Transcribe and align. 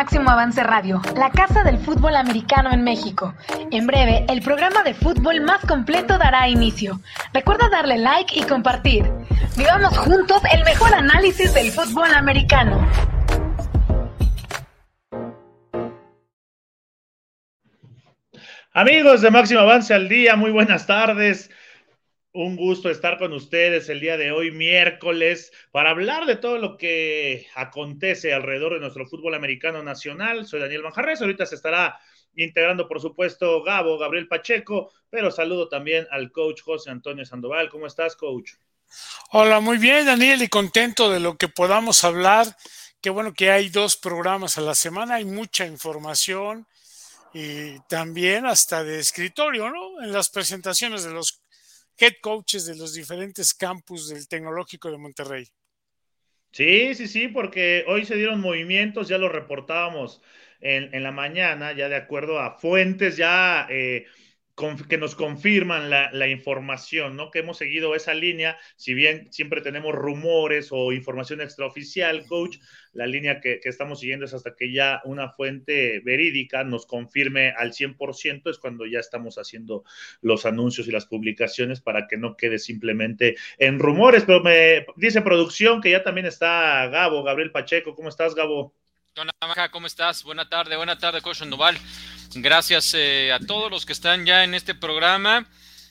Máximo 0.00 0.30
Avance 0.30 0.62
Radio, 0.62 1.02
la 1.14 1.28
casa 1.28 1.62
del 1.62 1.76
fútbol 1.76 2.16
americano 2.16 2.72
en 2.72 2.82
México. 2.82 3.34
En 3.70 3.86
breve, 3.86 4.24
el 4.30 4.40
programa 4.40 4.82
de 4.82 4.94
fútbol 4.94 5.42
más 5.42 5.60
completo 5.66 6.16
dará 6.16 6.48
inicio. 6.48 7.02
Recuerda 7.34 7.68
darle 7.68 7.98
like 7.98 8.34
y 8.34 8.42
compartir. 8.44 9.04
Vivamos 9.58 9.98
juntos 9.98 10.40
el 10.54 10.64
mejor 10.64 10.94
análisis 10.94 11.52
del 11.52 11.70
fútbol 11.70 12.14
americano. 12.14 12.82
Amigos 18.72 19.20
de 19.20 19.30
Máximo 19.30 19.60
Avance 19.60 19.92
al 19.92 20.08
Día, 20.08 20.34
muy 20.34 20.50
buenas 20.50 20.86
tardes. 20.86 21.50
Un 22.32 22.54
gusto 22.54 22.90
estar 22.90 23.18
con 23.18 23.32
ustedes 23.32 23.88
el 23.88 23.98
día 23.98 24.16
de 24.16 24.30
hoy, 24.30 24.52
miércoles, 24.52 25.52
para 25.72 25.90
hablar 25.90 26.26
de 26.26 26.36
todo 26.36 26.58
lo 26.58 26.76
que 26.76 27.48
acontece 27.56 28.32
alrededor 28.32 28.74
de 28.74 28.80
nuestro 28.80 29.04
fútbol 29.04 29.34
americano 29.34 29.82
nacional. 29.82 30.46
Soy 30.46 30.60
Daniel 30.60 30.84
Manjarres, 30.84 31.20
ahorita 31.20 31.44
se 31.44 31.56
estará 31.56 31.98
integrando, 32.36 32.86
por 32.86 33.00
supuesto, 33.00 33.64
Gabo, 33.64 33.98
Gabriel 33.98 34.28
Pacheco, 34.28 34.92
pero 35.10 35.32
saludo 35.32 35.68
también 35.68 36.06
al 36.12 36.30
coach 36.30 36.62
José 36.62 36.90
Antonio 36.90 37.24
Sandoval. 37.24 37.68
¿Cómo 37.68 37.88
estás, 37.88 38.14
coach? 38.14 38.52
Hola, 39.32 39.58
muy 39.58 39.78
bien, 39.78 40.06
Daniel, 40.06 40.40
y 40.42 40.48
contento 40.48 41.10
de 41.10 41.18
lo 41.18 41.36
que 41.36 41.48
podamos 41.48 42.04
hablar. 42.04 42.46
Qué 43.00 43.10
bueno 43.10 43.34
que 43.34 43.50
hay 43.50 43.70
dos 43.70 43.96
programas 43.96 44.56
a 44.56 44.60
la 44.60 44.76
semana, 44.76 45.16
hay 45.16 45.24
mucha 45.24 45.66
información 45.66 46.68
y 47.34 47.80
también 47.88 48.46
hasta 48.46 48.84
de 48.84 49.00
escritorio, 49.00 49.68
¿no? 49.68 50.00
En 50.00 50.12
las 50.12 50.30
presentaciones 50.30 51.02
de 51.02 51.10
los 51.10 51.42
head 52.00 52.14
coaches 52.22 52.66
de 52.66 52.76
los 52.76 52.94
diferentes 52.94 53.52
campus 53.54 54.08
del 54.08 54.26
Tecnológico 54.26 54.90
de 54.90 54.98
Monterrey. 54.98 55.46
Sí, 56.52 56.94
sí, 56.94 57.06
sí, 57.06 57.28
porque 57.28 57.84
hoy 57.86 58.04
se 58.04 58.16
dieron 58.16 58.40
movimientos, 58.40 59.08
ya 59.08 59.18
lo 59.18 59.28
reportábamos 59.28 60.20
en, 60.60 61.02
la 61.02 61.12
mañana, 61.12 61.72
ya 61.72 61.88
de 61.88 61.96
acuerdo 61.96 62.40
a 62.40 62.58
fuentes 62.58 63.16
ya 63.16 63.66
eh, 63.70 64.06
que 64.88 64.98
nos 64.98 65.14
confirman 65.14 65.90
la, 65.90 66.28
información, 66.28 67.16
¿no? 67.16 67.30
Que 67.30 67.40
hemos 67.40 67.58
seguido 67.58 67.94
esa 67.94 68.14
línea, 68.14 68.58
si 68.76 68.94
bien 68.94 69.32
siempre 69.32 69.60
tenemos 69.62 69.94
rumores 69.94 70.68
o 70.70 70.92
información 70.92 71.40
extraoficial, 71.40 72.26
coach, 72.26 72.58
la 72.92 73.06
línea 73.06 73.40
que, 73.40 73.60
estamos 73.64 74.00
siguiendo 74.00 74.26
es 74.26 74.34
hasta 74.34 74.54
que 74.56 74.72
ya 74.72 75.00
una 75.04 75.30
fuente 75.30 76.00
verídica 76.00 76.64
nos 76.64 76.86
confirme 76.86 77.50
al 77.56 77.72
100%, 77.72 78.50
es 78.50 78.58
cuando 78.58 78.86
ya 78.86 78.98
estamos 78.98 79.36
haciendo 79.38 79.84
los 80.20 80.44
anuncios 80.44 80.88
y 80.88 80.92
las 80.92 81.06
publicaciones 81.06 81.80
para 81.80 82.06
que 82.06 82.16
no 82.16 82.36
quede 82.36 82.58
simplemente 82.58 83.36
en 83.58 83.78
rumores, 83.78 84.24
pero 84.24 84.42
me 84.42 84.86
dice 84.96 85.22
producción 85.22 85.80
que 85.80 85.90
ya 85.90 86.02
también 86.02 86.26
está 86.26 86.86
Gabo, 86.88 87.22
Gabriel 87.22 87.52
Pacheco, 87.52 87.94
¿cómo 87.94 88.08
estás, 88.08 88.34
Gabo? 88.34 88.74
¿Cómo 89.70 89.86
estás? 89.86 90.22
Buena 90.22 90.48
tarde, 90.48 90.76
buena 90.76 90.98
tarde, 90.98 91.20
Coach 91.20 91.42
Noval. 91.42 91.76
Gracias 92.34 92.94
eh, 92.94 93.30
a 93.32 93.38
todos 93.38 93.70
los 93.70 93.84
que 93.84 93.92
están 93.92 94.24
ya 94.24 94.44
en 94.44 94.54
este 94.54 94.74
programa. 94.74 95.46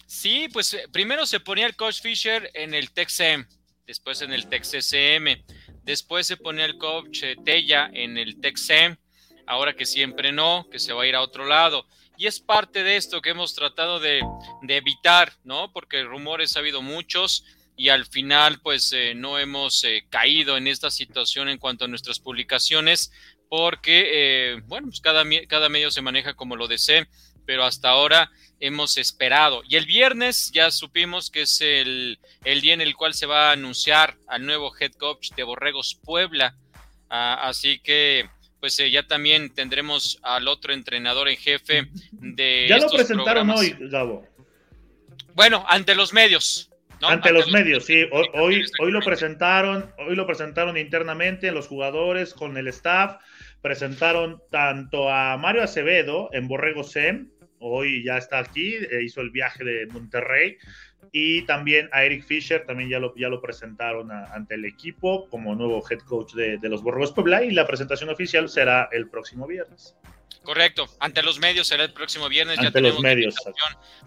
Sí, 0.08 0.48
pues 0.52 0.74
eh, 0.74 0.88
primero 0.92 1.26
se 1.26 1.40
ponía 1.40 1.68
el 1.68 1.76
Coach 1.76 2.02
Fisher 2.02 2.50
en 2.54 2.74
el 2.74 2.92
TEXM, 2.92 3.46
después 3.86 4.22
en 4.22 4.34
el 4.34 4.48
TEXSM, 4.48 5.44
después 5.84 6.26
se 6.26 6.38
ponía 6.38 6.66
el 6.66 6.78
Coach 6.78 7.24
eh, 7.24 7.36
Tella 7.46 7.90
en 7.94 8.18
el 8.18 8.40
TEXM, 8.42 8.96
ahora 9.46 9.76
que 9.76 9.86
siempre 9.86 10.32
no, 10.32 10.68
que 10.72 10.80
se 10.80 10.94
va 10.94 11.04
a 11.04 11.08
ir 11.08 11.16
a 11.16 11.22
otro 11.22 11.46
lado. 11.46 11.86
Y 12.18 12.26
es 12.26 12.40
parte 12.40 12.84
de 12.84 12.98
esto 12.98 13.22
que 13.22 13.30
hemos 13.30 13.54
tratado 13.54 14.00
de, 14.00 14.22
evitar, 14.68 15.34
¿no? 15.44 15.72
Porque 15.72 16.04
rumores 16.04 16.56
ha 16.56 16.60
habido 16.60 16.82
muchos 16.82 17.46
y 17.80 17.90
al 17.90 18.06
final 18.06 18.60
pues 18.62 18.94
no 19.16 19.40
hemos 19.40 19.86
caído 20.10 20.58
en 20.58 20.68
esta 20.68 20.92
situación 20.92 21.48
en 21.48 21.58
cuanto 21.58 21.86
a 21.86 21.88
nuestras 21.88 22.20
publicaciones 22.20 23.12
porque, 23.50 24.06
eh, 24.12 24.62
bueno, 24.68 24.88
pues 24.88 25.02
cada, 25.02 25.24
cada 25.48 25.70
medio 25.70 25.90
se 25.90 26.04
maneja 26.04 26.36
como 26.36 26.56
lo 26.56 26.68
desee, 26.68 27.08
pero 27.46 27.64
hasta 27.64 27.90
ahora 27.90 28.32
hemos 28.60 28.98
esperado. 28.98 29.64
Y 29.68 29.76
el 29.76 29.86
viernes 29.86 30.52
ya 30.54 30.70
supimos 30.70 31.32
que 31.32 31.42
es 31.42 31.60
el, 31.62 32.20
día 32.44 32.74
en 32.76 32.82
el 32.82 32.96
cual 32.96 33.16
se 33.16 33.26
va 33.26 33.50
a 33.50 33.54
anunciar 33.54 34.18
al 34.28 34.46
nuevo 34.46 34.72
head 34.80 34.92
coach 34.94 35.32
de 35.36 35.44
Borregos 35.44 36.00
Puebla. 36.04 36.56
Ah, 37.10 37.40
así 37.42 37.80
que, 37.80 38.30
pues 38.60 38.78
eh, 38.80 38.92
ya 38.92 39.08
también 39.08 39.52
tendremos 39.52 40.20
al 40.22 40.48
otro 40.48 40.72
entrenador 40.72 41.28
en 41.28 41.38
jefe 41.38 41.90
de. 42.12 42.68
Ya 42.70 42.78
lo 42.78 42.90
presentaron 42.90 43.50
hoy, 43.50 43.76
Gabo. 43.80 44.28
Bueno, 45.34 45.66
ante 45.68 45.96
los 45.96 46.14
medios. 46.14 46.69
Ante, 47.02 47.32
los, 47.32 47.52
medios, 47.52 47.86
sí. 47.86 48.06
Hoy, 48.12 48.64
hoy, 48.80 48.92
lo 48.92 49.00
presentaron, 49.00 49.92
hoy 49.98 50.16
lo 50.16 50.28
presentaron 50.28 50.78
internamente 50.78 51.52
los 51.52 51.68
jugadores, 51.68 52.34
con 52.34 52.58
el 52.58 52.68
staff 52.68 53.22
presentaron 53.62 54.42
tanto 54.52 55.10
a 55.10 55.38
Mario 55.38 55.64
Acevedo 55.64 56.30
en 56.34 56.48
Borrego 56.48 56.84
Sem, 56.84 57.30
hoy 57.60 58.04
ya 58.04 58.18
está 58.18 58.40
aquí, 58.40 58.76
eh, 58.76 59.04
hizo 59.04 59.22
el 59.22 59.32
viaje 59.32 59.64
de 59.64 59.88
Monterrey, 59.88 60.58
y 61.12 61.44
también 61.44 61.90
a 61.92 62.04
Eric 62.04 62.26
Fisher, 62.26 62.66
también 62.66 62.90
ya 62.90 63.00
lo, 63.00 63.16
ya 63.16 63.30
lo 63.30 63.42
presentaron 63.42 64.12
ante 64.12 64.56
el 64.56 64.66
equipo 64.66 65.28
como 65.30 65.56
nuevo 65.56 65.84
head 65.90 66.00
coach 66.00 66.34
de, 66.34 66.60
los 66.64 66.84
Borregos 66.84 67.12
Puebla, 67.12 67.44
y 67.44 67.52
la 67.52 67.66
presentación 67.66 68.10
oficial 68.10 68.50
será 68.50 68.90
el 68.92 69.10
próximo 69.10 69.48
viernes. 69.48 69.96
Correcto, 70.44 70.88
ante 71.00 71.22
los 71.22 71.40
medios 71.40 71.68
será 71.68 71.84
el 71.84 71.94
próximo 71.94 72.30
viernes, 72.30 72.58
ante 72.58 72.70
ya 72.70 72.74
tenemos 72.74 72.96
los 72.96 73.04
medios. 73.04 73.36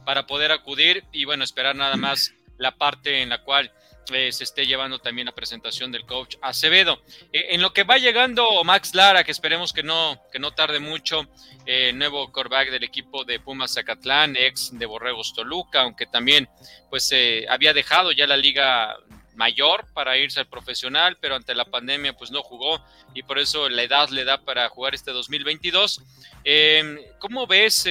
para 0.05 0.27
poder 0.27 0.51
acudir 0.51 1.05
y 1.13 1.25
bueno, 1.25 1.45
esperar 1.45 1.77
nada 1.77 1.97
más 1.97 2.35
la 2.59 2.77
parte 2.77 3.23
en 3.23 3.29
la 3.29 3.43
cual 3.43 3.73
eh, 4.11 4.33
se 4.33 4.43
esté 4.43 4.67
llevando 4.67 4.99
también 4.99 5.27
la 5.27 5.33
presentación 5.33 5.93
del 5.93 6.05
coach 6.05 6.37
Acevedo. 6.43 7.03
Eh, 7.33 7.49
en 7.51 7.63
lo 7.63 7.73
que 7.73 7.85
va 7.85 7.99
llegando 7.99 8.65
Max 8.65 8.95
Lara, 8.95 9.23
que 9.23 9.31
esperemos 9.31 9.73
que 9.73 9.85
no, 9.85 10.21
que 10.33 10.41
no 10.41 10.53
tarde 10.53 10.81
mucho, 10.81 11.29
eh, 11.67 11.93
nuevo 11.93 12.33
coreback 12.33 12.71
del 12.71 12.83
equipo 12.83 13.25
de 13.25 13.39
Pumas 13.39 13.75
Zacatlán, 13.75 14.37
ex 14.37 14.77
de 14.77 14.87
Borregos 14.87 15.33
Toluca, 15.35 15.83
aunque 15.83 16.07
también 16.07 16.49
pues 16.91 17.15
había 17.49 17.73
dejado 17.73 18.12
ya 18.12 18.27
la 18.27 18.37
liga 18.37 18.97
mayor 19.35 19.87
para 19.95 20.19
irse 20.19 20.41
al 20.41 20.49
profesional, 20.49 21.17
pero 21.21 21.37
ante 21.37 21.55
la 21.55 21.65
pandemia 21.65 22.12
pues 22.12 22.31
no 22.31 22.43
jugó 22.43 22.85
y 23.15 23.23
por 23.23 23.39
eso 23.39 23.69
la 23.69 23.83
edad 23.83 24.09
le 24.11 24.25
da 24.25 24.45
para 24.45 24.69
jugar 24.69 24.95
este 24.95 25.12
2022. 25.12 26.03
Em, 26.45 26.99
¿Cómo 27.19 27.47
ves, 27.47 27.89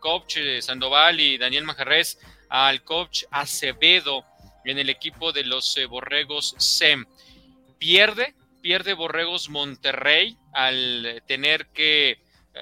coach 0.00 0.38
Sandoval 0.60 1.20
y 1.20 1.36
Daniel 1.36 1.64
Majarres, 1.64 2.18
al 2.48 2.82
coach 2.84 3.24
Acevedo? 3.30 4.24
en 4.70 4.78
el 4.78 4.90
equipo 4.90 5.32
de 5.32 5.44
los 5.44 5.76
eh, 5.76 5.86
Borregos 5.86 6.54
SEM. 6.58 7.06
Pierde, 7.78 8.34
pierde 8.60 8.92
Borregos 8.92 9.48
Monterrey 9.48 10.36
al 10.52 11.22
tener 11.26 11.68
que, 11.68 12.10
eh, 12.10 12.18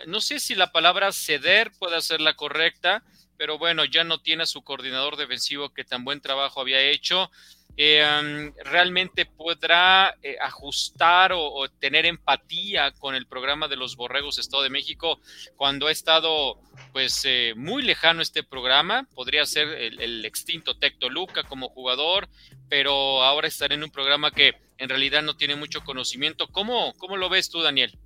no 0.06 0.20
sé 0.20 0.38
si 0.38 0.54
la 0.54 0.72
palabra 0.72 1.12
ceder 1.12 1.72
puede 1.78 2.00
ser 2.02 2.20
la 2.20 2.34
correcta, 2.34 3.02
pero 3.36 3.58
bueno, 3.58 3.84
ya 3.84 4.04
no 4.04 4.20
tiene 4.20 4.44
a 4.44 4.46
su 4.46 4.62
coordinador 4.62 5.16
defensivo 5.16 5.70
que 5.74 5.84
tan 5.84 6.04
buen 6.04 6.20
trabajo 6.20 6.60
había 6.60 6.80
hecho. 6.80 7.30
Eh, 7.78 8.52
realmente 8.64 9.26
podrá 9.26 10.16
eh, 10.22 10.36
ajustar 10.40 11.32
o, 11.34 11.68
tener 11.78 12.06
empatía 12.06 12.92
con 12.92 13.14
el 13.14 13.26
programa 13.26 13.68
de 13.68 13.76
los 13.76 13.96
Borregos 13.96 14.38
Estado 14.38 14.62
de 14.62 14.70
México 14.70 15.20
cuando 15.56 15.88
ha 15.88 15.92
estado 15.92 16.58
pues 16.92 17.22
eh, 17.26 17.52
muy 17.54 17.82
lejano 17.82 18.22
este 18.22 18.42
programa. 18.42 19.06
Podría 19.14 19.44
ser 19.44 19.68
el, 19.68 20.24
extinto 20.24 20.78
Tecto 20.78 21.10
Luca 21.10 21.42
como 21.42 21.68
jugador, 21.68 22.28
pero 22.70 23.22
ahora 23.22 23.46
estar 23.46 23.70
en 23.72 23.84
un 23.84 23.90
programa 23.90 24.30
que 24.30 24.54
en 24.78 24.88
realidad 24.88 25.22
no 25.22 25.36
tiene 25.36 25.54
mucho 25.54 25.84
conocimiento. 25.84 26.48
¿Cómo, 26.48 26.94
cómo 26.96 27.18
lo 27.18 27.28
ves 27.28 27.50
tú, 27.50 27.60
Daniel? 27.60 27.98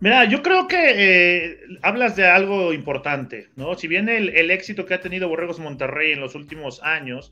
Mira, 0.00 0.24
yo 0.24 0.42
creo 0.42 0.66
que 0.66 1.60
hablas 1.82 2.16
de 2.16 2.26
algo 2.26 2.72
importante, 2.72 3.48
¿no? 3.54 3.76
Si 3.76 3.86
bien 3.86 4.08
el, 4.08 4.30
el 4.30 4.50
éxito 4.50 4.84
que 4.84 4.94
ha 4.94 5.00
tenido 5.00 5.28
Borregos 5.28 5.60
Monterrey 5.60 6.12
en 6.12 6.20
los 6.20 6.34
últimos 6.34 6.82
años, 6.82 7.30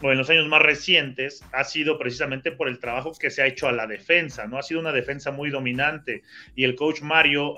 o 0.00 0.12
en 0.12 0.18
los 0.18 0.30
años 0.30 0.46
más 0.46 0.62
recientes 0.62 1.44
ha 1.52 1.64
sido 1.64 1.98
precisamente 1.98 2.52
por 2.52 2.68
el 2.68 2.78
trabajo 2.78 3.12
que 3.18 3.30
se 3.30 3.42
ha 3.42 3.46
hecho 3.46 3.68
a 3.68 3.72
la 3.72 3.86
defensa, 3.86 4.46
¿no? 4.46 4.58
Ha 4.58 4.62
sido 4.62 4.80
una 4.80 4.92
defensa 4.92 5.30
muy 5.30 5.50
dominante 5.50 6.22
y 6.54 6.64
el 6.64 6.74
coach 6.74 7.02
Mario 7.02 7.54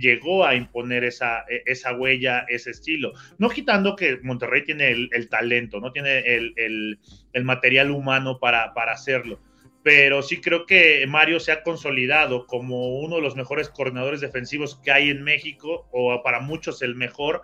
llegó 0.00 0.46
a 0.46 0.54
imponer 0.54 1.04
esa, 1.04 1.44
e, 1.48 1.62
esa 1.66 1.94
huella, 1.94 2.44
ese 2.48 2.70
estilo. 2.70 3.12
No 3.38 3.48
quitando 3.48 3.96
que 3.96 4.18
Monterrey 4.22 4.64
tiene 4.64 4.90
el, 4.90 5.28
talento, 5.28 5.80
no 5.80 5.92
tiene 5.92 6.18
el, 6.18 6.98
material 7.42 7.90
humano 7.90 8.38
para, 8.38 8.72
para 8.74 8.92
hacerlo 8.92 9.40
pero 9.82 10.22
sí 10.22 10.40
creo 10.40 10.66
que 10.66 11.06
Mario 11.08 11.40
se 11.40 11.52
ha 11.52 11.62
consolidado 11.62 12.46
como 12.46 13.00
uno 13.00 13.16
de 13.16 13.22
los 13.22 13.36
mejores 13.36 13.70
coordinadores 13.70 14.20
defensivos 14.20 14.78
que 14.82 14.92
hay 14.92 15.08
en 15.08 15.22
México, 15.22 15.88
o 15.90 16.22
para 16.22 16.40
muchos 16.40 16.82
el 16.82 16.96
mejor, 16.96 17.42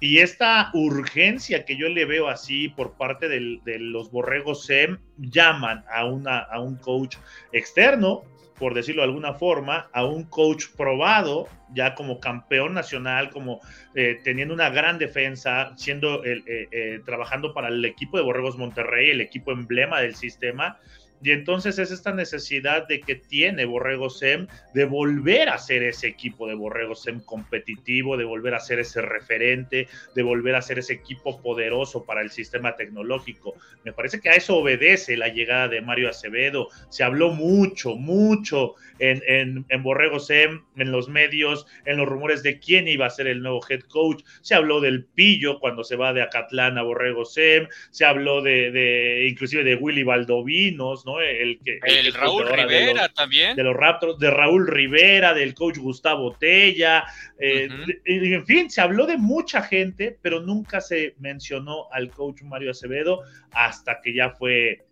y 0.00 0.18
esta 0.18 0.70
urgencia 0.74 1.64
que 1.64 1.76
yo 1.76 1.88
le 1.88 2.04
veo 2.04 2.28
así 2.28 2.68
por 2.68 2.96
parte 2.96 3.28
de 3.28 3.78
los 3.78 4.10
borregos 4.10 4.64
SEM 4.64 4.98
llaman 5.16 5.84
a, 5.92 6.04
una, 6.04 6.38
a 6.38 6.60
un 6.60 6.76
coach 6.76 7.16
externo, 7.52 8.22
por 8.58 8.74
decirlo 8.74 9.02
de 9.02 9.08
alguna 9.08 9.34
forma, 9.34 9.88
a 9.92 10.04
un 10.04 10.24
coach 10.24 10.66
probado, 10.76 11.48
ya 11.74 11.94
como 11.94 12.20
campeón 12.20 12.74
nacional, 12.74 13.30
como 13.30 13.60
eh, 13.94 14.20
teniendo 14.24 14.54
una 14.54 14.70
gran 14.70 14.98
defensa, 14.98 15.72
siendo 15.76 16.24
el, 16.24 16.44
eh, 16.46 16.68
eh, 16.70 17.00
trabajando 17.04 17.52
para 17.52 17.68
el 17.68 17.84
equipo 17.84 18.16
de 18.16 18.24
Borregos 18.24 18.56
Monterrey, 18.56 19.10
el 19.10 19.20
equipo 19.20 19.52
emblema 19.52 20.00
del 20.00 20.14
sistema, 20.14 20.78
Y 21.22 21.32
entonces 21.32 21.78
es 21.78 21.90
esta 21.90 22.12
necesidad 22.12 22.86
de 22.86 23.00
que 23.00 23.16
tiene 23.16 23.64
Borrego 23.64 24.10
Sem 24.10 24.46
de 24.74 24.84
volver 24.84 25.48
a 25.48 25.58
ser 25.58 25.82
ese 25.82 26.06
equipo 26.06 26.46
de 26.46 26.54
Borrego 26.54 26.94
Sem 26.94 27.20
competitivo, 27.20 28.16
de 28.16 28.24
volver 28.24 28.54
a 28.54 28.60
ser 28.60 28.78
ese 28.78 29.02
referente, 29.02 29.88
de 30.14 30.22
volver 30.22 30.54
a 30.54 30.62
ser 30.62 30.78
ese 30.78 30.94
equipo 30.94 31.40
poderoso 31.40 32.04
para 32.04 32.22
el 32.22 32.30
sistema 32.30 32.76
tecnológico. 32.76 33.54
Me 33.84 33.92
parece 33.92 34.20
que 34.20 34.30
a 34.30 34.34
eso 34.34 34.56
obedece 34.56 35.16
la 35.16 35.28
llegada 35.28 35.68
de 35.68 35.80
Mario 35.80 36.08
Acevedo. 36.08 36.68
Se 36.88 37.02
habló 37.02 37.30
mucho, 37.30 37.96
mucho 37.96 38.74
en, 38.98 39.22
en, 39.26 39.64
en 39.68 39.82
Borrego 39.82 40.18
Sem, 40.18 40.62
en 40.76 40.92
los 40.92 41.08
medios, 41.08 41.66
en 41.84 41.96
los 41.96 42.08
rumores 42.08 42.42
de 42.42 42.58
quién 42.58 42.88
iba 42.88 43.06
a 43.06 43.10
ser 43.10 43.26
el 43.26 43.42
nuevo 43.42 43.60
head 43.68 43.80
coach. 43.82 44.22
Se 44.40 44.54
habló 44.54 44.80
del 44.80 45.04
Pillo 45.04 45.58
cuando 45.60 45.84
se 45.84 45.96
va 45.96 46.12
de 46.12 46.22
Acatlán 46.22 46.78
a 46.78 46.82
Borrego 46.82 47.24
Sem. 47.24 47.68
Se 47.90 48.04
habló 48.04 48.42
de, 48.42 48.70
de 48.70 49.26
inclusive 49.28 49.64
de 49.64 49.76
Willy 49.76 50.02
Valdovinos, 50.02 51.04
¿no? 51.06 51.20
El 51.20 51.58
que 51.64 51.78
el, 51.84 52.12
Raúl 52.12 52.48
Rivera 52.48 53.08
también. 53.08 53.56
De 53.56 53.62
los 53.62 53.76
Raptors, 53.76 54.18
de 54.18 54.30
Raúl 54.30 54.66
Rivera, 54.66 55.34
del 55.34 55.54
coach 55.54 55.78
Gustavo 55.78 56.36
Tella. 56.38 57.04
Eh, 57.38 57.68
en 58.04 58.46
fin, 58.46 58.70
se 58.70 58.80
habló 58.80 59.06
de 59.06 59.16
mucha 59.16 59.62
gente, 59.62 60.18
pero 60.22 60.40
nunca 60.40 60.80
se 60.80 61.14
mencionó 61.18 61.86
al 61.92 62.10
coach 62.10 62.42
Mario 62.42 62.70
Acevedo 62.70 63.22
hasta 63.52 64.00
que 64.00 64.14
ya 64.14 64.30
fue 64.30 64.87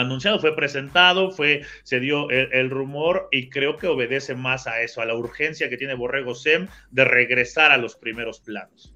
anunciado, 0.00 0.38
fue 0.38 0.54
presentado, 0.56 1.30
fue, 1.30 1.62
se 1.82 2.00
dio 2.00 2.30
el, 2.30 2.70
rumor 2.70 3.28
y 3.30 3.48
creo 3.48 3.76
que 3.76 3.86
obedece 3.86 4.34
más 4.34 4.66
a 4.66 4.80
eso, 4.80 5.00
a 5.00 5.06
la 5.06 5.14
urgencia 5.14 5.68
que 5.68 5.76
tiene 5.76 5.94
Borrego 5.94 6.34
Sem 6.34 6.68
de 6.90 7.04
regresar 7.04 7.72
a 7.72 7.76
los 7.76 7.94
primeros 7.96 8.40
planos. 8.40 8.92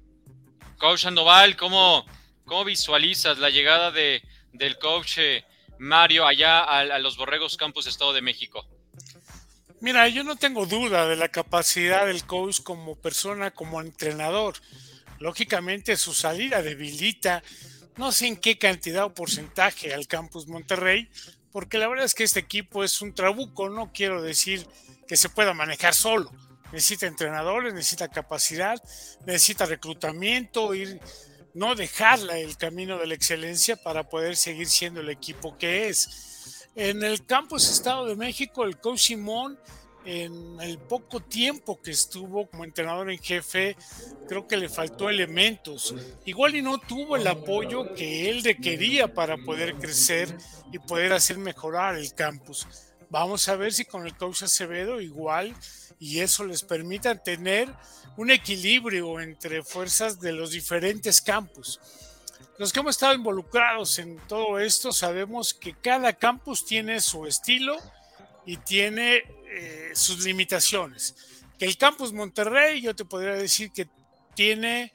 Coach 0.77 1.01
Sandoval, 1.01 1.55
¿cómo, 1.55 2.05
cómo 2.45 2.65
visualizas 2.65 3.37
la 3.37 3.49
llegada 3.49 3.91
de, 3.91 4.21
del 4.53 4.77
coach 4.77 5.17
eh, 5.17 5.45
Mario 5.77 6.25
allá 6.25 6.63
a, 6.63 6.99
los 6.99 7.17
Borregos 7.17 7.57
Campus 7.57 7.87
Estado 7.87 8.13
de 8.13 8.21
México? 8.21 8.67
Mira, 9.81 10.07
yo 10.09 10.23
no 10.23 10.35
tengo 10.35 10.65
duda 10.65 11.07
de 11.07 11.15
la 11.15 11.29
capacidad 11.29 12.05
del 12.05 12.25
coach 12.25 12.61
como 12.61 12.97
persona, 12.97 13.51
como 13.51 13.79
entrenador. 13.79 14.55
Lógicamente 15.19 15.95
su 15.95 16.13
salida 16.13 16.61
debilita, 16.61 17.43
no 17.99 18.13
sé 18.13 18.27
en 18.27 18.37
qué 18.37 18.57
cantidad 18.57 19.03
o 19.03 19.13
porcentaje 19.13 19.93
al 19.93 20.07
campus 20.07 20.47
Monterrey, 20.47 21.09
porque 21.51 21.77
la 21.77 21.89
verdad 21.89 22.05
es 22.05 22.15
que 22.15 22.23
este 22.23 22.39
equipo 22.39 22.85
es 22.85 23.01
un 23.01 23.13
trabuco, 23.13 23.69
no 23.69 23.91
quiero 23.91 24.21
decir 24.21 24.65
que 25.05 25.17
se 25.17 25.27
pueda 25.27 25.53
manejar 25.53 25.93
solo. 25.93 26.31
Necesita 26.71 27.07
entrenadores, 27.07 27.73
necesita 27.73 28.07
capacidad, 28.07 28.81
necesita 29.25 29.65
reclutamiento, 29.65 30.73
ir 30.73 31.01
no 31.53 31.75
dejarla 31.75 32.37
el 32.37 32.55
camino 32.55 32.97
de 32.97 33.07
la 33.07 33.15
excelencia 33.15 33.75
para 33.75 34.07
poder 34.07 34.37
seguir 34.37 34.67
siendo 34.67 35.01
el 35.01 35.09
equipo 35.09 35.57
que 35.57 35.89
es. 35.89 36.69
En 36.75 37.03
el 37.03 37.25
campus 37.25 37.69
Estado 37.69 38.05
de 38.05 38.15
México, 38.15 38.63
el 38.63 38.77
coach 38.77 38.99
Simón, 38.99 39.59
en 40.09 40.59
el 40.59 40.79
poco 40.79 41.19
tiempo 41.19 41.79
que 41.79 41.91
estuvo 41.91 42.49
como 42.49 42.63
entrenador 42.63 43.11
en 43.11 43.19
jefe, 43.19 43.77
creo 44.27 44.47
que 44.47 44.57
le 44.57 44.67
faltó 44.67 45.07
elementos. 45.07 45.93
Igual 46.25 46.55
y 46.55 46.63
no 46.63 46.79
tuvo 46.79 47.15
el 47.15 47.27
apoyo 47.27 47.93
que 47.93 48.27
él 48.27 48.43
requería 48.43 49.13
para 49.13 49.37
poder 49.37 49.75
crecer 49.75 50.35
y 50.71 50.79
poder 50.79 51.13
hacer 51.13 51.37
mejorar 51.37 51.95
el 51.95 52.11
campus. 52.15 52.67
Vamos 53.11 53.47
a 53.49 53.55
ver 53.55 53.71
si 53.71 53.85
con 53.85 54.07
el 54.07 54.17
coach 54.17 54.41
Acevedo 54.41 54.99
igual 54.99 55.55
y 55.99 56.21
eso 56.21 56.43
les 56.43 56.63
permita 56.63 57.21
tener 57.21 57.71
un 58.17 58.31
equilibrio 58.31 59.19
entre 59.19 59.61
fuerzas 59.61 60.19
de 60.19 60.31
los 60.31 60.49
diferentes 60.49 61.21
campus. 61.21 61.79
Los 62.57 62.73
que 62.73 62.79
hemos 62.79 62.95
estado 62.95 63.13
involucrados 63.13 63.99
en 63.99 64.17
todo 64.27 64.57
esto 64.57 64.91
sabemos 64.91 65.53
que 65.53 65.75
cada 65.75 66.13
campus 66.13 66.65
tiene 66.65 66.99
su 66.99 67.27
estilo 67.27 67.77
y 68.45 68.57
tiene 68.57 69.23
eh, 69.49 69.91
sus 69.93 70.23
limitaciones. 70.23 71.15
Que 71.57 71.65
el 71.65 71.77
campus 71.77 72.13
Monterrey, 72.13 72.81
yo 72.81 72.95
te 72.95 73.05
podría 73.05 73.33
decir 73.33 73.71
que 73.71 73.87
tiene 74.35 74.93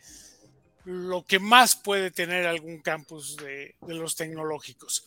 lo 0.84 1.24
que 1.24 1.38
más 1.38 1.76
puede 1.76 2.10
tener 2.10 2.46
algún 2.46 2.80
campus 2.80 3.36
de, 3.36 3.74
de 3.80 3.94
los 3.94 4.16
tecnológicos. 4.16 5.04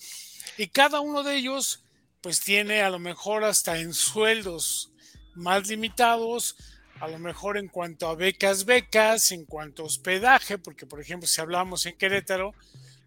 Y 0.57 0.67
cada 0.67 0.99
uno 0.99 1.23
de 1.23 1.35
ellos, 1.35 1.83
pues 2.21 2.41
tiene 2.41 2.81
a 2.81 2.89
lo 2.89 2.99
mejor 2.99 3.43
hasta 3.43 3.79
en 3.79 3.93
sueldos 3.93 4.91
más 5.35 5.67
limitados, 5.67 6.55
a 6.99 7.07
lo 7.07 7.19
mejor 7.19 7.57
en 7.57 7.67
cuanto 7.67 8.07
a 8.07 8.15
becas, 8.15 8.65
becas, 8.65 9.31
en 9.31 9.45
cuanto 9.45 9.83
a 9.83 9.85
hospedaje, 9.85 10.57
porque 10.57 10.85
por 10.85 10.99
ejemplo 10.99 11.27
si 11.27 11.39
hablamos 11.41 11.85
en 11.85 11.97
Querétaro, 11.97 12.53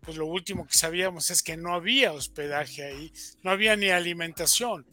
pues 0.01 0.17
lo 0.17 0.27
último 0.27 0.67
que 0.67 0.75
sabíamos 0.75 1.31
es 1.31 1.43
que 1.43 1.57
no 1.57 1.75
había 1.75 2.13
hospedaje 2.13 2.85
ahí, 2.85 3.13
no 3.43 3.51
había 3.51 3.77
ni 3.77 3.91
alimentación. 3.91 4.87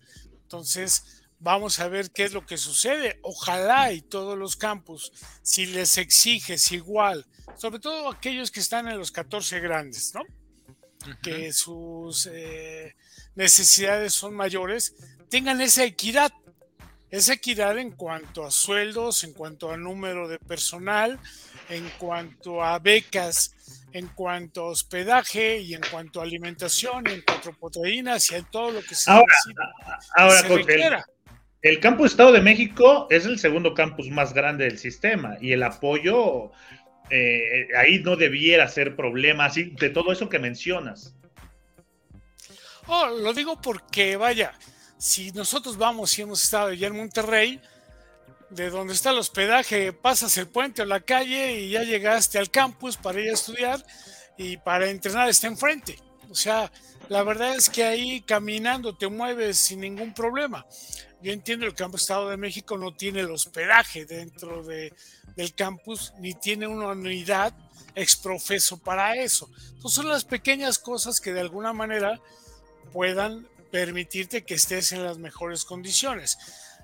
Entonces, 0.43 1.21
vamos 1.39 1.79
a 1.79 1.87
ver 1.87 2.11
qué 2.11 2.23
es 2.23 2.33
lo 2.33 2.45
que 2.45 2.57
sucede. 2.57 3.19
Ojalá 3.21 3.91
y 3.93 4.01
todos 4.01 4.37
los 4.37 4.55
campus, 4.55 5.11
si 5.41 5.65
les 5.65 5.97
exiges 5.97 6.71
igual, 6.71 7.25
sobre 7.57 7.79
todo 7.79 8.09
aquellos 8.09 8.51
que 8.51 8.59
están 8.59 8.87
en 8.87 8.97
los 8.97 9.11
14 9.11 9.59
grandes, 9.59 10.13
¿no? 10.13 10.21
Que 11.21 11.53
sus 11.53 12.27
eh, 12.31 12.95
necesidades 13.35 14.13
son 14.13 14.35
mayores, 14.35 14.95
tengan 15.29 15.61
esa 15.61 15.83
equidad 15.83 16.31
es 17.09 17.29
equidad 17.29 17.77
en 17.77 17.91
cuanto 17.91 18.45
a 18.45 18.51
sueldos, 18.51 19.23
en 19.23 19.31
cuanto 19.31 19.71
a 19.71 19.77
número 19.77 20.27
de 20.27 20.39
personal, 20.39 21.19
en 21.69 21.89
cuanto 21.97 22.61
a 22.61 22.79
becas, 22.79 23.55
en 23.93 24.07
cuanto 24.07 24.63
a 24.63 24.71
hospedaje 24.71 25.59
y 25.59 25.73
en 25.73 25.81
cuanto 25.89 26.19
a 26.19 26.23
alimentación, 26.23 27.07
en 27.07 27.21
cuanto 27.21 27.49
a 27.49 27.53
proteínas 27.53 28.29
y 28.31 28.35
en 28.35 28.45
todo 28.45 28.71
lo 28.71 28.81
que 28.81 28.93
se, 28.93 29.09
ahora, 29.09 29.33
ahora 30.15 31.05
El, 31.67 31.79
campus 31.79 32.11
Estado 32.11 32.31
de 32.31 32.41
México 32.41 33.07
es 33.09 33.25
el 33.25 33.39
segundo 33.39 33.73
campus 33.73 34.09
más 34.09 34.33
grande 34.33 34.65
del 34.65 34.77
sistema 34.77 35.37
y 35.41 35.51
el 35.51 35.63
apoyo 35.63 36.51
eh, 37.09 37.67
ahí 37.77 37.99
no 37.99 38.15
debiera 38.15 38.67
ser 38.67 38.95
problema 38.95 39.45
así 39.45 39.63
de 39.79 39.89
todo 39.89 40.11
eso 40.11 40.29
que 40.29 40.39
mencionas. 40.39 41.13
Oh, 42.87 43.07
lo 43.07 43.33
digo 43.33 43.59
porque, 43.61 44.15
vaya, 44.15 44.53
si 44.97 45.31
nosotros 45.31 45.77
vamos 45.77 46.17
y 46.17 46.21
hemos 46.21 46.43
estado 46.43 46.71
ya 46.73 46.87
en 46.87 46.95
Monterrey, 46.95 47.61
de 48.49 48.69
donde 48.69 48.93
está 48.93 49.09
el 49.09 49.17
hospedaje, 49.17 49.91
pasas 49.91 50.37
el 50.37 50.47
puente 50.47 50.81
o 50.81 50.85
la 50.85 51.01
calle 51.01 51.59
y 51.59 51.71
ya 51.71 51.83
llegaste 51.83 52.39
al 52.39 52.49
campus 52.49 52.95
para 52.95 53.19
ir 53.19 53.29
a 53.29 53.33
estudiar 53.33 53.85
y 54.37 54.57
para 54.57 54.89
entrenar 54.89 55.27
está 55.27 55.47
enfrente. 55.47 55.99
O 56.29 56.35
sea, 56.35 56.71
la 57.09 57.23
verdad 57.23 57.55
es 57.55 57.69
que 57.69 57.83
ahí 57.83 58.21
caminando 58.21 58.95
te 58.95 59.07
mueves 59.07 59.57
sin 59.57 59.81
ningún 59.81 60.13
problema. 60.13 60.65
Yo 61.21 61.31
entiendo 61.31 61.63
que 61.65 61.69
el 61.69 61.75
campus 61.75 62.01
Estado 62.01 62.29
de 62.29 62.37
México 62.37 62.77
no 62.77 62.93
tiene 62.93 63.21
el 63.21 63.31
hospedaje 63.31 64.05
dentro 64.05 64.63
de, 64.63 64.93
del 65.35 65.53
campus 65.55 66.13
ni 66.19 66.33
tiene 66.35 66.67
una 66.67 66.89
unidad 66.89 67.53
exprofeso 67.95 68.77
para 68.77 69.15
eso. 69.15 69.49
Entonces 69.69 69.93
son 69.93 70.09
las 70.09 70.25
pequeñas 70.25 70.77
cosas 70.77 71.19
que 71.19 71.33
de 71.33 71.41
alguna 71.41 71.73
manera 71.73 72.19
puedan 72.93 73.47
permitirte 73.71 74.43
que 74.43 74.53
estés 74.53 74.91
en 74.91 75.03
las 75.03 75.17
mejores 75.17 75.65
condiciones. 75.65 76.37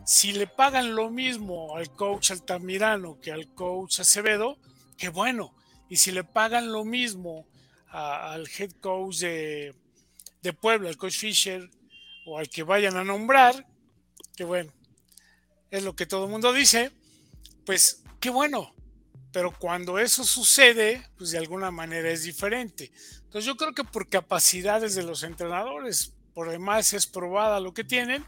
Si 0.05 0.33
le 0.33 0.47
pagan 0.47 0.95
lo 0.95 1.11
mismo 1.11 1.77
al 1.77 1.91
coach 1.91 2.31
Altamirano 2.31 3.21
que 3.21 3.31
al 3.31 3.53
coach 3.53 3.99
Acevedo, 3.99 4.57
qué 4.97 5.09
bueno. 5.09 5.53
Y 5.89 5.97
si 5.97 6.11
le 6.11 6.23
pagan 6.23 6.71
lo 6.71 6.83
mismo 6.83 7.45
al 7.87 8.49
head 8.57 8.71
coach 8.81 9.17
de, 9.17 9.75
de 10.41 10.53
Puebla, 10.53 10.89
al 10.89 10.97
coach 10.97 11.17
Fisher, 11.17 11.69
o 12.25 12.39
al 12.39 12.49
que 12.49 12.63
vayan 12.63 12.97
a 12.97 13.03
nombrar, 13.03 13.67
qué 14.35 14.43
bueno. 14.43 14.71
Es 15.71 15.83
lo 15.83 15.95
que 15.95 16.05
todo 16.05 16.25
el 16.25 16.31
mundo 16.31 16.53
dice, 16.53 16.91
pues 17.65 18.03
qué 18.19 18.29
bueno. 18.29 18.73
Pero 19.31 19.51
cuando 19.57 19.97
eso 19.97 20.23
sucede, 20.23 21.09
pues 21.17 21.31
de 21.31 21.39
alguna 21.39 21.71
manera 21.71 22.11
es 22.11 22.23
diferente. 22.23 22.91
Entonces 23.23 23.45
yo 23.45 23.57
creo 23.57 23.73
que 23.73 23.83
por 23.83 24.07
capacidades 24.07 24.93
de 24.93 25.03
los 25.03 25.23
entrenadores, 25.23 26.13
por 26.35 26.49
demás 26.49 26.93
es 26.93 27.07
probada 27.07 27.59
lo 27.59 27.73
que 27.73 27.83
tienen. 27.83 28.23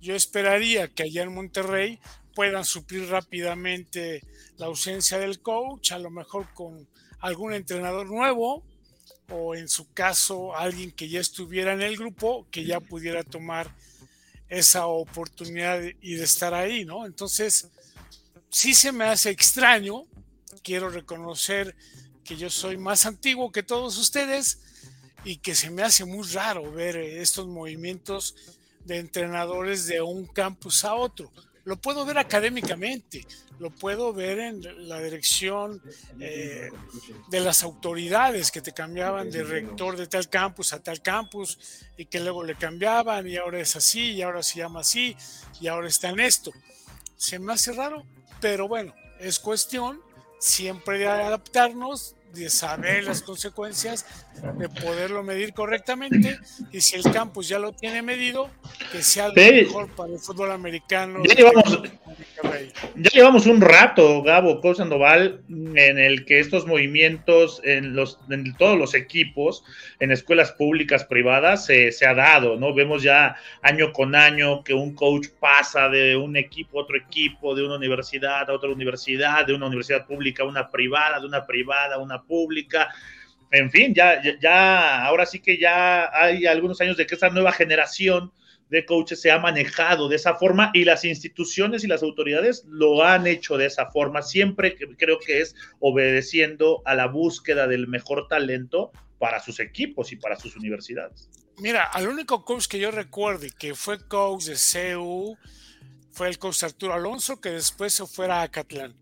Yo 0.00 0.14
esperaría 0.14 0.88
que 0.88 1.02
allá 1.02 1.22
en 1.22 1.34
Monterrey 1.34 2.00
puedan 2.34 2.64
suplir 2.64 3.08
rápidamente 3.08 4.22
la 4.56 4.66
ausencia 4.66 5.18
del 5.18 5.40
coach, 5.40 5.92
a 5.92 5.98
lo 5.98 6.10
mejor 6.10 6.52
con 6.54 6.88
algún 7.20 7.52
entrenador 7.52 8.06
nuevo 8.06 8.64
o 9.28 9.54
en 9.54 9.68
su 9.68 9.92
caso 9.92 10.56
alguien 10.56 10.92
que 10.92 11.08
ya 11.08 11.20
estuviera 11.20 11.72
en 11.72 11.82
el 11.82 11.96
grupo, 11.96 12.46
que 12.50 12.64
ya 12.64 12.80
pudiera 12.80 13.22
tomar 13.22 13.74
esa 14.52 14.86
oportunidad 14.86 15.80
y 16.00 16.14
de 16.14 16.24
estar 16.24 16.52
ahí, 16.52 16.84
¿no? 16.84 17.06
Entonces, 17.06 17.68
sí 18.50 18.74
se 18.74 18.92
me 18.92 19.04
hace 19.04 19.30
extraño, 19.30 20.04
quiero 20.62 20.90
reconocer 20.90 21.74
que 22.22 22.36
yo 22.36 22.50
soy 22.50 22.76
más 22.76 23.06
antiguo 23.06 23.50
que 23.50 23.62
todos 23.62 23.96
ustedes, 23.96 24.58
y 25.24 25.36
que 25.36 25.54
se 25.54 25.70
me 25.70 25.82
hace 25.82 26.04
muy 26.04 26.26
raro 26.28 26.70
ver 26.72 26.96
estos 26.96 27.46
movimientos 27.46 28.34
de 28.84 28.98
entrenadores 28.98 29.86
de 29.86 30.02
un 30.02 30.26
campus 30.26 30.84
a 30.84 30.94
otro. 30.94 31.32
Lo 31.64 31.76
puedo 31.76 32.04
ver 32.04 32.18
académicamente, 32.18 33.26
lo 33.58 33.70
puedo 33.70 34.12
ver 34.12 34.38
en 34.40 34.88
la 34.88 35.00
dirección 35.00 35.80
eh, 36.18 36.70
de 37.28 37.40
las 37.40 37.62
autoridades 37.62 38.50
que 38.50 38.60
te 38.60 38.72
cambiaban 38.72 39.30
de 39.30 39.44
rector 39.44 39.96
de 39.96 40.06
tal 40.08 40.28
campus 40.28 40.72
a 40.72 40.82
tal 40.82 41.00
campus 41.00 41.58
y 41.96 42.06
que 42.06 42.20
luego 42.20 42.42
le 42.42 42.56
cambiaban 42.56 43.28
y 43.28 43.36
ahora 43.36 43.60
es 43.60 43.76
así 43.76 44.12
y 44.12 44.22
ahora 44.22 44.42
se 44.42 44.58
llama 44.58 44.80
así 44.80 45.16
y 45.60 45.68
ahora 45.68 45.88
está 45.88 46.08
en 46.08 46.20
esto. 46.20 46.50
Se 47.16 47.38
me 47.38 47.52
hace 47.52 47.72
raro, 47.72 48.04
pero 48.40 48.66
bueno, 48.66 48.94
es 49.20 49.38
cuestión 49.38 50.00
siempre 50.40 50.98
de 50.98 51.06
adaptarnos, 51.06 52.16
de 52.32 52.50
saber 52.50 53.04
las 53.04 53.22
consecuencias, 53.22 54.04
de 54.58 54.68
poderlo 54.68 55.22
medir 55.22 55.52
correctamente 55.52 56.38
y 56.72 56.80
si 56.80 56.96
el 56.96 57.02
campus 57.12 57.48
ya 57.48 57.58
lo 57.58 57.72
tiene 57.72 58.02
medido, 58.02 58.50
que 58.90 59.02
sea 59.02 59.28
lo 59.28 59.34
mejor 59.34 59.88
para 59.94 60.12
el 60.12 60.18
fútbol 60.18 60.50
americano. 60.50 61.22
Ya 61.24 61.34
llevamos, 61.34 61.82
ya 62.96 63.10
llevamos 63.10 63.46
un 63.46 63.60
rato, 63.60 64.22
Gabo 64.22 64.60
Sandoval, 64.74 65.42
en 65.48 65.98
el 65.98 66.24
que 66.24 66.40
estos 66.40 66.66
movimientos 66.66 67.60
en, 67.64 67.94
los, 67.94 68.18
en 68.30 68.54
todos 68.56 68.78
los 68.78 68.94
equipos, 68.94 69.64
en 70.00 70.10
escuelas 70.10 70.52
públicas, 70.52 71.04
privadas, 71.04 71.66
se, 71.66 71.92
se 71.92 72.06
ha 72.06 72.14
dado, 72.14 72.56
¿no? 72.56 72.74
Vemos 72.74 73.02
ya 73.02 73.36
año 73.62 73.92
con 73.92 74.14
año 74.14 74.64
que 74.64 74.74
un 74.74 74.94
coach 74.94 75.28
pasa 75.38 75.88
de 75.88 76.16
un 76.16 76.36
equipo 76.36 76.80
a 76.80 76.82
otro 76.82 76.96
equipo, 76.96 77.54
de 77.54 77.64
una 77.64 77.76
universidad 77.76 78.50
a 78.50 78.52
otra 78.52 78.70
universidad, 78.70 79.46
de 79.46 79.54
una 79.54 79.66
universidad 79.66 80.06
pública 80.06 80.42
a 80.42 80.46
una 80.46 80.70
privada, 80.70 81.20
de 81.20 81.26
una 81.26 81.46
privada 81.46 81.96
a 81.96 81.98
una 81.98 82.22
pública 82.22 82.88
en 83.52 83.70
fin, 83.70 83.94
ya, 83.94 84.20
ya, 84.40 85.04
ahora 85.04 85.26
sí 85.26 85.38
que 85.38 85.58
ya 85.58 86.10
hay 86.12 86.46
algunos 86.46 86.80
años 86.80 86.96
de 86.96 87.06
que 87.06 87.14
esta 87.14 87.28
nueva 87.28 87.52
generación 87.52 88.32
de 88.70 88.86
coaches 88.86 89.20
se 89.20 89.30
ha 89.30 89.38
manejado 89.38 90.08
de 90.08 90.16
esa 90.16 90.34
forma 90.36 90.70
y 90.72 90.84
las 90.84 91.04
instituciones 91.04 91.84
y 91.84 91.86
las 91.86 92.02
autoridades 92.02 92.64
lo 92.66 93.04
han 93.04 93.26
hecho 93.26 93.58
de 93.58 93.66
esa 93.66 93.90
forma, 93.90 94.22
siempre 94.22 94.74
creo 94.96 95.18
que 95.18 95.42
es 95.42 95.54
obedeciendo 95.78 96.80
a 96.86 96.94
la 96.94 97.06
búsqueda 97.06 97.66
del 97.66 97.86
mejor 97.86 98.26
talento 98.28 98.90
para 99.18 99.40
sus 99.40 99.60
equipos 99.60 100.10
y 100.12 100.16
para 100.16 100.36
sus 100.36 100.56
universidades. 100.56 101.28
Mira, 101.58 101.84
al 101.84 102.08
único 102.08 102.46
coach 102.46 102.66
que 102.66 102.78
yo 102.78 102.90
recuerde 102.90 103.50
que 103.58 103.74
fue 103.74 103.98
coach 104.08 104.44
de 104.44 104.56
CEU 104.56 105.36
fue 106.12 106.28
el 106.28 106.38
coach 106.38 106.64
Arturo 106.64 106.94
Alonso, 106.94 107.40
que 107.40 107.50
después 107.50 107.92
se 107.92 108.06
fuera 108.06 108.40
a 108.40 108.48
Catlán. 108.48 108.94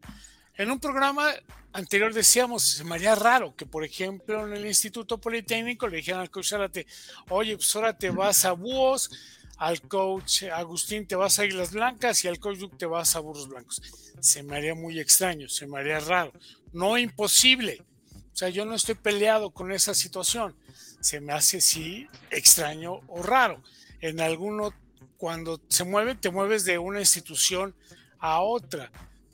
En 0.60 0.70
un 0.70 0.78
programa 0.78 1.32
anterior 1.72 2.12
decíamos, 2.12 2.62
se 2.62 2.84
me 2.84 2.96
haría 2.96 3.14
raro 3.14 3.56
que, 3.56 3.64
por 3.64 3.82
ejemplo, 3.82 4.46
en 4.46 4.52
el 4.52 4.66
Instituto 4.66 5.16
Politécnico 5.18 5.88
le 5.88 5.96
dijeran 5.96 6.20
al 6.20 6.30
coach 6.30 6.50
Zárate, 6.50 6.86
oye, 7.30 7.56
pues 7.56 7.74
ahora 7.74 7.96
te 7.96 8.10
vas 8.10 8.44
a 8.44 8.52
Búhos, 8.52 9.10
al 9.56 9.80
coach 9.80 10.42
Agustín 10.52 11.06
te 11.06 11.16
vas 11.16 11.38
a 11.38 11.46
Islas 11.46 11.72
Blancas 11.72 12.22
y 12.26 12.28
al 12.28 12.38
coach 12.38 12.58
Duke 12.58 12.76
te 12.76 12.84
vas 12.84 13.16
a 13.16 13.20
Burros 13.20 13.48
Blancos. 13.48 13.80
Se 14.20 14.42
me 14.42 14.54
haría 14.54 14.74
muy 14.74 15.00
extraño, 15.00 15.48
se 15.48 15.66
me 15.66 15.80
haría 15.80 15.98
raro. 15.98 16.30
No 16.74 16.98
imposible. 16.98 17.82
O 18.30 18.36
sea, 18.36 18.50
yo 18.50 18.66
no 18.66 18.74
estoy 18.74 18.96
peleado 18.96 19.52
con 19.52 19.72
esa 19.72 19.94
situación. 19.94 20.54
Se 21.00 21.22
me 21.22 21.32
hace, 21.32 21.62
sí, 21.62 22.06
extraño 22.30 23.00
o 23.08 23.22
raro. 23.22 23.62
En 24.02 24.20
alguno, 24.20 24.74
cuando 25.16 25.58
se 25.68 25.84
mueve, 25.84 26.16
te 26.16 26.28
mueves 26.28 26.66
de 26.66 26.76
una 26.76 27.00
institución 27.00 27.74
a 28.18 28.42
otra 28.42 28.92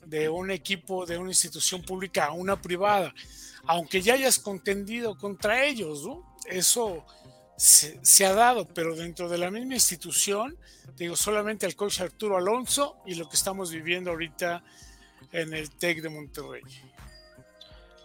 de 0.09 0.29
un 0.29 0.51
equipo, 0.51 1.05
de 1.05 1.17
una 1.17 1.29
institución 1.29 1.81
pública 1.81 2.25
a 2.25 2.31
una 2.31 2.61
privada, 2.61 3.13
aunque 3.65 4.01
ya 4.01 4.13
hayas 4.13 4.39
contendido 4.39 5.17
contra 5.17 5.65
ellos, 5.65 6.05
¿no? 6.05 6.37
Eso 6.45 7.05
se, 7.57 8.25
ha 8.25 8.33
dado, 8.33 8.65
pero 8.65 8.95
dentro 8.95 9.27
de 9.27 9.37
la 9.37 9.51
misma 9.51 9.73
institución, 9.73 10.57
digo, 10.95 11.15
solamente 11.15 11.65
al 11.65 11.75
coach 11.75 11.99
Arturo 11.99 12.37
Alonso 12.37 12.97
y 13.05 13.15
lo 13.15 13.27
que 13.27 13.35
estamos 13.35 13.71
viviendo 13.71 14.11
ahorita 14.11 14.63
en 15.33 15.53
el 15.53 15.71
TEC 15.71 16.01
de 16.01 16.09
Monterrey. 16.09 16.63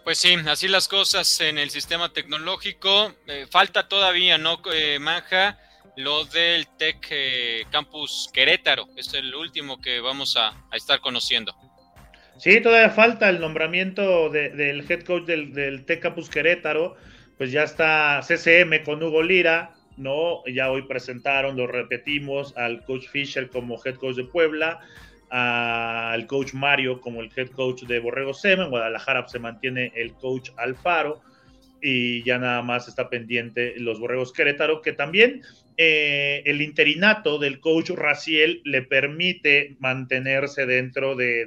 Pues 0.03 0.17
sí, 0.17 0.35
así 0.47 0.67
las 0.67 0.89
cosas 0.89 1.39
en 1.39 1.57
el 1.57 1.69
sistema 1.69 2.11
tecnológico. 2.11 3.13
Eh, 3.27 3.47
falta 3.49 3.87
todavía, 3.87 4.37
¿no, 4.37 4.59
eh, 4.73 4.99
Manja? 4.99 5.57
Lo 5.95 6.25
del 6.25 6.67
TEC 6.67 7.07
eh, 7.11 7.65
Campus 7.71 8.29
Querétaro. 8.33 8.89
Es 8.97 9.13
el 9.13 9.33
último 9.33 9.79
que 9.79 10.01
vamos 10.01 10.35
a 10.35 10.53
estar 10.73 10.99
conociendo. 10.99 11.55
Sí, 12.43 12.59
todavía 12.59 12.89
falta 12.89 13.29
el 13.29 13.39
nombramiento 13.39 14.29
del 14.29 14.83
head 14.91 15.03
coach 15.03 15.23
del, 15.23 15.53
del 15.53 15.85
Tec 15.85 16.01
Campus 16.01 16.29
Querétaro. 16.29 16.97
Pues 17.37 17.53
ya 17.53 17.63
está 17.63 18.19
CCM 18.21 18.83
con 18.83 19.01
Hugo 19.01 19.23
Lira, 19.23 19.71
¿no? 19.95 20.43
Ya 20.53 20.69
hoy 20.69 20.81
presentaron, 20.81 21.55
lo 21.55 21.67
repetimos, 21.67 22.53
al 22.57 22.83
coach 22.83 23.07
Fisher 23.07 23.49
como 23.49 23.79
head 23.85 23.95
coach 23.95 24.17
de 24.17 24.25
Puebla, 24.25 24.81
al 25.29 26.27
coach 26.27 26.53
Mario 26.53 26.99
como 26.99 27.21
el 27.21 27.31
head 27.33 27.47
coach 27.51 27.83
de 27.83 27.99
Borrego 27.99 28.33
SEM. 28.33 28.59
En 28.59 28.71
Guadalajara 28.71 29.25
se 29.29 29.39
mantiene 29.39 29.93
el 29.95 30.11
coach 30.15 30.49
Alfaro 30.57 31.21
y 31.81 32.23
ya 32.23 32.39
nada 32.39 32.61
más 32.61 32.89
está 32.89 33.09
pendiente 33.09 33.75
los 33.77 34.01
Borregos 34.01 34.33
Querétaro, 34.33 34.81
que 34.81 34.91
también 34.91 35.43
eh, 35.77 36.43
el 36.45 36.61
interinato 36.61 37.39
del 37.39 37.59
coach 37.59 37.89
Raciel 37.91 38.61
le 38.63 38.83
permite 38.83 39.75
mantenerse 39.79 40.65
dentro 40.65 41.15
de, 41.15 41.45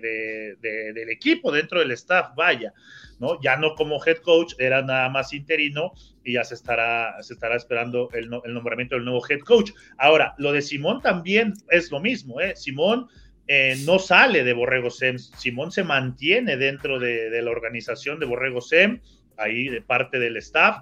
del 0.61 1.09
equipo, 1.09 1.53
dentro 1.53 1.79
del 1.81 1.93
staff, 1.93 2.35
vaya, 2.35 2.73
¿no? 3.21 3.41
Ya 3.41 3.57
no 3.57 3.75
como 3.75 4.05
head 4.05 4.19
coach, 4.19 4.55
era 4.59 4.83
nada 4.83 5.09
más 5.09 5.33
interino 5.33 5.93
y 6.25 6.35
ya 6.35 6.45
se 6.45 6.55
estará, 6.55 7.23
se 7.23 7.35
estará 7.35 7.57
esperando 7.57 8.09
el, 8.13 8.29
nombramiento 8.29 8.97
del 8.97 9.05
nuevo 9.05 9.23
head 9.29 9.41
coach. 9.41 9.71
Ahora, 9.99 10.35
lo 10.39 10.53
de 10.53 10.63
Simón 10.63 11.01
también 11.03 11.55
es 11.71 11.91
lo 11.91 12.01
mismo, 12.01 12.41
¿eh? 12.41 12.57
Simón 12.57 13.07
eh, 13.47 13.77
no 13.85 13.99
sale 13.99 14.43
de 14.43 14.53
Borrego 14.55 14.91
SEM, 14.91 15.19
Simón 15.19 15.71
se 15.71 15.85
mantiene 15.85 16.57
dentro 16.57 16.99
de, 16.99 17.31
de 17.31 17.43
la 17.43 17.53
organización 17.53 18.19
de 18.19 18.27
Borrego 18.27 18.61
SEM, 18.61 19.01
ahí 19.39 19.69
de 19.69 19.83
parte 19.83 20.19
del 20.19 20.37
staff 20.39 20.79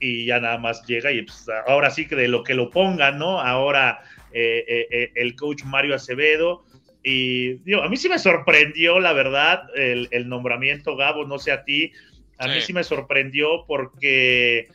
y 0.00 0.26
ya 0.26 0.40
nada 0.40 0.58
más 0.58 0.84
llega 0.86 1.12
y 1.12 1.22
pues, 1.22 1.46
ahora 1.66 1.90
sí 1.90 2.06
que 2.06 2.16
de 2.16 2.28
lo 2.28 2.42
que 2.42 2.54
lo 2.54 2.70
pongan, 2.70 3.18
¿no? 3.18 3.40
Ahora 3.40 4.00
eh, 4.32 4.64
eh, 4.68 4.86
eh, 4.90 5.12
el 5.14 5.34
coach 5.34 5.64
Mario 5.64 5.94
Acevedo. 5.94 6.64
Y 7.02 7.54
digo, 7.64 7.82
a 7.82 7.88
mí 7.88 7.96
sí 7.96 8.08
me 8.08 8.18
sorprendió, 8.18 9.00
la 9.00 9.12
verdad, 9.12 9.62
el, 9.74 10.28
nombramiento, 10.28 10.96
Gabo, 10.96 11.26
no 11.26 11.38
sé 11.38 11.52
a 11.52 11.64
ti, 11.64 11.92
a 12.38 12.48
mí 12.48 12.60
sí 12.60 12.72
me 12.72 12.84
sorprendió 12.84 13.64
porque 13.66 14.68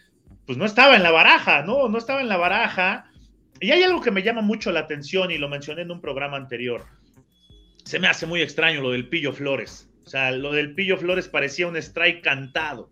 pues 0.46 0.58
no 0.58 0.66
estaba 0.66 0.96
en 0.96 1.04
la 1.04 1.12
baraja, 1.12 1.64
¿no? 1.64 1.88
No 1.90 1.98
estaba 1.98 2.22
en 2.22 2.30
la 2.30 2.38
baraja. 2.38 3.12
Y 3.60 3.72
hay 3.72 3.84
algo 3.84 4.02
que 4.02 4.12
me 4.12 4.24
llama 4.24 4.42
mucho 4.42 4.72
la 4.72 4.82
atención 4.82 5.32
y 5.32 5.38
lo 5.38 5.48
mencioné 5.48 5.84
en 5.84 5.92
un 5.92 6.02
programa 6.02 6.38
anterior. 6.38 6.86
Se 7.86 8.00
me 8.00 8.08
hace 8.08 8.26
muy 8.26 8.42
extraño 8.42 8.82
lo 8.82 8.92
del 8.92 9.08
Pillo 9.10 9.32
Flores. 9.32 9.90
O 10.06 10.10
sea, 10.10 10.32
lo 10.32 10.52
del 10.52 10.74
Pillo 10.74 10.98
Flores 10.98 11.28
parecía 11.28 11.68
un 11.68 11.78
strike 11.78 12.22
cantado. 12.22 12.90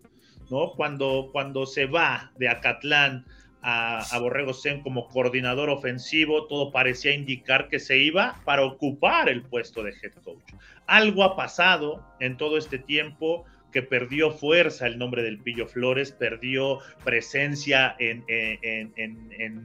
Cuando, 0.76 1.30
cuando 1.32 1.66
se 1.66 1.86
va 1.86 2.32
de 2.36 2.48
Acatlán 2.48 3.24
a, 3.62 4.00
a 4.00 4.18
Borrego 4.18 4.52
Sen 4.52 4.82
como 4.82 5.08
coordinador 5.08 5.70
ofensivo, 5.70 6.46
todo 6.46 6.70
parecía 6.72 7.14
indicar 7.14 7.68
que 7.68 7.78
se 7.78 7.98
iba 7.98 8.40
para 8.44 8.64
ocupar 8.64 9.28
el 9.28 9.42
puesto 9.42 9.82
de 9.82 9.90
head 10.02 10.12
coach. 10.24 10.52
Algo 10.86 11.24
ha 11.24 11.36
pasado 11.36 12.04
en 12.20 12.36
todo 12.36 12.58
este 12.58 12.78
tiempo 12.78 13.46
que 13.72 13.82
perdió 13.82 14.30
fuerza 14.30 14.86
el 14.86 14.98
nombre 14.98 15.22
del 15.22 15.38
Pillo 15.38 15.66
Flores, 15.66 16.12
perdió 16.12 16.78
presencia 17.04 17.96
en, 17.98 18.24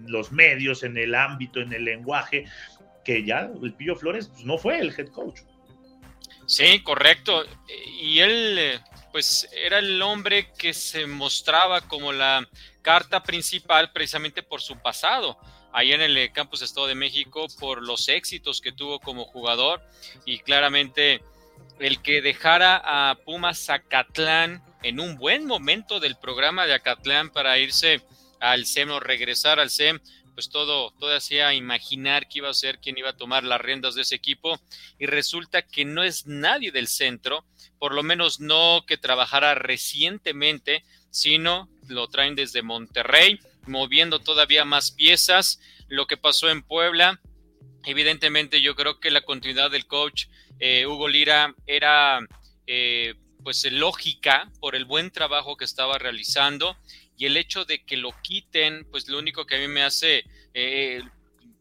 los 0.07 0.31
medios, 0.31 0.83
en 0.83 0.97
el 0.97 1.13
ámbito, 1.13 1.59
en 1.59 1.73
el 1.73 1.83
lenguaje, 1.83 2.45
que 3.03 3.23
ya 3.23 3.51
el 3.61 3.73
Pillo 3.73 3.95
Flores 3.95 4.29
pues, 4.29 4.45
no 4.45 4.57
fue 4.57 4.79
el 4.79 4.93
head 4.97 5.09
coach. 5.09 5.41
Sí, 6.45 6.79
correcto. 6.81 7.43
Y 8.01 8.19
él 8.19 8.57
eh, 8.57 8.79
pues 9.17 9.49
era 9.51 9.79
el 9.79 9.99
hombre 10.03 10.51
que 10.59 10.75
se 10.75 11.07
mostraba 11.07 11.81
como 11.81 12.13
la 12.13 12.47
carta 12.83 13.23
principal 13.23 13.91
precisamente 13.91 14.43
por 14.43 14.61
su 14.61 14.77
pasado. 14.77 15.39
Ahí 15.73 15.91
en 15.91 16.01
el 16.01 16.31
Campus 16.33 16.61
Estado 16.61 16.85
de 16.85 16.93
México, 16.93 17.47
por 17.59 17.81
los 17.81 18.09
éxitos 18.09 18.61
que 18.61 18.71
tuvo 18.71 18.99
como 18.99 19.25
jugador 19.25 19.81
y 20.23 20.37
claramente 20.37 21.23
el 21.79 21.99
que 22.03 22.21
dejara 22.21 22.79
a 22.85 23.15
Pumas 23.15 23.57
Zacatlán 23.65 24.63
en 24.83 24.99
un 24.99 25.17
buen 25.17 25.47
momento 25.47 25.99
del 25.99 26.15
programa 26.17 26.67
de 26.67 26.75
Acatlán 26.75 27.31
para 27.31 27.57
irse 27.57 28.03
al 28.39 28.67
SEM 28.67 28.91
o 28.91 28.99
regresar 28.99 29.59
al 29.59 29.71
SEM, 29.71 29.99
pues 30.37 30.49
todo, 30.49 30.93
todo 30.99 31.15
hacía 31.15 31.55
imaginar 31.55 32.27
que 32.27 32.37
iba 32.37 32.49
a 32.51 32.53
ser 32.53 32.77
quien 32.77 32.95
iba 32.95 33.09
a 33.09 33.17
tomar 33.17 33.43
las 33.43 33.59
riendas 33.59 33.95
de 33.95 34.03
ese 34.03 34.13
equipo 34.13 34.61
y 34.99 35.07
resulta 35.07 35.63
que 35.63 35.83
no 35.83 36.03
es 36.03 36.27
nadie 36.27 36.71
del 36.71 36.87
centro, 36.87 37.43
por 37.79 37.95
lo 37.95 38.03
menos 38.03 38.39
no 38.39 38.83
que 38.85 38.97
trabajara 38.97 39.55
recientemente, 39.55 40.83
sino 41.09 41.67
lo 41.87 42.07
traen 42.07 42.35
desde 42.35 42.61
Monterrey, 42.61 43.39
moviendo 43.65 44.19
todavía 44.19 44.63
más 44.63 44.91
piezas, 44.91 45.59
lo 45.87 46.05
que 46.05 46.17
pasó 46.17 46.51
en 46.51 46.61
Puebla. 46.61 47.19
Evidentemente 47.83 48.61
yo 48.61 48.75
creo 48.75 48.99
que 48.99 49.09
la 49.09 49.21
continuidad 49.21 49.71
del 49.71 49.87
coach 49.87 50.27
eh, 50.59 50.85
Hugo 50.85 51.07
Lira 51.07 51.55
era 51.65 52.19
eh, 52.67 53.15
pues 53.43 53.65
lógica 53.71 54.51
por 54.59 54.75
el 54.75 54.85
buen 54.85 55.09
trabajo 55.09 55.57
que 55.57 55.65
estaba 55.65 55.97
realizando 55.97 56.77
y 57.17 57.25
el 57.25 57.35
hecho 57.35 57.65
de 57.65 57.83
que 57.83 57.97
lo 57.97 58.11
quiten, 58.21 58.85
pues 58.91 59.07
lo 59.07 59.17
único 59.17 59.45
que 59.45 59.55
a 59.55 59.59
mí 59.59 59.67
me 59.67 59.83
hace 59.83 60.23
eh, 60.53 61.01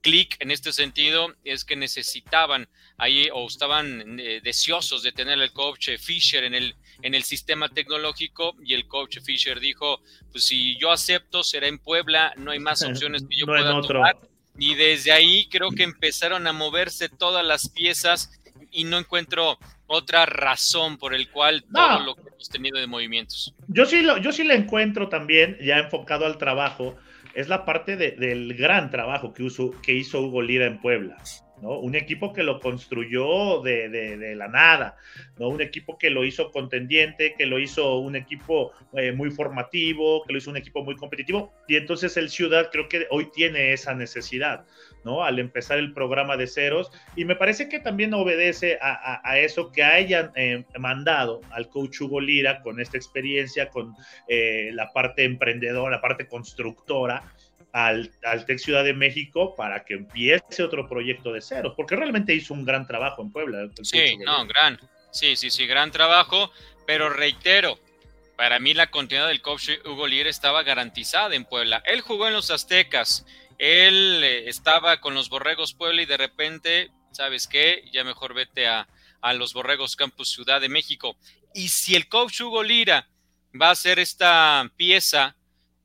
clic 0.02 0.36
en 0.38 0.50
este 0.50 0.72
sentido 0.72 1.34
es 1.44 1.64
que 1.64 1.74
necesitaban 1.74 2.68
ahí 2.98 3.28
o 3.32 3.46
estaban 3.46 4.20
eh, 4.20 4.40
deseosos 4.44 5.02
de 5.02 5.12
tener 5.12 5.40
al 5.40 5.52
coach 5.52 5.90
Fisher 5.98 6.44
en 6.44 6.54
el, 6.54 6.74
en 7.02 7.14
el 7.14 7.24
sistema 7.24 7.68
tecnológico 7.68 8.54
y 8.62 8.74
el 8.74 8.86
coach 8.86 9.18
Fisher 9.24 9.58
dijo, 9.58 10.00
pues 10.30 10.44
si 10.44 10.78
yo 10.78 10.92
acepto 10.92 11.42
será 11.42 11.66
en 11.66 11.78
Puebla, 11.78 12.34
no 12.36 12.50
hay 12.50 12.60
más 12.60 12.82
opciones 12.82 13.24
que 13.28 13.36
yo 13.36 13.46
pueda 13.46 13.80
tomar. 13.80 14.16
Y 14.58 14.74
desde 14.74 15.12
ahí 15.12 15.48
creo 15.48 15.70
que 15.70 15.82
empezaron 15.82 16.46
a 16.46 16.52
moverse 16.52 17.08
todas 17.08 17.44
las 17.44 17.68
piezas 17.68 18.30
y 18.70 18.84
no 18.84 18.98
encuentro 18.98 19.58
otra 19.86 20.26
razón 20.26 20.98
por 20.98 21.14
el 21.14 21.30
cual 21.30 21.64
todo 21.72 22.00
lo 22.00 22.14
que 22.16 22.22
hemos 22.28 22.48
tenido 22.48 22.78
de 22.78 22.86
movimientos. 22.86 23.54
Yo 23.68 23.86
sí, 23.86 24.02
lo, 24.02 24.18
yo 24.18 24.32
sí 24.32 24.44
le 24.44 24.54
encuentro 24.54 25.08
también, 25.08 25.56
ya 25.60 25.78
enfocado 25.78 26.26
al 26.26 26.38
trabajo, 26.38 26.96
es 27.34 27.48
la 27.48 27.64
parte 27.64 27.96
del 27.96 28.54
gran 28.54 28.90
trabajo 28.90 29.32
que, 29.32 29.46
que 29.82 29.92
hizo 29.92 30.22
Hugo 30.22 30.42
Lira 30.42 30.66
en 30.66 30.80
Puebla. 30.80 31.18
¿no? 31.62 31.78
Un 31.78 31.94
equipo 31.94 32.32
que 32.32 32.42
lo 32.42 32.60
construyó 32.60 33.62
de, 33.62 34.34
la 34.36 34.48
nada, 34.48 34.96
¿no? 35.38 35.48
Un 35.48 35.60
equipo 35.60 35.98
que 35.98 36.10
lo 36.10 36.24
hizo 36.24 36.50
contendiente, 36.50 37.34
que 37.36 37.46
lo 37.46 37.58
hizo 37.58 37.98
un 37.98 38.16
equipo 38.16 38.72
eh, 38.94 39.12
muy 39.12 39.30
formativo, 39.30 40.22
que 40.24 40.32
lo 40.32 40.38
hizo 40.38 40.50
un 40.50 40.56
equipo 40.56 40.82
muy 40.84 40.96
competitivo. 40.96 41.52
Y 41.68 41.76
entonces 41.76 42.16
el 42.16 42.30
Ciudad 42.30 42.70
creo 42.70 42.88
que 42.88 43.06
hoy 43.10 43.30
tiene 43.32 43.72
esa 43.72 43.94
necesidad, 43.94 44.64
¿no? 45.06 45.24
Al 45.24 45.38
empezar 45.38 45.78
el 45.78 45.94
programa 45.94 46.36
de 46.36 46.48
ceros. 46.48 46.90
Y 47.14 47.24
me 47.24 47.36
parece 47.36 47.68
que 47.68 47.78
también 47.78 48.12
obedece 48.12 48.78
a, 48.82 49.38
eso 49.38 49.70
que 49.70 49.82
hayan 49.82 50.32
eh, 50.34 50.64
mandado 50.78 51.40
al 51.52 51.68
coach 51.68 52.00
Hugo 52.00 52.20
Lira 52.20 52.60
con 52.60 52.80
esta 52.80 52.96
experiencia, 52.96 53.70
con 53.70 53.94
eh, 54.28 54.70
la 54.72 54.92
parte 54.92 55.24
emprendedora, 55.24 55.96
la 55.96 56.02
parte 56.02 56.26
constructora 56.26 57.22
al, 57.72 58.10
al 58.24 58.44
Tec 58.46 58.58
Ciudad 58.58 58.82
de 58.82 58.94
México 58.94 59.54
para 59.54 59.84
que 59.84 59.94
empiece 59.94 60.62
otro 60.62 60.88
proyecto 60.88 61.32
de 61.32 61.40
cero, 61.40 61.74
porque 61.76 61.94
realmente 61.94 62.34
hizo 62.34 62.52
un 62.52 62.64
gran 62.64 62.86
trabajo 62.86 63.22
en 63.22 63.30
Puebla. 63.30 63.68
Sí, 63.82 64.16
no, 64.18 64.46
gran, 64.46 64.78
sí, 65.12 65.36
sí, 65.36 65.50
sí, 65.50 65.66
gran 65.66 65.92
trabajo, 65.92 66.50
pero 66.86 67.10
reitero, 67.10 67.78
para 68.36 68.58
mí 68.58 68.74
la 68.74 68.88
continuidad 68.88 69.28
del 69.28 69.40
coach 69.40 69.70
Hugo 69.84 70.06
Lier 70.06 70.26
estaba 70.26 70.62
garantizada 70.62 71.34
en 71.34 71.44
Puebla. 71.44 71.82
Él 71.86 72.00
jugó 72.00 72.26
en 72.26 72.34
los 72.34 72.50
Aztecas, 72.50 73.26
él 73.58 74.22
eh, 74.22 74.48
estaba 74.48 75.00
con 75.00 75.14
los 75.14 75.28
Borregos 75.28 75.74
Puebla 75.74 76.02
y 76.02 76.06
de 76.06 76.16
repente, 76.16 76.90
¿sabes 77.12 77.46
qué? 77.46 77.84
Ya 77.92 78.04
mejor 78.04 78.34
vete 78.34 78.66
a, 78.66 78.88
a 79.20 79.32
los 79.32 79.52
Borregos 79.52 79.96
Campus 79.96 80.30
Ciudad 80.30 80.60
de 80.60 80.68
México. 80.68 81.16
Y 81.54 81.68
si 81.68 81.94
el 81.94 82.08
coach 82.08 82.40
Hugo 82.40 82.62
Lira 82.62 83.08
va 83.60 83.68
a 83.68 83.72
hacer 83.72 83.98
esta 83.98 84.70
pieza 84.76 85.36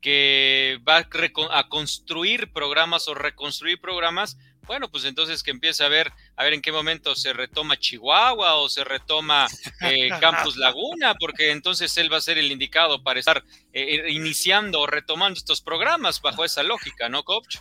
que 0.02 0.80
va 0.86 1.06
a, 1.50 1.68
construir 1.68 2.52
programas 2.52 3.06
o 3.08 3.14
reconstruir 3.14 3.80
programas, 3.80 4.36
bueno, 4.66 4.90
pues 4.90 5.04
entonces 5.04 5.42
que 5.42 5.50
empiece 5.50 5.84
a 5.84 5.88
ver, 5.88 6.12
a 6.36 6.44
ver 6.44 6.52
en 6.52 6.62
qué 6.62 6.72
momento 6.72 7.14
se 7.14 7.32
retoma 7.32 7.76
Chihuahua 7.76 8.54
o 8.56 8.68
se 8.68 8.84
retoma 8.84 9.48
eh, 9.80 10.08
Campus 10.20 10.56
Laguna, 10.56 11.14
porque 11.14 11.50
entonces 11.50 11.96
él 11.96 12.12
va 12.12 12.18
a 12.18 12.20
ser 12.20 12.38
el 12.38 12.50
indicado 12.50 13.02
para 13.02 13.18
estar 13.18 13.44
eh, 13.72 13.96
eh, 13.96 14.10
iniciando 14.12 14.80
o 14.80 14.86
retomando 14.86 15.38
estos 15.38 15.60
programas 15.60 16.20
bajo 16.20 16.44
esa 16.44 16.62
lógica, 16.62 17.08
¿no, 17.08 17.24
coach? 17.24 17.58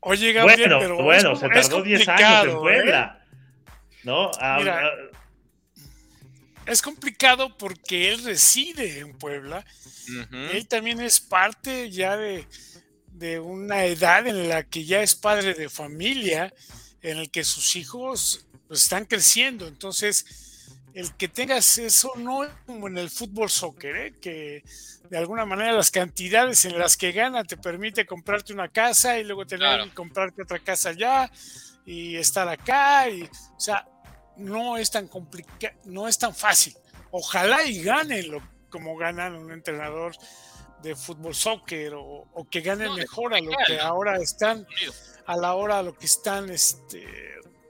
Oye, 0.00 0.32
Gabriel, 0.32 0.68
bueno, 0.68 0.78
pero 0.80 1.02
bueno, 1.02 1.36
se 1.36 1.48
tardó 1.48 1.82
10 1.82 2.08
años 2.08 2.44
en 2.46 2.58
Puebla, 2.58 3.24
¿no? 4.02 4.30
Ah, 4.38 4.58
ah, 4.60 4.90
es 6.66 6.82
complicado 6.82 7.56
porque 7.56 8.12
él 8.12 8.22
reside 8.24 9.00
en 9.00 9.16
Puebla. 9.18 9.64
Él 10.52 10.66
también 10.68 11.00
es 11.00 11.20
parte 11.20 11.90
ya 11.90 12.16
de, 12.16 12.46
una 13.40 13.84
edad 13.84 14.26
en 14.26 14.48
la 14.48 14.64
que 14.64 14.84
ya 14.84 15.02
es 15.02 15.14
padre 15.14 15.54
de 15.54 15.68
familia, 15.68 16.52
en 17.02 17.18
el 17.18 17.30
que 17.30 17.44
sus 17.44 17.76
hijos 17.76 18.46
pues, 18.68 18.82
están 18.82 19.04
creciendo. 19.04 19.66
Entonces, 19.66 20.24
el 20.94 21.14
que 21.14 21.28
tengas 21.28 21.78
eso 21.78 22.12
no 22.16 22.44
es 22.44 22.50
como 22.66 22.88
en 22.88 22.98
el 22.98 23.10
fútbol 23.10 23.50
soccer, 23.50 23.96
¿eh? 23.96 24.14
que 24.20 24.62
de 25.08 25.18
alguna 25.18 25.44
manera 25.44 25.72
las 25.72 25.90
cantidades 25.90 26.64
en 26.64 26.78
las 26.78 26.96
que 26.96 27.12
gana 27.12 27.44
te 27.44 27.56
permite 27.56 28.06
comprarte 28.06 28.52
una 28.52 28.68
casa 28.68 29.18
y 29.18 29.24
luego 29.24 29.46
tener 29.46 29.84
que 29.84 29.94
comprarte 29.94 30.42
otra 30.42 30.58
casa 30.58 30.90
allá 30.90 31.30
y 31.84 32.16
estar 32.16 32.48
acá. 32.48 33.08
Y, 33.08 33.22
o 33.22 33.60
sea, 33.60 33.86
no 34.36 34.76
es 34.76 34.90
tan 34.90 35.08
complicado, 35.08 35.74
no 35.84 36.08
es 36.08 36.18
tan 36.18 36.34
fácil. 36.34 36.74
Ojalá 37.10 37.64
y 37.64 37.82
gane 37.82 38.22
lo, 38.22 38.42
como 38.70 38.96
ganan 38.96 39.34
un 39.34 39.52
entrenador 39.52 40.16
de 40.82 40.96
fútbol 40.96 41.34
soccer 41.34 41.92
o, 41.94 42.46
que 42.50 42.60
gane 42.60 42.88
mejor 42.90 43.34
a 43.34 43.40
lo 43.40 43.52
que 43.66 43.78
ahora 43.78 44.16
están 44.18 44.66
a 45.26 45.36
la 45.36 45.54
hora 45.54 45.78
a 45.78 45.82
lo 45.82 45.96
que 45.96 46.06
están 46.06 46.50
este, 46.50 47.06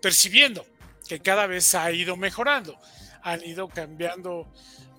percibiendo 0.01 0.65
que 1.07 1.21
cada 1.21 1.47
vez 1.47 1.75
ha 1.75 1.91
ido 1.93 2.17
mejorando 2.17 2.79
han 3.23 3.45
ido 3.45 3.69
cambiando 3.69 4.53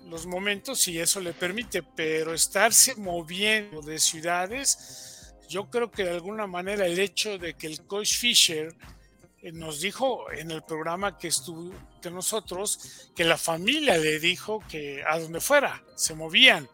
los 0.06 0.26
momentos 0.26 0.86
y 0.88 0.98
eso 1.00 1.20
le 1.20 1.32
permite 1.32 1.82
pero 1.82 2.34
estarse 2.34 2.94
moviendo 2.94 3.82
de 3.82 3.98
ciudades 3.98 5.34
yo 5.48 5.68
creo 5.68 5.90
que 5.90 6.04
de 6.04 6.10
alguna 6.10 6.46
manera 6.46 6.86
el 6.86 6.98
hecho 6.98 7.38
de 7.38 7.54
que 7.54 7.66
el 7.66 7.84
coach 7.86 8.16
Fisher 8.16 8.74
eh, 9.44 9.52
nos 9.52 9.80
dijo 9.80 10.30
en 10.32 10.50
el 10.50 10.62
programa 10.62 11.18
que 11.18 11.28
estuvo 11.28 11.70
de 12.00 12.10
nosotros 12.10 13.10
que 13.14 13.24
la 13.24 13.36
familia 13.36 13.98
le 13.98 14.18
dijo 14.18 14.62
que 14.68 15.02
a 15.06 15.18
donde 15.18 15.40
fuera 15.40 15.82
se 15.96 16.14
movían. 16.14 16.66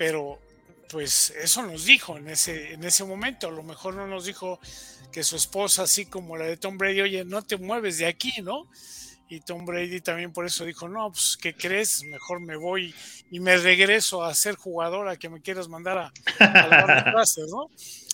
Pero 0.00 0.40
pues 0.88 1.28
eso 1.28 1.62
nos 1.62 1.84
dijo 1.84 2.16
en 2.16 2.30
ese, 2.30 2.72
en 2.72 2.84
ese 2.84 3.04
momento. 3.04 3.48
A 3.48 3.50
lo 3.50 3.62
mejor 3.62 3.92
no 3.96 4.06
nos 4.06 4.24
dijo 4.24 4.58
que 5.12 5.22
su 5.22 5.36
esposa, 5.36 5.82
así 5.82 6.06
como 6.06 6.38
la 6.38 6.46
de 6.46 6.56
Tom 6.56 6.78
Brady, 6.78 7.02
oye, 7.02 7.24
no 7.26 7.42
te 7.42 7.58
mueves 7.58 7.98
de 7.98 8.06
aquí, 8.06 8.32
¿no? 8.40 8.66
Y 9.28 9.40
Tom 9.40 9.66
Brady 9.66 10.00
también 10.00 10.32
por 10.32 10.46
eso 10.46 10.64
dijo, 10.64 10.88
no, 10.88 11.12
pues, 11.12 11.36
¿qué 11.36 11.52
crees? 11.52 12.02
Mejor 12.04 12.40
me 12.40 12.56
voy 12.56 12.94
y 13.30 13.40
me 13.40 13.58
regreso 13.58 14.24
a 14.24 14.34
ser 14.34 14.56
jugador 14.56 15.06
a 15.06 15.18
que 15.18 15.28
me 15.28 15.42
quieras 15.42 15.68
mandar 15.68 15.98
a, 15.98 16.12
a 16.38 17.24
¿no? 17.50 17.70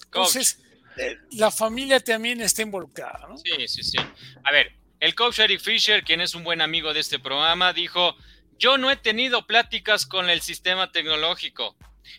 Entonces, 0.07 0.59
eh, 0.97 1.19
la 1.35 1.53
familia 1.53 2.01
también 2.01 2.41
está 2.41 2.63
involucrada, 2.63 3.29
¿no? 3.29 3.39
Sí, 3.39 3.69
sí, 3.69 3.85
sí. 3.85 3.99
A 4.43 4.51
ver, 4.51 4.73
el 4.99 5.15
coach 5.15 5.39
Eric 5.39 5.61
Fisher, 5.61 6.03
quien 6.03 6.21
es 6.21 6.35
un 6.35 6.43
buen 6.43 6.61
amigo 6.61 6.93
de 6.93 6.99
este 6.99 7.21
programa, 7.21 7.73
dijo, 7.73 8.17
yo 8.59 8.79
no 8.79 8.91
he 8.91 8.97
tenido 8.97 9.47
pláticas 9.47 10.07
con 10.07 10.31
el 10.31 10.41
sistema 10.41 10.93
tecnológico. 10.93 11.77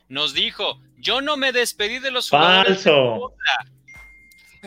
Nos 0.10 0.34
dijo, 0.34 0.82
yo 0.98 1.22
no 1.22 1.38
me 1.38 1.52
despedí 1.52 2.00
de 2.00 2.12
los 2.12 2.30
jugadores. 2.30 2.84
Falso. 2.84 3.34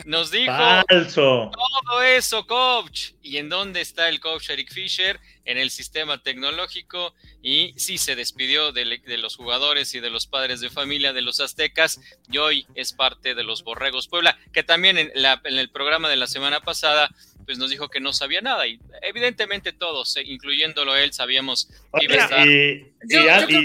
Nos 0.05 0.31
dijo 0.31 0.53
Falso. 0.53 1.51
todo 1.51 2.03
eso, 2.03 2.47
coach. 2.47 3.13
¿Y 3.23 3.37
en 3.37 3.49
dónde 3.49 3.81
está 3.81 4.09
el 4.09 4.21
coach 4.21 4.51
Eric 4.51 4.73
Fisher? 4.73 5.21
En 5.45 5.59
el 5.59 5.71
sistema 5.71 6.23
tecnológico. 6.23 7.15
Y 7.43 7.75
sí 7.77 7.99
se 7.99 8.17
despidió 8.17 8.73
de, 8.73 8.85
los 9.19 9.37
jugadores 9.37 9.95
y 9.95 10.01
de 10.01 10.11
los 10.11 10.27
padres 10.27 10.61
de 10.61 10.71
familia 10.71 11.13
de 11.13 11.23
los 11.23 11.41
aztecas. 11.41 12.01
Y 12.31 12.39
hoy 12.39 12.67
es 12.75 12.93
parte 12.93 13.35
de 13.35 13.45
los 13.45 13.63
Borregos 13.63 14.09
Puebla, 14.09 14.39
que 14.53 14.63
también 14.63 14.97
en, 14.97 15.13
el 15.15 15.71
programa 15.71 16.09
de 16.09 16.17
la 16.17 16.27
semana 16.27 16.61
pasada 16.61 17.11
pues 17.51 17.59
nos 17.59 17.69
dijo 17.69 17.89
que 17.89 17.99
no 17.99 18.13
sabía 18.13 18.41
nada 18.41 18.65
y 18.69 18.79
evidentemente 19.03 19.73
todos, 19.73 20.17
eh, 20.17 20.23
incluyéndolo 20.25 20.95
él, 20.95 21.13
sabíamos 21.13 21.69
que 21.99 22.05
iba 22.05 22.15
a 22.15 22.19
estar. 22.19 22.47
Y, 22.47 22.95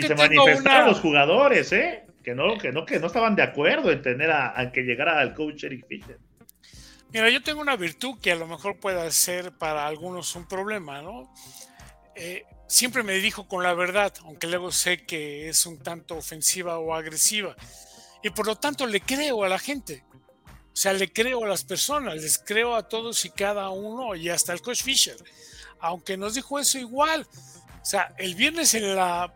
se 0.01 0.15
manifestaron 0.15 0.89
los 0.89 0.99
jugadores, 1.01 1.71
¿eh? 1.71 2.03
que 2.23 2.33
no, 2.33 2.57
que 2.57 2.71
no, 2.71 2.83
que 2.83 2.99
no 2.99 3.05
estaban 3.05 3.35
de 3.35 3.43
acuerdo 3.43 3.91
en 3.91 4.01
tener 4.01 4.31
a, 4.31 4.71
que 4.73 4.81
llegara 4.81 5.19
al 5.19 5.35
coach 5.35 5.65
Eric 5.65 5.85
Fisher. 5.87 6.17
Mira, 7.11 7.29
yo 7.29 7.43
tengo 7.43 7.61
una 7.61 7.75
virtud 7.75 8.19
que 8.19 8.31
a 8.31 8.35
lo 8.35 8.47
mejor 8.47 8.79
pueda 8.79 9.07
ser 9.11 9.51
para 9.51 9.85
algunos 9.85 10.35
un 10.35 10.47
problema, 10.47 11.03
¿no? 11.03 11.31
Eh, 12.15 12.43
siempre 12.67 13.03
me 13.03 13.13
dijo 13.13 13.47
con 13.47 13.61
la 13.61 13.75
verdad, 13.75 14.11
aunque 14.23 14.47
luego 14.47 14.71
sé 14.71 15.05
que 15.05 15.47
es 15.47 15.63
un 15.67 15.77
tanto 15.77 16.15
ofensiva 16.15 16.79
o 16.79 16.95
agresiva. 16.95 17.55
Y 18.23 18.31
por 18.31 18.47
lo 18.47 18.55
tanto 18.55 18.87
le 18.87 18.99
creo 18.99 19.43
a 19.43 19.47
la 19.47 19.59
gente. 19.59 20.03
O 20.75 20.77
sea, 20.77 20.91
le 20.91 21.09
creo 21.09 21.45
a 21.45 21.47
las 21.47 21.63
personas, 21.63 22.15
les 22.15 22.37
creo 22.37 22.75
a 22.75 22.89
todos 22.89 23.23
y 23.23 23.29
cada 23.29 23.69
uno 23.69 24.13
y 24.13 24.27
hasta 24.27 24.51
el 24.51 24.61
coach 24.61 24.83
Fisher. 24.83 25.15
Aunque 25.79 26.17
nos 26.17 26.33
dijo 26.33 26.59
eso 26.59 26.77
igual. 26.77 27.25
O 27.81 27.85
sea, 27.85 28.13
el 28.17 28.35
viernes 28.35 28.73
en 28.73 28.93
la 28.93 29.33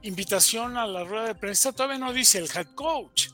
invitación 0.00 0.78
a 0.78 0.86
la 0.86 1.04
rueda 1.04 1.26
de 1.26 1.34
prensa 1.34 1.72
todavía 1.72 1.98
no 1.98 2.14
dice 2.14 2.38
el 2.38 2.48
head 2.50 2.68
coach. 2.74 3.28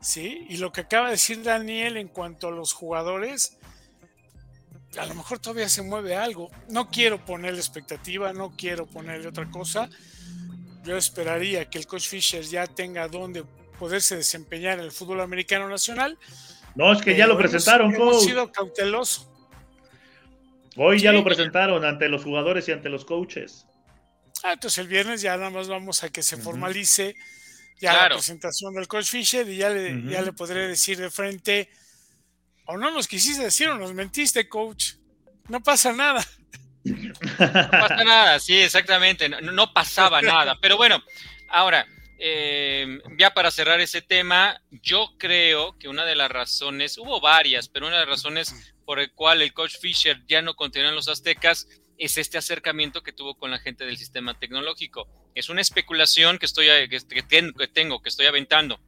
¿Sí? 0.00 0.46
Y 0.48 0.56
lo 0.56 0.72
que 0.72 0.80
acaba 0.80 1.08
de 1.08 1.12
decir 1.12 1.42
Daniel 1.42 1.98
en 1.98 2.08
cuanto 2.08 2.48
a 2.48 2.52
los 2.52 2.72
jugadores, 2.72 3.58
a 4.96 5.04
lo 5.04 5.14
mejor 5.14 5.38
todavía 5.38 5.68
se 5.68 5.82
mueve 5.82 6.16
algo. 6.16 6.50
No 6.70 6.88
quiero 6.90 7.22
ponerle 7.22 7.58
expectativa, 7.58 8.32
no 8.32 8.56
quiero 8.56 8.86
ponerle 8.86 9.28
otra 9.28 9.50
cosa. 9.50 9.90
Yo 10.84 10.96
esperaría 10.96 11.68
que 11.68 11.76
el 11.76 11.86
coach 11.86 12.08
Fisher 12.08 12.42
ya 12.44 12.66
tenga 12.66 13.08
donde 13.08 13.44
poderse 13.78 14.16
desempeñar 14.16 14.78
en 14.78 14.84
el 14.84 14.92
fútbol 14.92 15.20
americano 15.20 15.68
nacional. 15.68 16.18
No, 16.74 16.92
es 16.92 17.00
que 17.00 17.16
ya 17.16 17.26
lo 17.26 17.38
presentaron, 17.38 17.94
hemos, 17.94 18.08
hemos 18.08 18.24
sido 18.24 18.52
cauteloso. 18.52 19.32
Hoy 20.76 21.00
ya 21.00 21.12
lo 21.12 21.24
presentaron 21.24 21.84
ante 21.84 22.08
los 22.08 22.22
jugadores 22.22 22.68
y 22.68 22.72
ante 22.72 22.90
los 22.90 23.04
coaches. 23.04 23.66
Ah, 24.42 24.52
entonces 24.52 24.78
el 24.78 24.88
viernes 24.88 25.22
ya 25.22 25.36
nada 25.36 25.50
más 25.50 25.68
vamos 25.68 26.04
a 26.04 26.10
que 26.10 26.22
se 26.22 26.36
formalice 26.36 27.16
ya 27.80 27.94
la 27.94 28.08
presentación 28.08 28.74
del 28.74 28.88
coach 28.88 29.06
Fisher 29.06 29.48
y 29.48 29.56
ya 29.56 29.70
le, 29.70 30.02
ya 30.10 30.22
le 30.22 30.32
podré 30.32 30.68
decir 30.68 30.98
de 30.98 31.10
frente, 31.10 31.70
o 32.66 32.76
no 32.76 32.90
nos 32.90 33.06
quisiste 33.06 33.44
decir 33.44 33.68
o 33.68 33.78
nos 33.78 33.92
mentiste, 33.92 34.48
coach. 34.48 34.94
no 35.48 35.62
pasa 35.62 35.92
nada. 35.92 36.26
No 36.84 37.70
pasa 37.70 38.04
nada, 38.04 38.38
sí, 38.38 38.56
exactamente, 38.56 39.28
no, 39.28 39.72
pasaba 39.72 40.22
nada. 40.22 40.56
Pero 40.60 40.76
bueno, 40.76 41.02
ahora, 41.48 41.86
eh, 42.18 43.00
ya 43.18 43.34
para 43.34 43.50
cerrar 43.50 43.80
ese 43.80 44.02
tema, 44.02 44.62
yo 44.70 45.14
creo 45.18 45.78
que 45.78 45.88
una 45.88 46.04
de 46.04 46.16
las 46.16 46.30
razones, 46.30 46.98
hubo 46.98 47.20
varias, 47.20 47.68
pero 47.68 47.86
una 47.86 47.96
de 47.98 48.06
las 48.06 48.16
razones 48.16 48.74
por 48.84 49.00
el 49.00 49.12
cual 49.12 49.42
el 49.42 49.52
coach 49.52 49.76
Fisher 49.80 50.22
ya 50.26 50.42
no 50.42 50.54
continúa 50.54 50.90
en 50.90 50.94
los 50.94 51.08
aztecas 51.08 51.68
es 51.98 52.16
este 52.18 52.38
acercamiento 52.38 53.02
que 53.02 53.12
tuvo 53.12 53.36
con 53.36 53.50
la 53.50 53.58
gente 53.58 53.84
del 53.84 53.96
sistema 53.96 54.38
tecnológico. 54.38 55.08
Es 55.34 55.48
una 55.48 55.60
especulación 55.60 56.38
que, 56.38 56.46
estoy, 56.46 56.66
que 56.88 57.68
tengo, 57.72 58.02
que 58.02 58.08
estoy 58.08 58.26
aventando, 58.26 58.80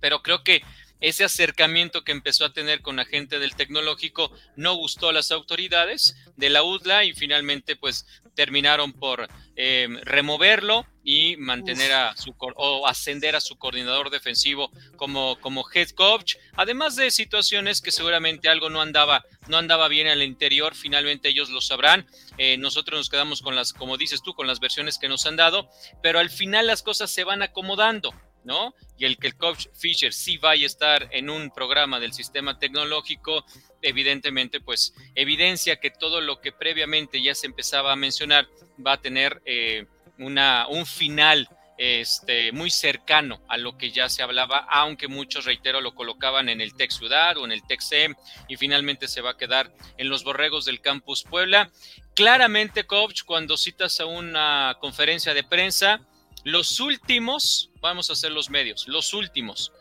pero 0.00 0.22
creo 0.22 0.42
que 0.42 0.62
ese 1.00 1.24
acercamiento 1.24 2.02
que 2.02 2.12
empezó 2.12 2.44
a 2.44 2.52
tener 2.52 2.80
con 2.80 2.96
la 2.96 3.04
gente 3.04 3.38
del 3.38 3.56
tecnológico 3.56 4.32
no 4.56 4.74
gustó 4.74 5.08
a 5.08 5.12
las 5.12 5.32
autoridades 5.32 6.16
de 6.36 6.50
la 6.50 6.62
UDLA 6.62 7.04
y 7.04 7.12
finalmente 7.12 7.76
pues 7.76 8.06
terminaron 8.34 8.92
por 8.92 9.28
eh, 9.56 9.88
removerlo 10.02 10.86
y 11.04 11.36
mantener 11.36 11.92
a 11.92 12.16
su 12.16 12.34
o 12.38 12.86
ascender 12.88 13.36
a 13.36 13.40
su 13.40 13.56
coordinador 13.56 14.10
defensivo 14.10 14.70
como, 14.96 15.38
como 15.40 15.64
head 15.72 15.90
coach, 15.90 16.36
además 16.54 16.96
de 16.96 17.10
situaciones 17.10 17.80
que 17.80 17.92
seguramente 17.92 18.48
algo 18.48 18.70
no 18.70 18.80
andaba, 18.80 19.24
no 19.48 19.58
andaba 19.58 19.88
bien 19.88 20.08
al 20.08 20.22
interior, 20.22 20.74
finalmente 20.74 21.28
ellos 21.28 21.50
lo 21.50 21.60
sabrán. 21.60 22.06
Eh, 22.38 22.56
nosotros 22.56 22.98
nos 22.98 23.10
quedamos 23.10 23.42
con 23.42 23.54
las, 23.54 23.72
como 23.72 23.96
dices 23.96 24.22
tú, 24.22 24.34
con 24.34 24.46
las 24.46 24.60
versiones 24.60 24.98
que 24.98 25.08
nos 25.08 25.26
han 25.26 25.36
dado, 25.36 25.68
pero 26.02 26.18
al 26.18 26.30
final 26.30 26.66
las 26.66 26.82
cosas 26.82 27.10
se 27.10 27.24
van 27.24 27.42
acomodando. 27.42 28.14
¿No? 28.44 28.74
Y 28.98 29.04
el 29.04 29.16
que 29.18 29.26
el 29.26 29.36
coach 29.36 29.66
Fisher 29.74 30.12
sí 30.12 30.36
vaya 30.36 30.64
a 30.64 30.66
estar 30.66 31.08
en 31.12 31.30
un 31.30 31.50
programa 31.50 31.98
del 32.00 32.12
sistema 32.12 32.58
tecnológico, 32.58 33.44
evidentemente, 33.82 34.60
pues 34.60 34.94
evidencia 35.14 35.80
que 35.80 35.90
todo 35.90 36.20
lo 36.20 36.40
que 36.40 36.52
previamente 36.52 37.20
ya 37.22 37.34
se 37.34 37.46
empezaba 37.46 37.92
a 37.92 37.96
mencionar 37.96 38.46
va 38.84 38.92
a 38.92 39.00
tener 39.00 39.42
eh, 39.44 39.86
una, 40.18 40.66
un 40.68 40.86
final 40.86 41.48
este, 41.76 42.52
muy 42.52 42.70
cercano 42.70 43.40
a 43.48 43.56
lo 43.56 43.76
que 43.76 43.90
ya 43.90 44.08
se 44.08 44.22
hablaba, 44.22 44.58
aunque 44.70 45.08
muchos, 45.08 45.44
reitero, 45.44 45.80
lo 45.80 45.94
colocaban 45.94 46.48
en 46.48 46.60
el 46.60 46.74
Tech 46.74 46.90
Ciudad 46.90 47.36
o 47.36 47.44
en 47.44 47.52
el 47.52 47.66
Tech 47.66 47.80
SEM 47.80 48.14
y 48.48 48.56
finalmente 48.56 49.08
se 49.08 49.20
va 49.20 49.30
a 49.30 49.36
quedar 49.36 49.72
en 49.96 50.08
los 50.08 50.22
borregos 50.22 50.64
del 50.64 50.80
Campus 50.80 51.24
Puebla. 51.24 51.70
Claramente, 52.14 52.84
coach, 52.84 53.22
cuando 53.24 53.56
citas 53.56 53.98
a 53.98 54.06
una 54.06 54.76
conferencia 54.80 55.34
de 55.34 55.42
prensa, 55.42 56.00
los 56.44 56.78
últimos, 56.80 57.70
vamos 57.80 58.10
a 58.10 58.12
hacer 58.12 58.32
los 58.32 58.50
medios, 58.50 58.86
los 58.86 59.14
últimos. 59.14 59.72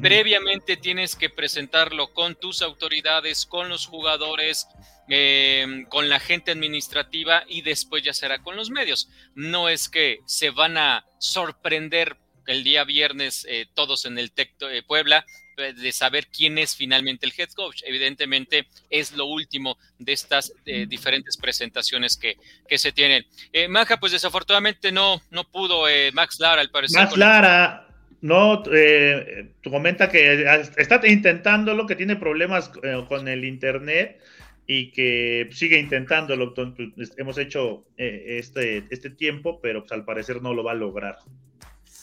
Previamente 0.00 0.76
tienes 0.76 1.16
que 1.16 1.30
presentarlo 1.30 2.12
con 2.12 2.36
tus 2.36 2.62
autoridades, 2.62 3.44
con 3.44 3.68
los 3.68 3.86
jugadores, 3.86 4.68
em, 5.08 5.84
con 5.86 6.08
la 6.08 6.20
gente 6.20 6.52
administrativa 6.52 7.42
y 7.48 7.62
después 7.62 8.04
ya 8.04 8.14
será 8.14 8.40
con 8.40 8.54
los 8.54 8.70
medios. 8.70 9.08
No 9.34 9.68
es 9.68 9.88
que 9.88 10.20
se 10.26 10.50
van 10.50 10.78
a 10.78 11.04
sorprender 11.18 12.16
el 12.46 12.62
día 12.62 12.84
viernes 12.84 13.44
eh, 13.48 13.66
todos 13.74 14.04
en 14.04 14.18
el 14.18 14.30
Tec 14.30 14.52
eh, 14.60 14.82
Puebla 14.86 15.24
de 15.56 15.92
saber 15.92 16.26
quién 16.26 16.58
es 16.58 16.76
finalmente 16.76 17.26
el 17.26 17.32
head 17.36 17.50
coach. 17.50 17.82
Evidentemente 17.84 18.66
es 18.88 19.12
lo 19.12 19.26
último 19.26 19.78
de 19.98 20.12
estas 20.12 20.52
diferentes 20.64 21.36
presentaciones 21.36 22.16
que, 22.16 22.36
que 22.68 22.78
se 22.78 22.92
tienen. 22.92 23.24
Maja, 23.68 23.98
pues 23.98 24.12
desafortunadamente 24.12 24.92
no, 24.92 25.20
no 25.30 25.44
pudo 25.44 25.84
Max 26.12 26.38
Lara, 26.40 26.60
al 26.60 26.70
parecer. 26.70 27.00
Max 27.00 27.16
Lara, 27.16 27.88
no, 28.20 28.62
tú 28.62 29.70
comenta 29.70 30.10
que 30.10 30.44
está 30.76 31.00
intentándolo, 31.06 31.86
que 31.86 31.96
tiene 31.96 32.16
problemas 32.16 32.70
con 33.08 33.28
el 33.28 33.44
internet 33.44 34.20
y 34.66 34.92
que 34.92 35.48
sigue 35.52 35.78
intentándolo. 35.78 36.54
Pues, 36.54 37.12
hemos 37.16 37.38
hecho 37.38 37.86
este, 37.96 38.84
este 38.90 39.10
tiempo, 39.10 39.60
pero 39.60 39.80
pues, 39.80 39.92
al 39.92 40.04
parecer 40.04 40.42
no 40.42 40.54
lo 40.54 40.62
va 40.62 40.72
a 40.72 40.76
lograr. 40.76 41.16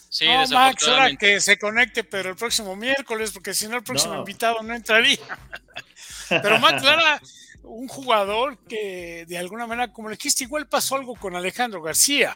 Sí, 0.10 0.26
no, 0.26 0.48
Max, 0.48 0.88
ahora 0.88 1.16
que 1.16 1.40
se 1.40 1.58
conecte, 1.58 2.04
pero 2.04 2.30
el 2.30 2.36
próximo 2.36 2.76
miércoles, 2.76 3.32
porque 3.32 3.54
si 3.54 3.68
no 3.68 3.78
el 3.78 3.84
próximo 3.84 4.16
invitado 4.16 4.62
no 4.64 4.74
entraría. 4.74 5.20
pero 6.30 6.60
Max 6.60 6.84
Lara, 6.84 7.22
un 7.64 7.88
jugador 7.88 8.58
que 8.68 9.26
de 9.28 9.38
alguna 9.38 9.68
manera, 9.68 9.92
como 9.92 10.10
le 10.10 10.16
dijiste, 10.16 10.46
igual 10.46 10.68
pasó 10.68 10.96
algo 10.96 11.16
con 11.16 11.36
Alejandro 11.36 11.82
García, 11.82 12.36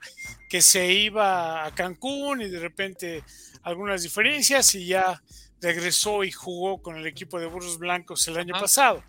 que 0.50 0.62
se 0.62 0.92
iba 0.92 1.66
a 1.66 1.74
Cancún 1.74 2.42
y 2.42 2.50
de 2.50 2.60
repente 2.60 3.24
algunas 3.64 4.04
diferencias 4.04 4.76
y 4.76 4.88
ya 4.88 5.22
regresó 5.62 6.24
y 6.24 6.32
jugó 6.32 6.82
con 6.82 6.98
el 6.98 7.08
equipo 7.08 7.40
de 7.40 7.46
Burros 7.46 7.78
Blancos 7.78 8.28
el 8.28 8.38
año 8.38 8.54
pasado. 8.54 9.04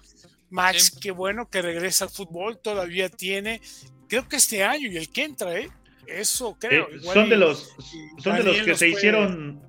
Max, 0.51 0.98
qué 1.01 1.11
bueno 1.11 1.48
que 1.48 1.62
regresa 1.62 2.05
al 2.05 2.11
fútbol, 2.11 2.59
todavía 2.59 3.09
tiene, 3.09 3.62
creo 4.07 4.29
que 4.29 4.37
este 4.37 4.62
año 4.62 4.88
y 4.88 4.98
el 4.98 5.11
que 5.11 5.25
entra, 5.25 5.59
¿eh? 5.59 5.70
Eso 6.07 6.57
creo. 6.59 6.88
Eh, 6.88 7.01
son 7.01 7.29
de 7.29 7.37
los, 7.37 7.75
son 8.19 8.37
de 8.37 8.43
los 8.43 8.61
que 8.62 8.75
se 8.75 8.88
hicieron, 8.88 9.62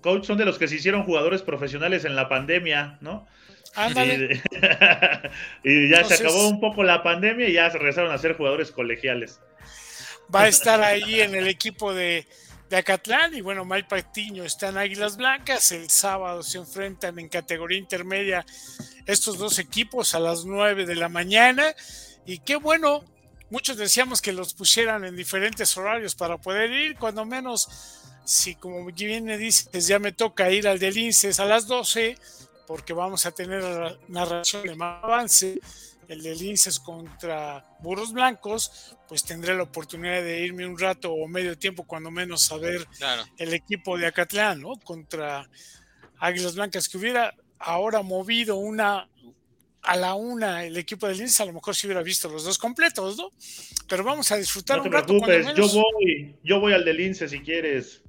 coach, 0.00 0.24
son 0.24 0.38
de 0.38 0.44
los 0.44 0.58
que 0.58 0.68
se 0.68 0.76
hicieron 0.76 1.04
jugadores 1.04 1.42
profesionales 1.42 2.04
en 2.04 2.16
la 2.16 2.28
pandemia, 2.28 2.98
¿no? 3.00 3.26
Ándale. 3.74 4.42
Y, 5.64 5.88
ya 5.88 6.04
se 6.04 6.14
acabó 6.14 6.48
un 6.48 6.60
poco 6.60 6.82
la 6.84 7.02
pandemia 7.02 7.48
y 7.48 7.54
ya 7.54 7.70
se 7.70 7.78
regresaron 7.78 8.12
a 8.12 8.18
ser 8.18 8.36
jugadores 8.36 8.70
colegiales. 8.70 9.40
Va 10.34 10.42
a 10.42 10.48
estar 10.48 10.80
ahí 10.82 11.20
en 11.20 11.34
el 11.34 11.48
equipo 11.48 11.94
de, 11.94 12.26
de 12.68 12.76
Acatlán 12.76 13.34
y 13.34 13.40
bueno, 13.40 13.64
Mike 13.64 13.88
Patiño 13.88 14.44
está 14.44 14.68
en 14.68 14.78
Águilas 14.78 15.16
Blancas. 15.16 15.72
El 15.72 15.90
sábado 15.90 16.42
se 16.42 16.58
enfrentan 16.58 17.18
en 17.18 17.28
categoría 17.28 17.78
intermedia 17.78 18.44
estos 19.06 19.38
dos 19.38 19.58
equipos 19.58 20.14
a 20.14 20.20
las 20.20 20.44
9 20.44 20.86
de 20.86 20.94
la 20.94 21.08
mañana. 21.08 21.74
Y 22.26 22.38
qué 22.38 22.56
bueno, 22.56 23.04
muchos 23.50 23.76
decíamos 23.76 24.20
que 24.20 24.32
los 24.32 24.54
pusieran 24.54 25.04
en 25.04 25.16
diferentes 25.16 25.76
horarios 25.76 26.14
para 26.14 26.38
poder 26.38 26.70
ir, 26.70 26.96
cuando 26.96 27.24
menos, 27.24 27.68
si 28.24 28.54
como 28.54 28.84
bien 28.86 29.24
me 29.24 29.38
dices, 29.38 29.86
ya 29.86 29.98
me 29.98 30.12
toca 30.12 30.50
ir 30.50 30.66
al 30.68 30.78
del 30.78 30.96
INSES 30.96 31.40
a 31.40 31.44
las 31.44 31.66
12, 31.66 32.18
porque 32.66 32.92
vamos 32.92 33.26
a 33.26 33.32
tener 33.32 33.98
narración 34.08 34.62
de 34.62 34.74
más 34.74 35.04
avance, 35.04 35.60
el 36.08 36.22
del 36.22 36.42
INSES 36.42 36.80
contra 36.80 37.64
Burros 37.80 38.12
Blancos, 38.12 38.96
pues 39.08 39.24
tendré 39.24 39.54
la 39.54 39.62
oportunidad 39.62 40.22
de 40.22 40.40
irme 40.40 40.66
un 40.66 40.78
rato 40.78 41.12
o 41.12 41.26
medio 41.28 41.56
tiempo, 41.58 41.84
cuando 41.84 42.10
menos, 42.10 42.50
a 42.52 42.56
ver 42.56 42.86
el 43.38 43.54
equipo 43.54 43.96
de 43.96 44.06
Acatlán, 44.06 44.60
¿no? 44.60 44.78
Contra 44.80 45.48
Águilas 46.18 46.54
Blancas, 46.54 46.88
que 46.88 46.98
hubiera 46.98 47.34
ahora 47.58 48.02
movido 48.02 48.56
una 48.56 49.08
a 49.84 49.96
la 49.96 50.14
una 50.14 50.64
el 50.64 50.76
equipo 50.76 51.06
del 51.06 51.18
Lince, 51.18 51.42
a 51.42 51.46
lo 51.46 51.52
mejor 51.52 51.76
si 51.76 51.86
hubiera 51.86 52.02
visto 52.02 52.28
los 52.28 52.44
dos 52.44 52.58
completos, 52.58 53.16
¿no? 53.16 53.30
Pero 53.88 54.02
vamos 54.02 54.30
a 54.32 54.36
disfrutar 54.36 54.78
no 54.78 54.84
te 54.84 54.90
preocupes, 54.90 55.46
yo 55.54 55.68
voy, 55.68 56.36
yo 56.42 56.60
voy 56.60 56.72
al 56.72 56.84
del 56.84 56.96
Lince 56.96 57.28
si 57.28 57.40
quieres. 57.40 58.02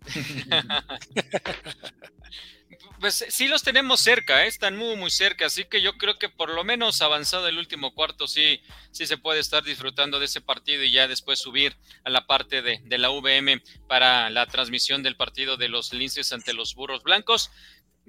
pues 3.00 3.24
sí 3.28 3.48
los 3.48 3.62
tenemos 3.62 4.00
cerca, 4.00 4.44
¿eh? 4.44 4.48
están 4.48 4.76
muy 4.76 4.96
muy 4.96 5.10
cerca, 5.10 5.46
así 5.46 5.64
que 5.64 5.80
yo 5.80 5.96
creo 5.96 6.18
que 6.18 6.28
por 6.28 6.50
lo 6.50 6.62
menos 6.62 7.00
avanzado 7.00 7.48
el 7.48 7.58
último 7.58 7.94
cuarto 7.94 8.26
sí, 8.26 8.60
sí 8.90 9.06
se 9.06 9.16
puede 9.16 9.40
estar 9.40 9.64
disfrutando 9.64 10.18
de 10.18 10.26
ese 10.26 10.40
partido 10.40 10.84
y 10.84 10.92
ya 10.92 11.08
después 11.08 11.38
subir 11.38 11.76
a 12.04 12.10
la 12.10 12.26
parte 12.26 12.60
de, 12.60 12.80
de 12.84 12.98
la 12.98 13.10
VM 13.10 13.62
para 13.86 14.30
la 14.30 14.46
transmisión 14.46 15.02
del 15.02 15.16
partido 15.16 15.56
de 15.56 15.68
los 15.68 15.92
Linces 15.92 16.32
ante 16.32 16.52
los 16.52 16.74
Burros 16.74 17.02
Blancos 17.02 17.50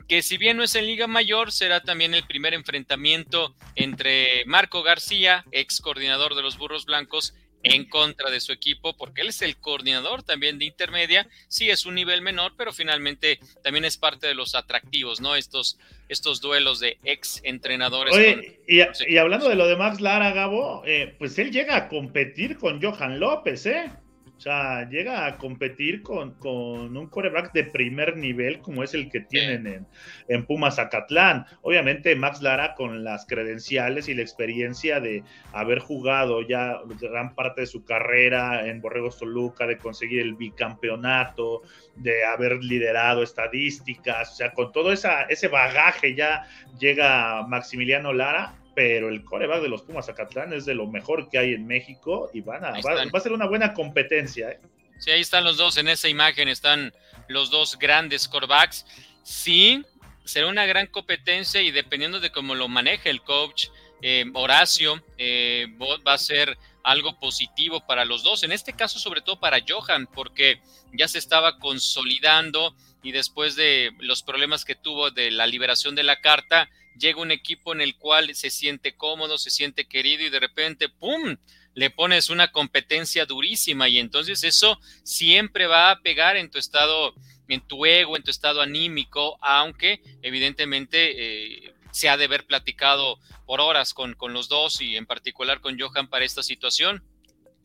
que 0.07 0.21
si 0.21 0.37
bien 0.37 0.57
no 0.57 0.63
es 0.63 0.75
en 0.75 0.85
Liga 0.85 1.07
Mayor, 1.07 1.51
será 1.51 1.81
también 1.81 2.13
el 2.13 2.23
primer 2.23 2.53
enfrentamiento 2.53 3.55
entre 3.75 4.45
Marco 4.45 4.83
García, 4.83 5.45
ex 5.51 5.81
coordinador 5.81 6.35
de 6.35 6.41
los 6.41 6.57
Burros 6.57 6.85
Blancos, 6.85 7.33
en 7.63 7.85
contra 7.85 8.29
de 8.29 8.39
su 8.39 8.51
equipo, 8.51 8.95
porque 8.95 9.21
él 9.21 9.29
es 9.29 9.41
el 9.41 9.57
coordinador 9.57 10.23
también 10.23 10.59
de 10.59 10.65
intermedia, 10.65 11.27
sí 11.47 11.69
es 11.69 11.85
un 11.85 11.95
nivel 11.95 12.21
menor, 12.21 12.53
pero 12.57 12.71
finalmente 12.71 13.39
también 13.63 13.85
es 13.85 13.97
parte 13.97 14.27
de 14.27 14.33
los 14.33 14.55
atractivos, 14.55 15.19
¿no? 15.19 15.35
Estos, 15.35 15.77
estos 16.07 16.41
duelos 16.41 16.79
de 16.79 16.97
ex 17.03 17.41
entrenadores. 17.43 18.15
Oye, 18.15 18.61
y, 18.67 19.17
hablando 19.17 19.49
de 19.49 19.55
lo 19.55 19.67
de 19.67 19.75
Max 19.75 19.99
Lara, 19.99 20.31
Gabo, 20.31 20.83
eh, 20.85 21.15
pues 21.17 21.37
él 21.39 21.51
llega 21.51 21.75
a 21.75 21.87
competir 21.89 22.57
con 22.57 22.81
Johan 22.81 23.19
López, 23.19 23.65
¿eh? 23.65 23.91
O 24.39 24.41
sea, 24.41 24.87
llega 24.89 25.25
a 25.25 25.35
competir 25.35 26.01
con, 26.01 26.37
un 26.47 27.07
coreback 27.07 27.51
de 27.51 27.65
primer 27.65 28.15
nivel 28.15 28.61
como 28.61 28.83
es 28.83 28.93
el 28.93 29.09
que 29.09 29.19
tienen 29.19 29.67
en, 29.67 29.87
en, 30.29 30.45
Pumas 30.45 30.79
Acatlán. 30.79 31.45
Obviamente 31.61 32.15
Max 32.15 32.41
Lara 32.41 32.73
con 32.73 33.03
las 33.03 33.25
credenciales 33.25 34.07
y 34.07 34.13
la 34.13 34.21
experiencia 34.21 35.01
de 35.01 35.25
haber 35.51 35.79
jugado 35.79 36.41
ya 36.41 36.77
gran 37.01 37.35
parte 37.35 37.61
de 37.61 37.67
su 37.67 37.83
carrera 37.83 38.65
en 38.65 38.79
Borregos 38.79 39.17
Toluca, 39.17 39.67
de 39.67 39.77
conseguir 39.77 40.21
el 40.21 40.35
bicampeonato, 40.35 41.63
de 41.97 42.23
haber 42.23 42.63
liderado 42.63 43.23
estadísticas, 43.23 44.31
o 44.31 44.35
sea, 44.35 44.53
con 44.53 44.71
todo 44.71 44.93
esa, 44.93 45.23
ese 45.23 45.49
bagaje 45.49 46.15
ya 46.15 46.47
llega 46.79 47.45
Maximiliano 47.45 48.13
Lara 48.13 48.55
pero 48.75 49.09
el 49.09 49.23
coreback 49.23 49.61
de 49.61 49.69
los 49.69 49.81
Pumas 49.81 50.09
Acatlán 50.09 50.53
es 50.53 50.65
de 50.65 50.75
lo 50.75 50.87
mejor 50.87 51.29
que 51.29 51.37
hay 51.37 51.53
en 51.53 51.67
México 51.67 52.29
y 52.33 52.41
van 52.41 52.63
a, 52.63 52.71
va, 52.81 53.01
a 53.11 53.19
ser 53.19 53.31
una 53.31 53.47
buena 53.47 53.73
competencia. 53.73 54.51
¿eh? 54.51 54.59
Sí, 54.99 55.11
ahí 55.11 55.21
están 55.21 55.43
los 55.43 55.57
dos, 55.57 55.77
en 55.77 55.87
esa 55.87 56.07
imagen 56.07 56.47
están 56.47 56.93
los 57.27 57.49
dos 57.49 57.77
grandes 57.77 58.27
corebacks. 58.27 58.85
Sí, 59.23 59.83
será 60.23 60.47
una 60.47 60.65
gran 60.65 60.87
competencia 60.87 61.61
y 61.61 61.71
dependiendo 61.71 62.19
de 62.19 62.31
cómo 62.31 62.55
lo 62.55 62.67
maneje 62.67 63.09
el 63.09 63.21
coach 63.21 63.67
eh, 64.01 64.25
Horacio, 64.33 65.03
eh, 65.17 65.67
va 65.79 66.13
a 66.13 66.17
ser 66.17 66.57
algo 66.83 67.19
positivo 67.19 67.85
para 67.85 68.05
los 68.05 68.23
dos. 68.23 68.43
En 68.43 68.51
este 68.51 68.73
caso, 68.73 68.99
sobre 68.99 69.21
todo 69.21 69.39
para 69.39 69.59
Johan, 69.67 70.07
porque 70.07 70.61
ya 70.93 71.07
se 71.07 71.17
estaba 71.17 71.59
consolidando 71.59 72.75
y 73.03 73.11
después 73.11 73.55
de 73.55 73.91
los 73.99 74.23
problemas 74.23 74.65
que 74.65 74.75
tuvo 74.75 75.11
de 75.11 75.31
la 75.31 75.47
liberación 75.47 75.95
de 75.95 76.03
la 76.03 76.19
carta, 76.21 76.69
llega 76.97 77.21
un 77.21 77.31
equipo 77.31 77.73
en 77.73 77.81
el 77.81 77.95
cual 77.95 78.35
se 78.35 78.49
siente 78.49 78.95
cómodo, 78.95 79.37
se 79.37 79.49
siente 79.49 79.87
querido 79.87 80.23
y 80.23 80.29
de 80.29 80.39
repente, 80.39 80.89
¡pum!, 80.89 81.37
le 81.73 81.89
pones 81.89 82.29
una 82.29 82.51
competencia 82.51 83.25
durísima 83.25 83.87
y 83.89 83.99
entonces 83.99 84.43
eso 84.43 84.79
siempre 85.03 85.67
va 85.67 85.91
a 85.91 86.01
pegar 86.01 86.35
en 86.35 86.49
tu 86.49 86.57
estado, 86.57 87.13
en 87.47 87.61
tu 87.61 87.85
ego, 87.85 88.17
en 88.17 88.23
tu 88.23 88.31
estado 88.31 88.61
anímico, 88.61 89.37
aunque 89.41 90.01
evidentemente 90.21 91.67
eh, 91.67 91.73
se 91.91 92.09
ha 92.09 92.17
de 92.17 92.25
haber 92.25 92.45
platicado 92.45 93.19
por 93.45 93.61
horas 93.61 93.93
con, 93.93 94.13
con 94.13 94.33
los 94.33 94.49
dos 94.49 94.81
y 94.81 94.97
en 94.97 95.05
particular 95.05 95.61
con 95.61 95.79
Johan 95.79 96.07
para 96.07 96.25
esta 96.25 96.43
situación. 96.43 97.03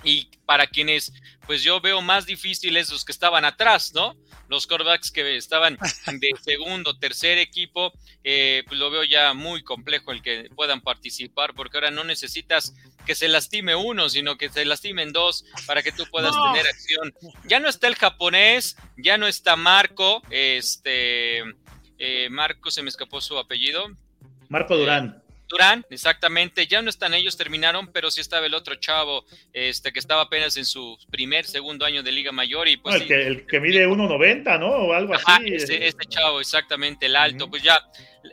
Y 0.05 0.29
para 0.45 0.67
quienes, 0.67 1.13
pues 1.47 1.63
yo 1.63 1.81
veo 1.81 2.03
más 2.03 2.27
difíciles 2.27 2.91
los 2.91 3.05
que 3.05 3.13
estaban 3.13 3.45
atrás, 3.45 3.93
¿no? 3.95 4.15
Los 4.49 4.67
corebacks 4.67 5.11
que 5.11 5.37
estaban 5.37 5.79
de 6.07 6.31
segundo, 6.43 6.99
tercer 6.99 7.39
equipo, 7.39 7.93
eh, 8.23 8.63
pues 8.67 8.79
lo 8.79 8.91
veo 8.91 9.05
ya 9.05 9.33
muy 9.33 9.63
complejo 9.63 10.13
el 10.13 10.23
que 10.23 10.51
puedan 10.55 10.83
participar, 10.83 11.55
porque 11.55 11.79
ahora 11.79 11.91
no 11.91 12.05
necesitas 12.05 12.75
que 13.07 13.15
se 13.15 13.29
lastime 13.29 13.75
uno, 13.75 14.09
sino 14.09 14.37
que 14.37 14.51
se 14.51 14.65
lastimen 14.65 15.13
dos 15.13 15.45
para 15.67 15.83
que 15.83 15.93
tú 15.93 16.05
puedas 16.11 16.35
tener 16.35 16.67
acción. 16.67 17.15
Ya 17.45 17.61
no 17.61 17.69
está 17.69 17.89
el 17.89 17.97
japonés, 17.97 18.77
ya 18.99 19.17
no 19.17 19.27
está 19.27 19.57
Marco, 19.57 20.23
este, 20.31 21.43
eh, 21.99 22.29
Marco 22.31 22.71
se 22.71 22.83
me 22.83 22.91
escapó 22.91 23.21
su 23.21 23.39
apellido. 23.39 23.89
Marco 24.49 24.77
Durán. 24.77 25.24
Durán, 25.55 25.87
exactamente, 25.89 26.67
ya 26.67 26.83
no 26.83 26.91
están 26.91 27.15
ellos, 27.15 27.37
terminaron, 27.37 27.87
pero 27.93 28.11
sí 28.11 28.21
estaba 28.21 28.45
el 28.47 28.55
otro 28.55 28.75
chavo, 28.75 29.25
este, 29.53 29.93
que 29.93 30.01
estaba 30.01 30.23
apenas 30.23 30.57
en 30.57 30.65
su 30.65 30.99
primer, 31.13 31.45
segundo 31.45 31.85
año 31.85 32.03
de 32.03 32.11
Liga 32.11 32.33
Mayor 32.33 32.67
y 32.67 32.77
pues... 32.77 33.03
el, 33.03 33.07
que, 33.07 33.27
el 33.27 33.47
que 33.47 33.61
mide 33.61 33.87
1.90, 33.87 34.59
¿no? 34.59 34.69
O 34.69 34.93
algo 34.93 35.15
así. 35.15 35.55
Este, 35.55 35.87
este 35.87 36.07
chavo, 36.07 36.41
exactamente, 36.41 37.07
el 37.07 37.15
alto, 37.15 37.49
pues 37.49 37.63
ya, 37.63 37.79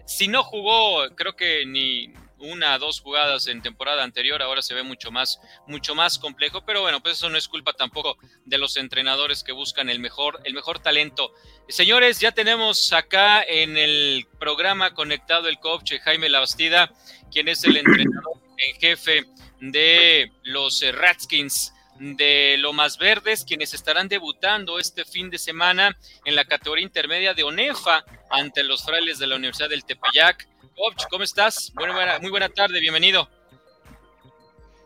si 0.07 0.27
no 0.27 0.41
jugó, 0.41 1.07
creo 1.15 1.35
que 1.35 1.63
ni, 1.67 2.11
una, 2.41 2.77
dos 2.77 2.99
jugadas 2.99 3.47
en 3.47 3.61
temporada 3.61 4.03
anterior, 4.03 4.41
ahora 4.41 4.61
se 4.61 4.73
ve 4.73 4.83
mucho 4.83 5.11
más, 5.11 5.39
mucho 5.67 5.95
más 5.95 6.19
complejo, 6.19 6.65
pero 6.65 6.81
bueno, 6.81 7.01
pues 7.01 7.17
eso 7.17 7.29
no 7.29 7.37
es 7.37 7.47
culpa 7.47 7.73
tampoco 7.73 8.17
de 8.45 8.57
los 8.57 8.77
entrenadores 8.77 9.43
que 9.43 9.51
buscan 9.51 9.89
el 9.89 9.99
mejor, 9.99 10.41
el 10.43 10.53
mejor 10.53 10.79
talento. 10.79 11.33
Señores, 11.69 12.19
ya 12.19 12.31
tenemos 12.31 12.91
acá 12.93 13.43
en 13.43 13.77
el 13.77 14.27
programa 14.39 14.93
conectado 14.93 15.47
el 15.47 15.59
coach 15.59 15.93
Jaime 16.03 16.29
Labastida, 16.29 16.91
quien 17.31 17.47
es 17.47 17.63
el 17.63 17.77
entrenador 17.77 18.41
en 18.57 18.79
jefe 18.79 19.25
de 19.59 20.31
los 20.43 20.81
Redskins 20.81 21.73
de 22.01 22.57
Lomas 22.57 22.97
Verdes, 22.97 23.45
quienes 23.45 23.75
estarán 23.75 24.07
debutando 24.07 24.79
este 24.79 25.05
fin 25.05 25.29
de 25.29 25.37
semana 25.37 25.95
en 26.25 26.35
la 26.35 26.45
categoría 26.45 26.83
intermedia 26.83 27.35
de 27.35 27.43
ONEFA 27.43 28.03
ante 28.31 28.63
los 28.63 28.83
frailes 28.83 29.19
de 29.19 29.27
la 29.27 29.35
Universidad 29.35 29.69
del 29.69 29.85
Tepeyac. 29.85 30.47
Coach, 30.75 31.03
¿cómo 31.11 31.23
estás? 31.23 31.71
muy 32.21 32.31
buena 32.31 32.49
tarde, 32.49 32.79
bienvenido. 32.79 33.29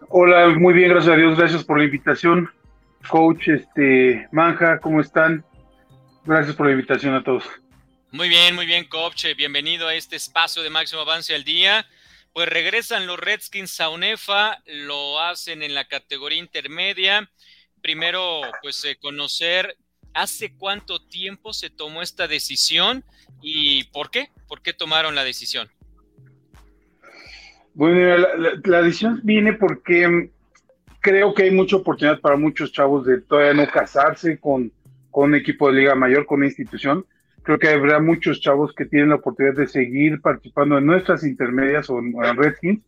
Hola, 0.10 0.50
muy 0.50 0.74
bien, 0.74 0.90
gracias 0.90 1.14
a 1.14 1.18
Dios, 1.18 1.38
gracias 1.38 1.64
por 1.64 1.78
la 1.78 1.86
invitación. 1.86 2.52
Coach, 3.08 3.48
este, 3.48 4.28
Manja, 4.34 4.80
¿cómo 4.82 5.00
están? 5.00 5.46
Gracias 6.26 6.54
por 6.54 6.66
la 6.66 6.74
invitación 6.74 7.14
a 7.14 7.24
todos. 7.24 7.46
Muy 8.12 8.28
bien, 8.28 8.56
muy 8.56 8.66
bien, 8.66 8.86
coach. 8.86 9.26
Bienvenido 9.38 9.88
a 9.88 9.94
este 9.94 10.18
espacio 10.18 10.64
de 10.64 10.70
máximo 10.70 11.02
avance 11.02 11.34
al 11.34 11.46
día. 11.46 11.86
Pues 12.36 12.50
regresan 12.50 13.08
los 13.08 13.18
Redskins 13.18 13.80
a 13.80 13.88
UNEFA, 13.88 14.62
lo 14.66 15.22
hacen 15.22 15.64
en 15.64 15.74
la 15.74 15.88
categoría 15.88 16.38
intermedia. 16.38 17.32
Primero, 17.82 18.42
pues 18.62 18.84
eh, 18.84 18.98
conocer 19.02 19.78
hace 20.14 20.54
cuánto 20.54 21.00
tiempo 21.00 21.54
se 21.54 21.70
tomó 21.70 22.02
esta 22.02 22.28
decisión 22.28 23.06
y 23.42 23.86
por 23.86 24.12
qué, 24.12 24.32
por 24.50 24.62
qué 24.62 24.74
tomaron 24.74 25.16
la 25.16 25.24
decisión. 25.24 25.70
Bueno, 27.74 28.18
la, 28.66 28.82
decisión 28.82 29.22
viene 29.24 29.54
porque 29.54 30.06
mm, 30.06 30.30
creo 31.00 31.34
que 31.34 31.44
hay 31.44 31.52
mucha 31.52 31.78
oportunidad 31.78 32.20
para 32.20 32.36
muchos 32.36 32.74
chavos 32.74 33.06
de 33.06 33.22
todavía 33.22 33.54
no 33.54 33.72
casarse 33.72 34.42
con, 34.42 34.74
con 35.10 35.30
un 35.30 35.36
equipo 35.36 35.72
de 35.72 35.80
liga 35.80 35.96
mayor, 35.96 36.26
con 36.26 36.40
una 36.40 36.48
institución. 36.48 37.06
Creo 37.46 37.60
que 37.60 37.70
habrá 37.70 38.00
muchos 38.00 38.42
chavos 38.42 38.74
que 38.74 38.86
tienen 38.86 39.10
la 39.10 39.16
oportunidad 39.16 39.56
de 39.56 39.68
seguir 39.68 40.20
participando 40.20 40.78
en 40.78 40.86
nuestras 40.86 41.24
intermedias 41.24 41.90
o 41.90 42.00
en, 42.00 42.14
Redskins 42.36 42.82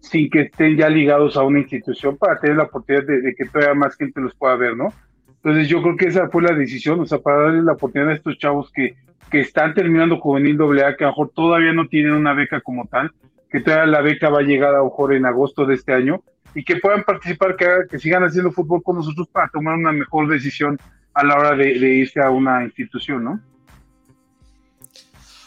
sin 0.00 0.30
que 0.30 0.42
estén 0.42 0.76
ya 0.76 0.88
ligados 0.88 1.36
a 1.36 1.42
una 1.42 1.60
institución 1.60 2.16
para 2.16 2.40
tener 2.40 2.56
la 2.56 2.64
oportunidad 2.64 3.04
de, 3.04 3.34
que 3.34 3.44
todavía 3.44 3.74
más 3.74 3.96
gente 3.96 4.20
los 4.20 4.34
pueda 4.34 4.56
ver, 4.56 4.76
¿no? 4.76 4.92
Entonces 5.28 5.68
yo 5.68 5.82
creo 5.82 5.96
que 5.96 6.06
esa 6.06 6.28
fue 6.28 6.42
la 6.42 6.54
decisión, 6.54 7.00
o 7.00 7.06
sea, 7.06 7.18
para 7.18 7.42
darle 7.42 7.62
la 7.62 7.72
oportunidad 7.72 8.10
a 8.10 8.14
estos 8.14 8.38
chavos 8.38 8.72
que, 8.72 8.96
que 9.30 9.40
están 9.40 9.74
terminando 9.74 10.18
juvenil 10.18 10.60
AA, 10.60 10.96
que 10.96 11.04
a 11.04 11.08
lo 11.08 11.12
mejor 11.12 11.30
todavía 11.34 11.72
no 11.72 11.86
tienen 11.86 12.12
una 12.12 12.32
beca 12.32 12.60
como 12.62 12.86
tal, 12.86 13.12
que 13.50 13.60
todavía 13.60 13.86
la 13.86 14.00
beca 14.00 14.30
va 14.30 14.40
a 14.40 14.42
llegar 14.42 14.74
a 14.74 14.78
lo 14.78 14.86
mejor 14.86 15.14
en 15.14 15.26
agosto 15.26 15.66
de 15.66 15.74
este 15.74 15.92
año 15.92 16.22
y 16.54 16.64
que 16.64 16.76
puedan 16.76 17.04
participar, 17.04 17.56
que, 17.56 17.66
que 17.88 17.98
sigan 17.98 18.24
haciendo 18.24 18.50
fútbol 18.50 18.82
con 18.82 18.96
nosotros 18.96 19.28
para 19.28 19.48
tomar 19.48 19.76
una 19.76 19.92
mejor 19.92 20.28
decisión 20.28 20.78
a 21.14 21.24
la 21.24 21.36
hora 21.36 21.56
de, 21.56 21.68
irse 21.72 22.20
a 22.20 22.30
una 22.30 22.64
institución, 22.64 23.24
¿no? 23.24 23.40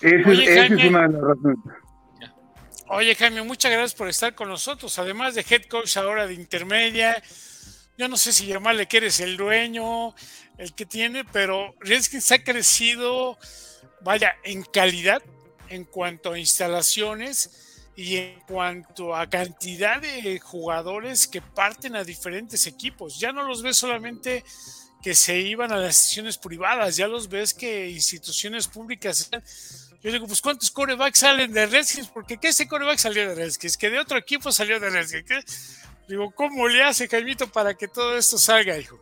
Esa, 0.03 0.65
es 0.65 0.71
una 0.71 1.07
de 1.07 1.13
las 1.13 1.21
razones. 1.21 1.57
Oye, 2.87 3.15
Jaime, 3.15 3.41
muchas 3.43 3.71
gracias 3.71 3.95
por 3.95 4.09
estar 4.09 4.35
con 4.35 4.49
nosotros. 4.49 4.99
Además 4.99 5.33
de 5.33 5.45
head 5.49 5.63
coach 5.63 5.97
ahora 5.97 6.27
de 6.27 6.33
intermedia, 6.33 7.23
yo 7.97 8.07
no 8.07 8.17
sé 8.17 8.33
si 8.33 8.45
llamarle 8.45 8.87
que 8.87 8.97
eres 8.97 9.19
el 9.19 9.37
dueño, 9.37 10.13
el 10.57 10.73
que 10.75 10.85
tiene, 10.85 11.23
pero 11.23 11.73
Redskins 11.79 12.31
ha 12.31 12.43
crecido, 12.43 13.37
vaya, 14.01 14.35
en 14.43 14.63
calidad 14.63 15.23
en 15.69 15.85
cuanto 15.85 16.33
a 16.33 16.39
instalaciones 16.39 17.89
y 17.95 18.17
en 18.17 18.39
cuanto 18.41 19.15
a 19.15 19.29
cantidad 19.29 20.01
de 20.01 20.39
jugadores 20.39 21.27
que 21.27 21.41
parten 21.41 21.95
a 21.95 22.03
diferentes 22.03 22.67
equipos, 22.67 23.19
ya 23.19 23.31
no 23.31 23.43
los 23.43 23.63
ves 23.63 23.77
solamente 23.77 24.43
que 25.01 25.13
se 25.15 25.39
iban 25.39 25.71
a 25.71 25.77
las 25.77 25.97
instituciones 25.97 26.37
privadas, 26.37 26.95
ya 26.95 27.07
los 27.07 27.27
ves 27.27 27.53
que 27.53 27.89
instituciones 27.89 28.67
públicas. 28.67 29.29
Yo 30.03 30.11
digo, 30.11 30.27
pues 30.27 30.41
¿cuántos 30.41 30.69
corebacks 30.69 31.19
salen 31.19 31.53
de 31.53 31.65
Redskins? 31.65 32.09
Porque 32.09 32.37
¿qué 32.37 32.49
ese 32.49 32.67
coreback 32.67 32.97
salió 32.97 33.29
de 33.29 33.35
Redskins? 33.35 33.77
Que 33.77 33.89
de 33.89 33.99
otro 33.99 34.17
equipo 34.17 34.51
salió 34.51 34.77
de 34.79 34.89
Redskins. 34.89 35.81
Digo, 36.09 36.29
¿cómo 36.31 36.67
le 36.67 36.83
hace 36.83 37.07
Jaimito 37.07 37.47
para 37.47 37.73
que 37.73 37.87
todo 37.87 38.17
esto 38.17 38.37
salga, 38.37 38.77
hijo? 38.77 38.99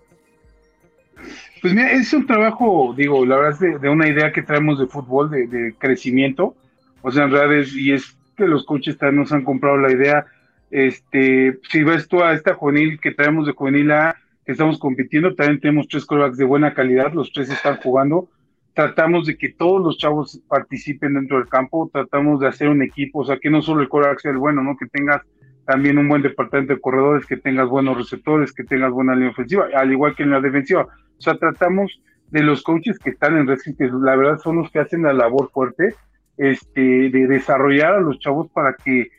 Pues 1.62 1.74
mira, 1.74 1.92
es 1.92 2.14
un 2.14 2.28
trabajo, 2.28 2.94
digo, 2.96 3.26
la 3.26 3.36
verdad 3.36 3.64
es 3.64 3.82
de, 3.82 3.90
una 3.90 4.08
idea 4.08 4.32
que 4.32 4.44
traemos 4.44 4.80
de 4.80 4.88
fútbol, 4.88 5.32
de, 5.32 5.48
de, 5.48 5.74
crecimiento. 5.74 6.56
O 7.02 7.12
sea, 7.12 7.24
en 7.24 7.32
realidad 7.32 7.60
es, 7.60 7.76
y 7.76 7.94
es 7.94 8.16
que 8.38 8.46
los 8.46 8.66
también 8.66 9.16
nos 9.16 9.32
han 9.32 9.44
comprado 9.44 9.78
la 9.78 9.92
idea. 9.92 10.28
Este, 10.70 11.60
si 11.70 11.84
ves 11.84 12.08
tú 12.08 12.24
a 12.24 12.34
esta 12.34 12.54
juvenil 12.54 13.00
que 13.00 13.12
traemos 13.12 13.48
de 13.48 13.54
juvenil 13.54 13.92
A, 13.92 14.16
que 14.46 14.52
estamos 14.52 14.78
compitiendo, 14.78 15.34
también 15.34 15.60
tenemos 15.60 15.88
tres 15.88 16.06
corebacks 16.06 16.38
de 16.38 16.46
buena 16.46 16.74
calidad, 16.74 17.12
los 17.14 17.32
tres 17.32 17.50
están 17.50 17.78
jugando. 17.78 18.30
Tratamos 18.74 19.28
de 19.28 19.38
que 19.38 19.50
todos 19.50 19.82
los 19.82 19.98
chavos 19.98 20.42
participen 20.48 21.16
dentro 21.16 21.38
del 21.38 21.50
campo, 21.50 21.90
tratamos 21.92 22.40
de 22.40 22.48
hacer 22.48 22.70
un 22.70 22.82
equipo, 22.82 23.20
o 23.20 23.26
sea, 23.26 23.38
que 23.38 23.50
no 23.50 23.62
solo 23.62 23.82
el 23.82 23.90
coreback 23.90 24.20
sea 24.20 24.32
el 24.32 24.38
bueno, 24.38 24.64
¿no? 24.64 24.78
Que 24.78 24.88
tengas 24.88 25.22
también 25.66 25.98
un 25.98 26.08
buen 26.08 26.22
departamento 26.22 26.74
de 26.74 26.82
corredores, 26.82 27.26
que 27.26 27.38
tengas 27.38 27.68
buenos 27.68 27.98
receptores, 27.98 28.54
que 28.54 28.64
tengas 28.64 28.92
buena 28.92 29.14
línea 29.16 29.32
ofensiva, 29.32 29.68
al 29.76 29.92
igual 29.92 30.16
que 30.16 30.24
en 30.24 30.32
la 30.32 30.42
defensiva. 30.42 30.84
O 30.84 31.22
sea, 31.22 31.36
tratamos 31.38 32.02
de 32.30 32.44
los 32.44 32.64
coaches 32.64 32.98
que 32.98 33.12
están 33.12 33.38
en 33.38 33.48
Redskins, 33.48 33.78
que 33.78 33.88
la 33.88 34.16
verdad 34.16 34.40
son 34.40 34.58
los 34.58 34.72
que 34.72 34.80
hacen 34.80 35.04
la 35.04 35.14
labor 35.14 35.52
fuerte, 35.52 35.96
este, 36.38 37.10
de 37.10 37.28
desarrollar 37.28 37.96
a 37.96 38.00
los 38.00 38.20
chavos 38.20 38.50
para 38.52 38.74
que, 38.74 39.10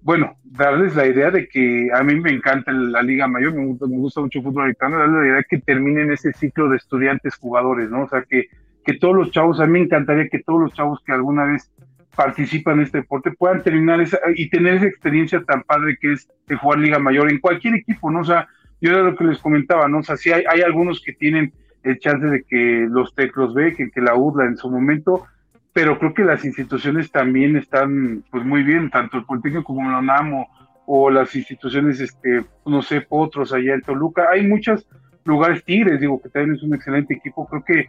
bueno, 0.00 0.36
darles 0.44 0.96
la 0.96 1.06
idea 1.06 1.30
de 1.30 1.46
que 1.46 1.90
a 1.92 2.02
mí 2.02 2.18
me 2.18 2.30
encanta 2.30 2.72
la 2.72 3.02
Liga 3.02 3.28
Mayor, 3.28 3.54
me 3.54 3.66
gusta, 3.66 3.86
me 3.86 3.96
gusta 3.96 4.20
mucho 4.22 4.38
el 4.38 4.44
fútbol 4.46 4.62
americano, 4.62 4.98
darles 4.98 5.20
la 5.20 5.26
idea 5.26 5.36
de 5.36 5.44
que 5.48 5.58
terminen 5.58 6.10
ese 6.10 6.32
ciclo 6.32 6.68
de 6.68 6.78
estudiantes 6.78 7.36
jugadores, 7.36 7.90
¿no? 7.90 8.04
O 8.04 8.08
sea, 8.08 8.22
que, 8.22 8.48
que 8.84 8.94
todos 8.94 9.14
los 9.14 9.30
chavos, 9.30 9.60
a 9.60 9.66
mí 9.66 9.72
me 9.72 9.80
encantaría 9.80 10.28
que 10.28 10.42
todos 10.42 10.60
los 10.60 10.74
chavos 10.74 11.00
que 11.04 11.12
alguna 11.12 11.44
vez 11.44 11.70
participan 12.14 12.78
en 12.78 12.84
este 12.84 12.98
deporte 12.98 13.32
puedan 13.32 13.62
terminar 13.62 14.00
esa, 14.00 14.18
y 14.34 14.48
tener 14.48 14.74
esa 14.74 14.86
experiencia 14.86 15.42
tan 15.42 15.62
padre 15.62 15.98
que 16.00 16.12
es 16.12 16.28
de 16.46 16.56
jugar 16.56 16.78
Liga 16.78 16.98
Mayor 16.98 17.30
en 17.30 17.40
cualquier 17.40 17.74
equipo, 17.74 18.10
¿no? 18.10 18.20
O 18.20 18.24
sea, 18.24 18.46
yo 18.80 18.90
era 18.90 19.02
lo 19.02 19.16
que 19.16 19.24
les 19.24 19.38
comentaba, 19.38 19.88
¿no? 19.88 19.98
O 19.98 20.02
sea, 20.02 20.16
sí 20.16 20.30
hay, 20.30 20.44
hay 20.48 20.60
algunos 20.60 21.00
que 21.00 21.12
tienen 21.12 21.52
el 21.84 21.98
chance 21.98 22.26
de 22.26 22.42
que 22.42 22.86
los 22.90 23.14
TEC 23.14 23.36
los 23.36 23.54
ve, 23.54 23.74
que, 23.74 24.00
la 24.00 24.14
UDLA 24.14 24.46
en 24.46 24.56
su 24.56 24.70
momento, 24.70 25.26
pero 25.72 25.98
creo 25.98 26.14
que 26.14 26.24
las 26.24 26.44
instituciones 26.44 27.10
también 27.10 27.56
están 27.56 28.24
pues 28.30 28.44
muy 28.44 28.62
bien, 28.62 28.90
tanto 28.90 29.18
el 29.18 29.24
Politécnico 29.24 29.64
como 29.64 29.90
la 29.90 29.98
UNAM 29.98 30.44
o, 30.86 31.10
las 31.10 31.34
instituciones, 31.34 32.00
este, 32.00 32.44
no 32.66 32.82
sé, 32.82 33.00
Potros 33.00 33.52
allá 33.52 33.74
en 33.74 33.82
Toluca, 33.82 34.28
hay 34.30 34.46
muchos 34.46 34.86
lugares, 35.24 35.64
Tigres, 35.64 36.00
digo, 36.00 36.20
que 36.20 36.28
también 36.28 36.56
es 36.56 36.62
un 36.62 36.74
excelente 36.74 37.14
equipo, 37.14 37.46
creo 37.46 37.64
que 37.64 37.88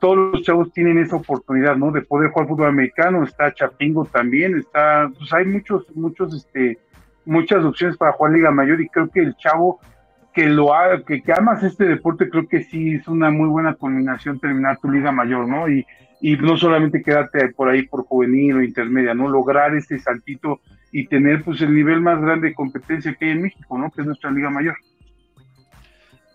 todos 0.00 0.32
los 0.32 0.42
chavos 0.42 0.72
tienen 0.72 0.98
esa 0.98 1.16
oportunidad, 1.16 1.76
¿no? 1.76 1.90
De 1.90 2.02
poder 2.02 2.30
jugar 2.30 2.48
fútbol 2.48 2.68
americano, 2.68 3.24
está 3.24 3.52
Chapingo 3.52 4.04
también, 4.04 4.56
está, 4.56 5.10
pues 5.16 5.32
hay 5.32 5.44
muchos, 5.44 5.84
muchos, 5.94 6.34
este, 6.34 6.78
muchas 7.24 7.64
opciones 7.64 7.96
para 7.96 8.12
jugar 8.12 8.32
Liga 8.32 8.50
Mayor 8.50 8.80
y 8.80 8.88
creo 8.88 9.08
que 9.10 9.20
el 9.20 9.36
chavo 9.36 9.80
que 10.32 10.46
lo 10.46 10.72
haga, 10.72 11.02
que, 11.02 11.20
que 11.20 11.32
amas 11.32 11.62
este 11.64 11.84
deporte, 11.84 12.28
creo 12.28 12.46
que 12.46 12.62
sí 12.62 12.94
es 12.94 13.08
una 13.08 13.30
muy 13.30 13.48
buena 13.48 13.74
combinación 13.74 14.38
terminar 14.38 14.78
tu 14.78 14.90
Liga 14.90 15.10
Mayor, 15.10 15.48
¿no? 15.48 15.68
Y, 15.68 15.84
y 16.20 16.36
no 16.36 16.56
solamente 16.56 17.02
quedarte 17.02 17.48
por 17.50 17.68
ahí 17.68 17.86
por 17.86 18.04
juvenil 18.04 18.56
o 18.56 18.62
intermedia, 18.62 19.14
¿no? 19.14 19.28
Lograr 19.28 19.74
ese 19.74 19.98
saltito 19.98 20.60
y 20.92 21.06
tener 21.06 21.44
pues 21.44 21.60
el 21.60 21.74
nivel 21.74 22.00
más 22.00 22.20
grande 22.20 22.48
de 22.48 22.54
competencia 22.54 23.14
que 23.14 23.26
hay 23.26 23.30
en 23.32 23.42
México, 23.42 23.78
¿no? 23.78 23.90
Que 23.90 24.02
es 24.02 24.06
nuestra 24.06 24.30
Liga 24.30 24.50
Mayor. 24.50 24.76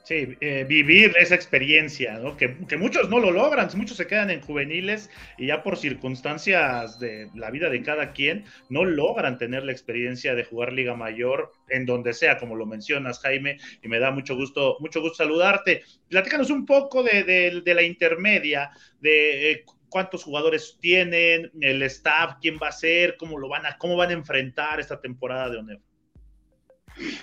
Sí, 0.04 0.36
eh, 0.42 0.66
vivir 0.68 1.14
esa 1.18 1.34
experiencia, 1.34 2.20
¿no? 2.20 2.36
Que, 2.36 2.58
que, 2.68 2.76
muchos 2.76 3.10
no 3.10 3.20
lo 3.20 3.32
logran, 3.32 3.70
muchos 3.76 3.96
se 3.96 4.06
quedan 4.06 4.32
en 4.32 4.42
juveniles 4.42 5.10
y 5.38 5.48
ya 5.48 5.64
por 5.64 5.78
circunstancias 5.78 7.00
de 7.00 7.30
la 7.34 7.50
vida 7.52 7.70
de 7.70 7.82
cada 7.84 8.12
quien 8.12 8.44
no 8.68 8.84
logran 8.84 9.38
tener 9.38 9.64
la 9.64 9.72
experiencia 9.72 10.36
de 10.36 10.44
jugar 10.44 10.74
Liga 10.74 10.94
Mayor 10.94 11.54
en 11.70 11.86
donde 11.86 12.14
sea, 12.14 12.38
como 12.38 12.58
lo 12.58 12.66
mencionas, 12.66 13.20
Jaime, 13.20 13.60
y 13.82 13.88
me 13.88 14.00
da 14.00 14.12
mucho 14.12 14.36
gusto, 14.36 14.76
mucho 14.82 15.00
gusto 15.00 15.24
saludarte. 15.24 15.84
Platícanos 16.10 16.50
un 16.50 16.66
poco 16.66 17.02
de, 17.02 17.24
de, 17.64 17.74
la 17.74 17.84
intermedia, 17.84 18.72
de 19.00 19.52
eh, 19.52 19.66
cuántos 19.88 20.26
jugadores 20.26 20.78
tienen, 20.82 21.50
el 21.62 21.82
staff, 21.84 22.40
quién 22.42 22.58
va 22.62 22.68
a 22.68 22.72
ser, 22.74 23.16
cómo 23.16 23.40
lo 23.40 23.48
van 23.48 23.66
a, 23.68 23.78
cómo 23.78 23.96
van 23.96 24.10
a 24.10 24.14
enfrentar 24.14 24.82
esta 24.82 25.00
temporada 25.00 25.50
de 25.50 25.58
ONEF. 25.60 25.93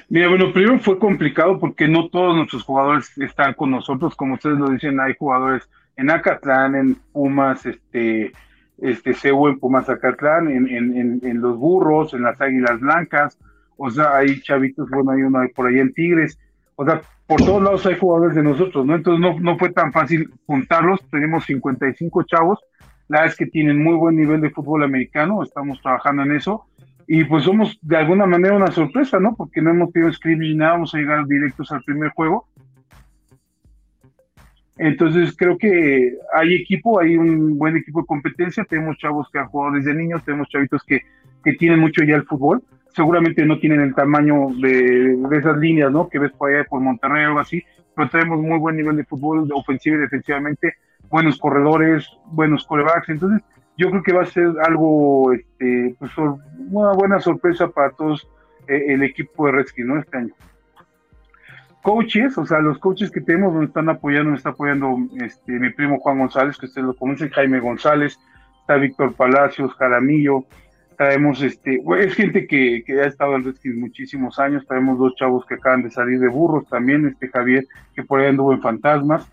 Mira, 0.08 0.28
bueno, 0.28 0.52
primero 0.52 0.78
fue 0.80 0.98
complicado 0.98 1.58
porque 1.58 1.86
no 1.88 2.08
todos 2.08 2.36
nuestros 2.36 2.64
jugadores 2.64 3.16
están 3.18 3.54
con 3.54 3.70
nosotros, 3.70 4.16
como 4.16 4.34
ustedes 4.34 4.58
lo 4.58 4.70
dicen, 4.70 4.98
hay 5.00 5.14
jugadores 5.18 5.68
en 5.96 6.10
Acatlán, 6.10 6.74
en 6.74 6.94
Pumas, 7.12 7.64
este, 7.66 8.32
este 8.78 9.14
en 9.22 9.58
Pumas 9.58 9.88
Acatlán, 9.88 10.48
en, 10.48 10.68
en, 10.68 11.20
en, 11.22 11.40
los 11.40 11.56
burros, 11.56 12.14
en 12.14 12.22
las 12.22 12.40
águilas 12.40 12.80
blancas, 12.80 13.38
o 13.76 13.90
sea, 13.90 14.16
hay 14.16 14.40
chavitos, 14.40 14.88
bueno, 14.90 15.12
hay 15.12 15.22
uno 15.22 15.40
por 15.54 15.68
ahí 15.68 15.78
en 15.78 15.92
Tigres, 15.92 16.38
o 16.76 16.84
sea, 16.84 17.02
por 17.26 17.40
todos 17.40 17.62
lados 17.62 17.86
hay 17.86 17.96
jugadores 17.98 18.34
de 18.34 18.42
nosotros, 18.42 18.84
¿no? 18.84 18.94
Entonces 18.96 19.20
no, 19.20 19.38
no 19.38 19.58
fue 19.58 19.70
tan 19.70 19.92
fácil 19.92 20.30
juntarlos, 20.46 21.00
tenemos 21.10 21.44
55 21.44 22.24
chavos, 22.24 22.58
la 23.08 23.20
verdad 23.20 23.32
es 23.32 23.38
que 23.38 23.46
tienen 23.46 23.82
muy 23.82 23.94
buen 23.94 24.16
nivel 24.16 24.40
de 24.40 24.50
fútbol 24.50 24.82
americano, 24.82 25.42
estamos 25.42 25.80
trabajando 25.82 26.22
en 26.22 26.32
eso, 26.32 26.66
y 27.12 27.24
pues 27.24 27.42
somos 27.42 27.76
de 27.82 27.96
alguna 27.96 28.24
manera 28.24 28.54
una 28.54 28.70
sorpresa, 28.70 29.18
¿no? 29.18 29.34
Porque 29.34 29.60
no 29.60 29.70
hemos 29.70 29.92
tenido 29.92 30.12
script 30.12 30.42
ni 30.42 30.54
nada, 30.54 30.74
vamos 30.74 30.94
a 30.94 30.98
llegar 30.98 31.26
directos 31.26 31.72
al 31.72 31.82
primer 31.82 32.10
juego. 32.10 32.46
Entonces 34.76 35.34
creo 35.36 35.58
que 35.58 36.16
hay 36.32 36.54
equipo, 36.54 37.00
hay 37.00 37.16
un 37.16 37.58
buen 37.58 37.76
equipo 37.76 38.02
de 38.02 38.06
competencia, 38.06 38.62
tenemos 38.62 38.96
chavos 38.98 39.28
que 39.32 39.40
han 39.40 39.48
jugado 39.48 39.74
desde 39.74 39.92
niños, 39.92 40.24
tenemos 40.24 40.48
chavitos 40.50 40.84
que, 40.84 41.00
que 41.42 41.54
tienen 41.54 41.80
mucho 41.80 42.04
ya 42.04 42.14
el 42.14 42.26
fútbol, 42.26 42.62
seguramente 42.94 43.44
no 43.44 43.58
tienen 43.58 43.80
el 43.80 43.92
tamaño 43.92 44.46
de, 44.60 45.16
de, 45.16 45.36
esas 45.36 45.58
líneas, 45.58 45.90
¿no? 45.90 46.08
Que 46.08 46.20
ves 46.20 46.30
por 46.30 46.52
allá 46.52 46.64
por 46.70 46.80
Monterrey 46.80 47.24
o 47.24 47.28
algo 47.30 47.40
así, 47.40 47.60
pero 47.96 48.08
tenemos 48.08 48.40
muy 48.40 48.60
buen 48.60 48.76
nivel 48.76 48.96
de 48.96 49.04
fútbol, 49.04 49.50
ofensivo 49.52 49.96
y 49.96 50.02
defensivamente, 50.02 50.74
buenos 51.08 51.38
corredores, 51.40 52.08
buenos 52.26 52.64
corebacks, 52.64 53.08
entonces 53.08 53.42
yo 53.80 53.88
creo 53.88 54.02
que 54.02 54.12
va 54.12 54.22
a 54.22 54.26
ser 54.26 54.52
algo, 54.62 55.32
este, 55.32 55.96
pues, 55.98 56.12
una 56.18 56.92
buena 56.92 57.18
sorpresa 57.18 57.68
para 57.68 57.90
todos 57.92 58.28
eh, 58.68 58.92
el 58.92 59.02
equipo 59.02 59.46
de 59.46 59.52
Redskins, 59.52 59.88
¿no? 59.88 59.98
Este 59.98 60.18
año. 60.18 60.34
Coaches, 61.82 62.36
o 62.36 62.44
sea, 62.44 62.58
los 62.58 62.78
coaches 62.78 63.10
que 63.10 63.22
tenemos 63.22 63.54
nos 63.54 63.64
están 63.64 63.88
apoyando, 63.88 64.32
nos 64.32 64.40
está 64.40 64.50
apoyando 64.50 64.98
este, 65.24 65.52
mi 65.52 65.70
primo 65.70 65.98
Juan 65.98 66.18
González, 66.18 66.58
que 66.58 66.66
ustedes 66.66 66.86
lo 66.86 66.94
conocen, 66.94 67.30
Jaime 67.30 67.58
González, 67.58 68.18
está 68.60 68.76
Víctor 68.76 69.14
Palacios, 69.14 69.72
Jaramillo, 69.72 70.44
traemos, 70.98 71.42
este, 71.42 71.82
es 72.00 72.14
gente 72.14 72.46
que, 72.46 72.84
que 72.84 73.00
ha 73.00 73.06
estado 73.06 73.34
en 73.34 73.44
Redskins 73.44 73.76
muchísimos 73.76 74.38
años, 74.38 74.66
traemos 74.66 74.98
dos 74.98 75.14
chavos 75.14 75.46
que 75.46 75.54
acaban 75.54 75.82
de 75.82 75.90
salir 75.90 76.20
de 76.20 76.28
burros 76.28 76.68
también, 76.68 77.06
este 77.06 77.28
Javier, 77.28 77.66
que 77.94 78.02
por 78.02 78.20
ahí 78.20 78.26
anduvo 78.26 78.52
en 78.52 78.60
Fantasmas, 78.60 79.26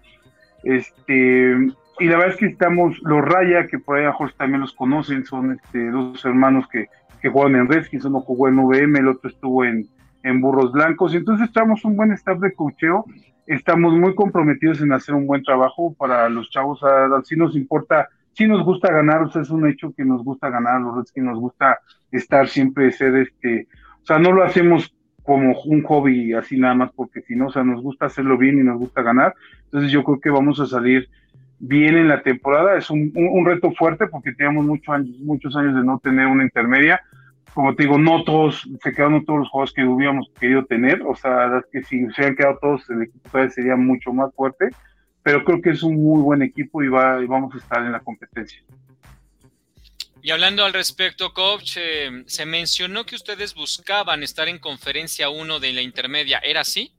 este, 0.63 1.67
y 1.99 2.05
la 2.05 2.17
verdad 2.17 2.33
es 2.33 2.37
que 2.37 2.45
estamos, 2.47 2.97
los 3.01 3.23
Raya, 3.23 3.67
que 3.67 3.79
por 3.79 3.97
ahí 3.97 4.05
a 4.05 4.13
Jorge 4.13 4.35
también 4.37 4.61
los 4.61 4.73
conocen, 4.73 5.25
son 5.25 5.53
este, 5.53 5.89
dos 5.89 6.23
hermanos 6.25 6.67
que, 6.71 6.87
que 7.21 7.29
juegan 7.29 7.55
en 7.55 7.67
Redskins, 7.67 8.05
uno 8.05 8.21
jugó 8.21 8.47
en 8.47 8.59
VM, 8.59 8.99
el 8.99 9.07
otro 9.07 9.29
estuvo 9.29 9.65
en, 9.65 9.87
en 10.23 10.41
Burros 10.41 10.71
Blancos, 10.71 11.15
entonces 11.15 11.47
estamos 11.47 11.83
un 11.85 11.95
buen 11.95 12.11
staff 12.11 12.39
de 12.39 12.53
cocheo, 12.53 13.05
estamos 13.47 13.93
muy 13.93 14.13
comprometidos 14.13 14.81
en 14.81 14.91
hacer 14.91 15.15
un 15.15 15.25
buen 15.25 15.43
trabajo 15.43 15.95
para 15.97 16.29
los 16.29 16.49
chavos, 16.49 16.81
si 17.23 17.35
nos 17.35 17.55
importa, 17.55 18.09
si 18.33 18.45
nos 18.47 18.63
gusta 18.63 18.91
ganar, 18.91 19.23
o 19.23 19.31
sea, 19.31 19.41
es 19.41 19.49
un 19.49 19.67
hecho 19.67 19.93
que 19.95 20.05
nos 20.05 20.23
gusta 20.23 20.49
ganar, 20.49 20.81
los 20.81 20.95
Redskins 20.97 21.25
nos 21.25 21.39
gusta 21.39 21.79
estar 22.11 22.47
siempre, 22.47 22.91
ser 22.91 23.15
este, 23.15 23.67
o 24.03 24.05
sea, 24.05 24.19
no 24.19 24.31
lo 24.31 24.43
hacemos 24.43 24.93
como 25.23 25.59
un 25.65 25.83
hobby 25.83 26.33
así 26.33 26.57
nada 26.57 26.73
más 26.73 26.91
porque 26.93 27.21
si 27.21 27.35
no, 27.35 27.47
o 27.47 27.51
sea, 27.51 27.63
nos 27.63 27.81
gusta 27.81 28.05
hacerlo 28.05 28.37
bien 28.37 28.59
y 28.59 28.63
nos 28.63 28.77
gusta 28.77 29.01
ganar, 29.01 29.33
entonces 29.65 29.91
yo 29.91 30.03
creo 30.03 30.19
que 30.21 30.29
vamos 30.29 30.59
a 30.59 30.67
salir 30.67 31.09
bien 31.59 31.97
en 31.97 32.07
la 32.07 32.21
temporada. 32.21 32.77
Es 32.77 32.89
un, 32.89 33.11
un, 33.15 33.45
reto 33.45 33.71
fuerte 33.71 34.07
porque 34.07 34.33
teníamos 34.33 34.65
muchos 34.65 34.93
años, 34.93 35.15
muchos 35.19 35.55
años 35.55 35.75
de 35.75 35.83
no 35.83 35.99
tener 35.99 36.27
una 36.27 36.43
intermedia. 36.43 37.01
Como 37.53 37.75
te 37.75 37.83
digo, 37.83 37.97
no 37.97 38.23
todos, 38.23 38.69
se 38.83 38.93
quedaron 38.93 39.25
todos 39.25 39.39
los 39.39 39.49
juegos 39.49 39.73
que 39.73 39.83
hubiéramos 39.83 40.29
querido 40.39 40.65
tener. 40.65 41.01
O 41.03 41.15
sea, 41.15 41.63
que 41.71 41.83
si 41.83 41.99
se 41.99 42.05
hubieran 42.05 42.35
quedado 42.35 42.59
todos, 42.61 42.89
el 42.89 43.03
equipo 43.03 43.29
todavía 43.29 43.51
sería 43.51 43.75
mucho 43.75 44.13
más 44.13 44.33
fuerte. 44.35 44.69
Pero 45.23 45.43
creo 45.43 45.61
que 45.61 45.71
es 45.71 45.83
un 45.83 45.95
muy 46.01 46.21
buen 46.21 46.41
equipo 46.41 46.83
y, 46.83 46.87
va, 46.87 47.21
y 47.21 47.25
vamos 47.25 47.53
a 47.53 47.57
estar 47.57 47.83
en 47.83 47.91
la 47.91 47.99
competencia. 47.99 48.61
Y 50.21 50.31
hablando 50.31 50.65
al 50.65 50.73
respecto, 50.73 51.33
coach, 51.33 51.77
eh, 51.77 52.23
se 52.25 52.45
mencionó 52.45 53.05
que 53.05 53.15
ustedes 53.15 53.53
buscaban 53.55 54.23
estar 54.23 54.47
en 54.47 54.59
conferencia 54.59 55.29
1 55.29 55.59
de 55.59 55.73
la 55.73 55.81
intermedia. 55.81 56.39
¿Era 56.43 56.61
así? 56.61 56.91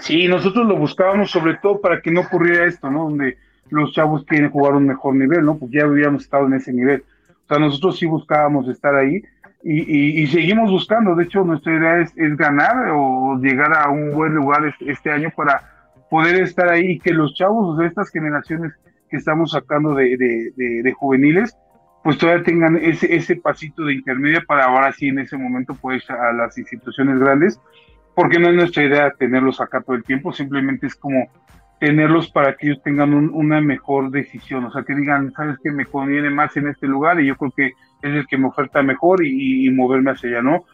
Sí, 0.00 0.28
nosotros 0.28 0.66
lo 0.66 0.76
buscábamos 0.76 1.30
sobre 1.30 1.54
todo 1.56 1.80
para 1.80 2.00
que 2.00 2.10
no 2.10 2.22
ocurriera 2.22 2.66
esto, 2.66 2.90
¿no? 2.90 3.04
Donde 3.04 3.38
los 3.68 3.92
chavos 3.92 4.24
quieren 4.24 4.50
jugar 4.50 4.74
un 4.74 4.86
mejor 4.86 5.14
nivel, 5.14 5.44
¿no? 5.44 5.58
Pues 5.58 5.70
ya 5.72 5.84
habíamos 5.84 6.22
estado 6.22 6.46
en 6.46 6.54
ese 6.54 6.72
nivel. 6.72 7.04
O 7.44 7.48
sea, 7.48 7.58
nosotros 7.58 7.98
sí 7.98 8.06
buscábamos 8.06 8.68
estar 8.68 8.94
ahí 8.94 9.22
y, 9.62 10.26
seguimos 10.28 10.70
buscando. 10.70 11.14
De 11.14 11.24
hecho, 11.24 11.44
nuestra 11.44 11.74
idea 11.74 12.00
es, 12.00 12.14
ganar 12.36 12.90
o 12.92 13.38
llegar 13.40 13.76
a 13.76 13.90
un 13.90 14.12
buen 14.12 14.34
lugar 14.34 14.74
este, 14.80 15.10
año 15.10 15.30
para 15.36 15.62
poder 16.08 16.42
estar 16.42 16.68
ahí 16.68 16.92
y 16.92 16.98
que 16.98 17.12
los 17.12 17.34
chavos 17.34 17.78
de 17.78 17.86
estas 17.86 18.10
generaciones 18.10 18.72
que 19.10 19.16
estamos 19.16 19.52
sacando 19.52 19.94
de 19.94 20.94
juveniles, 20.98 21.56
pues 22.02 22.16
todavía 22.18 22.44
tengan 22.44 22.76
ese, 22.76 23.14
ese 23.14 23.36
pasito 23.36 23.84
de 23.84 23.94
intermedia 23.94 24.42
para 24.46 24.64
ahora 24.64 24.92
sí 24.92 25.08
en 25.08 25.18
ese 25.18 25.36
momento 25.36 25.76
pues 25.80 26.08
a 26.10 26.32
las 26.32 26.56
instituciones 26.56 27.18
grandes 27.18 27.60
porque 28.14 28.38
no 28.38 28.48
es 28.48 28.54
nuestra 28.54 28.84
idea 28.84 29.10
tenerlos 29.12 29.60
acá 29.60 29.80
todo 29.80 29.96
el 29.96 30.04
tiempo, 30.04 30.32
simplemente 30.32 30.86
es 30.86 30.94
como 30.94 31.28
tenerlos 31.78 32.30
para 32.30 32.56
que 32.56 32.68
ellos 32.68 32.82
tengan 32.82 33.14
un, 33.14 33.30
una 33.32 33.60
mejor 33.60 34.10
decisión, 34.10 34.64
o 34.66 34.70
sea, 34.70 34.82
que 34.82 34.94
digan, 34.94 35.32
sabes 35.32 35.56
que 35.62 35.72
me 35.72 35.86
conviene 35.86 36.28
más 36.28 36.56
en 36.56 36.68
este 36.68 36.86
lugar 36.86 37.20
y 37.20 37.26
yo 37.26 37.36
creo 37.36 37.50
que 37.56 37.66
es 38.02 38.14
el 38.14 38.26
que 38.26 38.36
me 38.36 38.48
oferta 38.48 38.82
mejor 38.82 39.24
y, 39.24 39.66
y 39.66 39.70
moverme 39.70 40.10
hacia 40.10 40.30
allá, 40.30 40.42
¿no? 40.42 40.64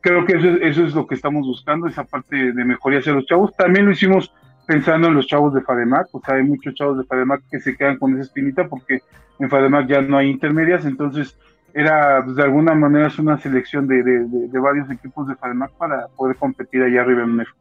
Creo 0.00 0.24
que 0.24 0.36
eso, 0.36 0.48
eso, 0.48 0.84
es 0.84 0.94
lo 0.94 1.06
que 1.06 1.14
estamos 1.14 1.46
buscando, 1.46 1.86
esa 1.86 2.04
parte 2.04 2.52
de 2.52 2.64
mejoría 2.64 2.98
hacia 2.98 3.12
los 3.12 3.26
chavos. 3.26 3.54
También 3.56 3.86
lo 3.86 3.92
hicimos 3.92 4.32
pensando 4.66 5.08
en 5.08 5.14
los 5.14 5.26
chavos 5.26 5.52
de 5.54 5.60
FADEMAC, 5.60 6.08
o 6.12 6.20
sea, 6.20 6.36
hay 6.36 6.42
muchos 6.42 6.74
chavos 6.74 6.98
de 6.98 7.04
FADEMAC 7.04 7.42
que 7.50 7.60
se 7.60 7.76
quedan 7.76 7.98
con 7.98 8.14
esa 8.14 8.22
espinita 8.22 8.66
porque 8.66 9.00
en 9.38 9.50
FADEMAC 9.50 9.86
ya 9.86 10.00
no 10.00 10.16
hay 10.16 10.30
intermedias, 10.30 10.86
entonces 10.86 11.38
era 11.74 12.22
pues, 12.24 12.36
de 12.36 12.42
alguna 12.44 12.74
manera 12.74 13.08
es 13.08 13.18
una 13.18 13.38
selección 13.40 13.88
de, 13.88 14.02
de, 14.02 14.48
de, 14.48 14.58
varios 14.60 14.88
equipos 14.90 15.26
de 15.26 15.34
FADEMAC 15.34 15.72
para 15.72 16.06
poder 16.08 16.36
competir 16.36 16.82
allá 16.82 17.02
arriba 17.02 17.24
en 17.24 17.36
México. 17.36 17.58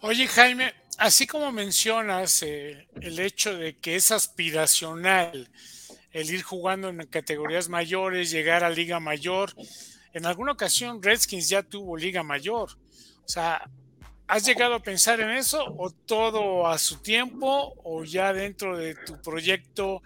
Oye 0.00 0.26
Jaime, 0.26 0.74
así 0.98 1.26
como 1.26 1.50
mencionas 1.50 2.42
eh, 2.42 2.88
el 3.00 3.18
hecho 3.18 3.56
de 3.56 3.78
que 3.78 3.96
es 3.96 4.12
aspiracional 4.12 5.48
el 6.12 6.30
ir 6.30 6.42
jugando 6.42 6.90
en 6.90 6.98
categorías 7.06 7.68
mayores, 7.68 8.30
llegar 8.30 8.62
a 8.62 8.70
Liga 8.70 9.00
Mayor, 9.00 9.52
en 10.12 10.26
alguna 10.26 10.52
ocasión 10.52 11.02
Redskins 11.02 11.48
ya 11.48 11.62
tuvo 11.62 11.96
Liga 11.96 12.22
Mayor. 12.22 12.68
O 13.24 13.28
sea, 13.28 13.68
¿has 14.28 14.44
llegado 14.46 14.74
a 14.74 14.82
pensar 14.82 15.20
en 15.20 15.30
eso 15.30 15.64
o 15.76 15.90
todo 15.90 16.68
a 16.68 16.78
su 16.78 16.98
tiempo 16.98 17.74
o 17.82 18.04
ya 18.04 18.32
dentro 18.32 18.76
de 18.76 18.94
tu 18.94 19.20
proyecto 19.22 20.02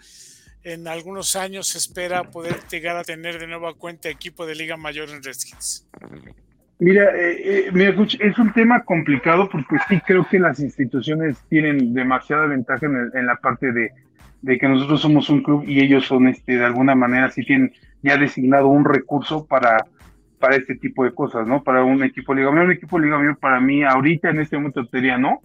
en 0.63 0.87
algunos 0.87 1.35
años 1.35 1.67
se 1.67 1.77
espera 1.77 2.23
poder 2.23 2.55
llegar 2.69 2.97
a 2.97 3.03
tener 3.03 3.39
de 3.39 3.47
nueva 3.47 3.73
cuenta 3.73 4.09
equipo 4.09 4.45
de 4.45 4.55
Liga 4.55 4.77
Mayor 4.77 5.09
en 5.09 5.23
Redskins? 5.23 5.87
Mira, 6.79 7.13
eh, 7.15 7.69
eh, 7.73 8.07
es 8.19 8.39
un 8.39 8.53
tema 8.53 8.83
complicado 8.83 9.49
porque 9.49 9.75
sí 9.89 9.99
creo 10.05 10.25
que 10.27 10.39
las 10.39 10.59
instituciones 10.59 11.37
tienen 11.49 11.93
demasiada 11.93 12.45
ventaja 12.45 12.85
en, 12.85 13.11
el, 13.13 13.25
la 13.25 13.35
parte 13.35 13.71
de, 13.73 13.91
de, 14.41 14.57
que 14.57 14.67
nosotros 14.67 15.01
somos 15.01 15.29
un 15.29 15.43
club 15.43 15.65
y 15.67 15.81
ellos 15.81 16.05
son, 16.05 16.27
este, 16.27 16.57
de 16.57 16.65
alguna 16.65 16.95
manera, 16.95 17.29
sí 17.31 17.43
tienen 17.43 17.73
ya 18.01 18.17
designado 18.17 18.67
un 18.67 18.85
recurso 18.85 19.45
para, 19.45 19.85
para 20.39 20.55
este 20.55 20.75
tipo 20.75 21.03
de 21.03 21.13
cosas, 21.13 21.45
¿no? 21.45 21.63
Para 21.63 21.83
un 21.83 22.01
equipo 22.01 22.33
de 22.33 22.41
Liga 22.41 22.51
Mayor. 22.51 22.67
Un 22.67 22.71
equipo 22.71 22.97
de 22.97 23.05
Liga 23.05 23.17
Mayor 23.17 23.37
para 23.37 23.59
mí, 23.59 23.83
ahorita 23.83 24.29
en 24.29 24.39
este 24.39 24.55
momento 24.55 24.85
sería 24.85 25.17
no, 25.17 25.41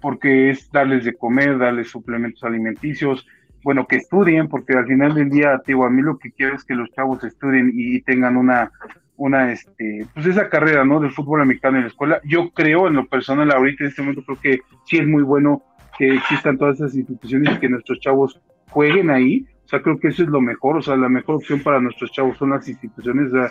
porque 0.00 0.48
es 0.48 0.70
darles 0.72 1.04
de 1.04 1.14
comer, 1.14 1.58
darles 1.58 1.90
suplementos 1.90 2.42
alimenticios, 2.44 3.26
bueno, 3.68 3.86
que 3.86 3.96
estudien, 3.96 4.48
porque 4.48 4.72
al 4.72 4.86
final 4.86 5.12
del 5.12 5.28
día, 5.28 5.60
digo, 5.66 5.84
a 5.84 5.90
mí 5.90 6.00
lo 6.00 6.16
que 6.16 6.32
quiero 6.32 6.56
es 6.56 6.64
que 6.64 6.74
los 6.74 6.90
chavos 6.92 7.22
estudien 7.22 7.70
y 7.74 8.00
tengan 8.00 8.38
una 8.38 8.72
una, 9.18 9.52
este, 9.52 10.06
pues 10.14 10.24
esa 10.24 10.48
carrera, 10.48 10.86
¿no? 10.86 11.00
Del 11.00 11.12
fútbol 11.12 11.42
americano 11.42 11.76
en 11.76 11.82
la 11.82 11.88
escuela. 11.88 12.18
Yo 12.24 12.48
creo, 12.52 12.88
en 12.88 12.94
lo 12.94 13.04
personal, 13.04 13.50
ahorita 13.50 13.84
en 13.84 13.90
este 13.90 14.00
momento 14.00 14.22
creo 14.24 14.40
que 14.40 14.60
sí 14.86 14.96
es 14.96 15.06
muy 15.06 15.22
bueno 15.22 15.62
que 15.98 16.14
existan 16.14 16.56
todas 16.56 16.76
esas 16.76 16.94
instituciones 16.94 17.56
y 17.56 17.58
que 17.58 17.68
nuestros 17.68 18.00
chavos 18.00 18.40
jueguen 18.70 19.10
ahí. 19.10 19.44
O 19.66 19.68
sea, 19.68 19.82
creo 19.82 20.00
que 20.00 20.08
eso 20.08 20.22
es 20.22 20.30
lo 20.30 20.40
mejor, 20.40 20.78
o 20.78 20.80
sea, 20.80 20.96
la 20.96 21.10
mejor 21.10 21.34
opción 21.34 21.60
para 21.60 21.78
nuestros 21.78 22.10
chavos 22.10 22.38
son 22.38 22.48
las 22.48 22.66
instituciones, 22.66 23.34
o 23.34 23.50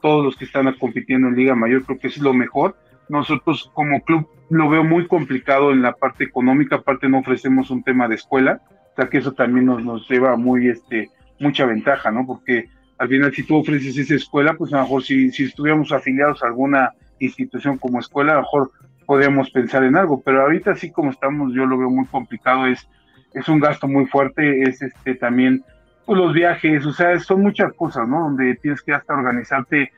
todos 0.00 0.24
los 0.24 0.36
que 0.36 0.44
están 0.44 0.72
compitiendo 0.78 1.26
en 1.26 1.34
Liga 1.34 1.56
Mayor, 1.56 1.82
creo 1.82 1.98
que 1.98 2.06
eso 2.06 2.20
es 2.20 2.22
lo 2.22 2.32
mejor. 2.32 2.76
Nosotros 3.08 3.72
como 3.74 4.02
club 4.02 4.28
lo 4.50 4.68
veo 4.68 4.84
muy 4.84 5.08
complicado 5.08 5.72
en 5.72 5.82
la 5.82 5.94
parte 5.94 6.22
económica, 6.22 6.76
aparte 6.76 7.08
no 7.08 7.18
ofrecemos 7.18 7.70
un 7.72 7.82
tema 7.82 8.06
de 8.06 8.14
escuela, 8.14 8.60
sea 8.98 9.08
que 9.08 9.18
eso 9.18 9.32
también 9.32 9.66
nos, 9.66 9.84
nos 9.84 10.08
lleva 10.08 10.36
muy, 10.36 10.68
este, 10.68 11.10
mucha 11.38 11.66
ventaja, 11.66 12.10
¿no? 12.10 12.26
Porque 12.26 12.68
al 12.98 13.08
final 13.08 13.32
si 13.32 13.44
tú 13.44 13.56
ofreces 13.56 13.96
esa 13.96 14.16
escuela, 14.16 14.54
pues 14.54 14.72
a 14.72 14.78
lo 14.78 14.82
mejor 14.82 15.04
si, 15.04 15.30
si 15.30 15.44
estuviéramos 15.44 15.92
afiliados 15.92 16.42
a 16.42 16.48
alguna 16.48 16.90
institución 17.20 17.78
como 17.78 18.00
escuela, 18.00 18.32
a 18.32 18.36
lo 18.36 18.42
mejor 18.42 18.72
podríamos 19.06 19.50
pensar 19.50 19.84
en 19.84 19.96
algo, 19.96 20.20
pero 20.20 20.42
ahorita 20.42 20.72
así 20.72 20.90
como 20.90 21.10
estamos, 21.10 21.54
yo 21.54 21.64
lo 21.64 21.78
veo 21.78 21.88
muy 21.88 22.06
complicado, 22.06 22.66
es, 22.66 22.88
es 23.34 23.48
un 23.48 23.60
gasto 23.60 23.86
muy 23.86 24.06
fuerte, 24.06 24.62
es 24.62 24.82
este 24.82 25.14
también 25.14 25.62
pues, 26.04 26.18
los 26.18 26.34
viajes, 26.34 26.84
o 26.84 26.92
sea, 26.92 27.18
son 27.20 27.42
muchas 27.42 27.72
cosas, 27.74 28.06
¿no? 28.08 28.20
Donde 28.20 28.56
tienes 28.56 28.82
que 28.82 28.92
hasta 28.92 29.14
organizarte 29.14 29.92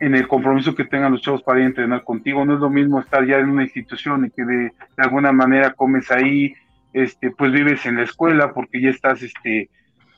en 0.00 0.16
el 0.16 0.26
compromiso 0.26 0.74
que 0.74 0.84
tengan 0.84 1.12
los 1.12 1.22
chavos 1.22 1.44
para 1.44 1.60
ir 1.60 1.66
a 1.66 1.68
entrenar 1.68 2.02
contigo. 2.02 2.44
No 2.44 2.54
es 2.54 2.60
lo 2.60 2.70
mismo 2.70 2.98
estar 2.98 3.24
ya 3.24 3.38
en 3.38 3.50
una 3.50 3.62
institución 3.62 4.24
y 4.24 4.30
que 4.30 4.44
de, 4.44 4.56
de 4.56 4.72
alguna 4.96 5.30
manera 5.30 5.74
comes 5.74 6.10
ahí, 6.10 6.52
este, 6.92 7.30
pues 7.30 7.52
vives 7.52 7.84
en 7.86 7.96
la 7.96 8.02
escuela 8.02 8.52
porque 8.52 8.80
ya 8.80 8.90
estás, 8.90 9.22
este, 9.22 9.70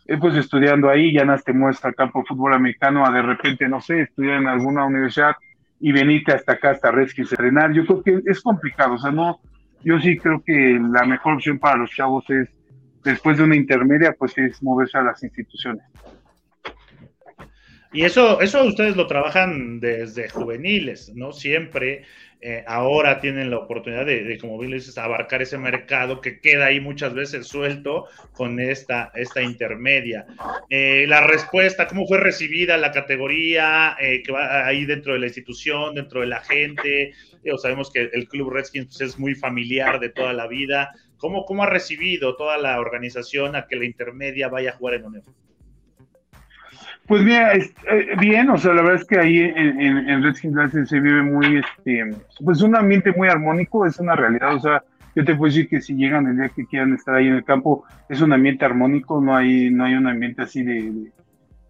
eh, 0.07 0.19
pues 0.19 0.35
estudiando 0.37 0.91
ahí, 0.91 1.13
ya 1.13 1.25
no 1.25 1.39
te 1.39 1.53
muestras 1.53 1.91
al 1.91 1.95
campo 1.95 2.21
de 2.21 2.27
fútbol 2.27 2.55
americano 2.55 3.07
a 3.07 3.11
de 3.11 3.23
repente, 3.23 3.69
no 3.69 3.81
sé, 3.81 4.03
estudiar 4.03 4.41
en 4.41 4.49
alguna 4.49 4.85
universidad 4.85 5.35
y 5.81 5.93
venirte 5.93 6.33
hasta 6.33 6.53
acá, 6.53 6.71
hasta 6.71 6.91
Redskins 6.91 7.33
a 7.33 7.35
entrenar. 7.35 7.73
Yo 7.73 7.87
creo 7.87 8.03
que 8.03 8.31
es 8.31 8.41
complicado, 8.41 8.95
o 8.95 8.99
sea, 8.99 9.11
no, 9.11 9.41
yo 9.83 9.99
sí 10.01 10.17
creo 10.17 10.43
que 10.45 10.81
la 10.93 11.05
mejor 11.05 11.35
opción 11.35 11.59
para 11.59 11.77
los 11.77 11.91
chavos 11.91 12.29
es, 12.31 12.49
después 13.05 13.37
de 13.37 13.45
una 13.45 13.57
intermedia, 13.57 14.15
pues 14.19 14.37
es 14.39 14.63
moverse 14.63 14.99
a 14.99 15.03
las 15.03 15.23
instituciones. 15.23 15.85
Y 17.93 18.03
eso, 18.03 18.41
eso 18.41 18.65
ustedes 18.65 18.97
lo 18.97 19.07
trabajan 19.07 19.79
desde 19.79 20.29
juveniles, 20.29 21.13
¿no? 21.15 21.33
Siempre 21.33 22.03
eh, 22.47 22.63
ahora 22.67 23.23
tienen 23.23 23.49
la 23.49 23.57
oportunidad 23.57 24.05
de, 24.05 24.37
como 24.39 24.59
bien 24.59 24.73
dices, 24.73 24.99
abarcar 24.99 25.41
ese 25.41 25.57
mercado 25.57 26.21
que 26.21 26.41
queda 26.41 26.67
ahí 26.67 26.79
muchas 26.79 27.15
veces 27.15 27.47
suelto 27.47 28.07
con 28.33 28.61
esta, 28.61 29.11
esta 29.15 29.41
intermedia. 29.41 30.27
Eh, 30.69 31.07
la 31.09 31.27
respuesta, 31.27 31.87
¿cómo 31.87 32.07
fue 32.07 32.19
recibida 32.19 32.77
la 32.77 32.93
categoría 32.93 33.97
eh, 33.99 34.23
que 34.23 34.31
va 34.31 34.67
ahí 34.67 34.85
dentro 34.85 35.15
de 35.15 35.21
la 35.21 35.27
institución, 35.27 35.95
dentro 35.95 36.21
de 36.21 36.27
la 36.27 36.41
gente? 36.41 37.15
sabemos 37.57 37.91
que 37.91 38.11
el 38.13 38.29
Club 38.29 38.51
Redskins 38.51 38.89
pues, 38.89 39.01
es 39.01 39.19
muy 39.19 39.35
familiar 39.35 39.99
de 39.99 40.11
toda 40.11 40.35
la 40.35 40.47
vida. 40.47 40.91
¿Cómo, 41.17 41.47
¿Cómo 41.47 41.63
ha 41.63 41.71
recibido 41.71 42.37
toda 42.37 42.59
la 42.59 42.79
organización 42.79 43.57
a 43.57 43.67
que 43.67 43.77
la 43.77 43.87
intermedia 43.87 44.49
vaya 44.49 44.73
a 44.73 44.77
jugar 44.77 44.97
en 44.97 45.07
UNEF? 45.07 45.25
Pues 47.07 47.23
mira, 47.23 47.55
eh, 47.55 47.65
bien, 48.19 48.49
o 48.49 48.57
sea, 48.57 48.73
la 48.73 48.83
verdad 48.83 49.01
es 49.03 49.07
que 49.07 49.19
ahí 49.19 49.39
en, 49.41 49.81
en, 49.81 50.09
en 50.09 50.23
Redskins 50.23 50.89
se 50.89 51.01
vive 51.01 51.23
muy, 51.23 51.59
este, 51.59 52.17
pues 52.43 52.63
un 52.63 52.75
ambiente 52.77 53.13
muy 53.13 53.29
armónico, 53.29 53.85
es 53.85 53.99
una 54.01 54.17
realidad, 54.17 54.55
o 54.55 54.61
sea, 54.61 54.83
yo 55.15 55.25
te 55.25 55.35
puedo 55.35 55.51
decir 55.51 55.69
que 55.69 55.83
si 55.83 55.95
llegan 55.95 56.27
el 56.27 56.37
día 56.37 56.49
que 56.49 56.65
quieran 56.65 56.95
estar 56.95 57.15
ahí 57.15 57.29
en 57.29 57.35
el 57.35 57.45
campo, 57.45 57.85
es 58.09 58.23
un 58.23 58.33
ambiente 58.33 58.65
armónico, 58.65 59.21
no 59.21 59.37
hay, 59.37 59.71
no 59.71 59.85
hay 59.85 59.95
un 59.95 60.07
ambiente 60.07 60.43
así 60.43 60.63
de, 60.63 61.13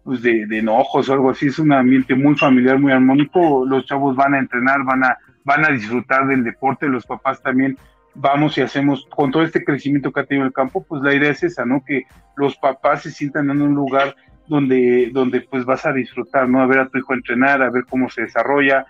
pues 0.03 0.21
de, 0.21 0.45
de, 0.45 0.59
enojos 0.59 1.09
o 1.09 1.13
algo 1.13 1.31
así, 1.31 1.47
es 1.47 1.59
un 1.59 1.73
ambiente 1.73 2.15
muy 2.15 2.35
familiar, 2.35 2.79
muy 2.79 2.93
armónico, 2.93 3.65
los 3.65 3.85
chavos 3.85 4.15
van 4.15 4.35
a 4.35 4.39
entrenar, 4.39 4.85
van 4.85 5.03
a, 5.03 5.17
van 5.43 5.65
a 5.65 5.69
disfrutar 5.69 6.27
del 6.27 6.45
deporte, 6.45 6.87
los 6.87 7.05
papás 7.05 7.41
también 7.43 7.77
vamos 8.15 8.57
y 8.57 8.61
hacemos, 8.61 9.05
con 9.09 9.31
todo 9.31 9.43
este 9.43 9.65
crecimiento 9.65 10.13
que 10.13 10.21
ha 10.21 10.25
tenido 10.25 10.47
el 10.47 10.53
campo, 10.53 10.85
pues 10.87 11.01
la 11.01 11.13
idea 11.13 11.31
es 11.31 11.43
esa, 11.43 11.65
¿no? 11.65 11.83
Que 11.85 12.05
los 12.37 12.55
papás 12.55 13.03
se 13.03 13.11
sientan 13.11 13.49
en 13.49 13.61
un 13.61 13.75
lugar 13.75 14.15
donde, 14.47 15.09
donde 15.11 15.41
pues 15.41 15.65
vas 15.65 15.85
a 15.85 15.93
disfrutar, 15.93 16.47
¿no? 16.47 16.61
A 16.61 16.67
ver 16.67 16.79
a 16.79 16.87
tu 16.87 16.97
hijo 16.97 17.13
entrenar, 17.13 17.61
a 17.61 17.69
ver 17.69 17.85
cómo 17.89 18.09
se 18.09 18.23
desarrolla. 18.23 18.85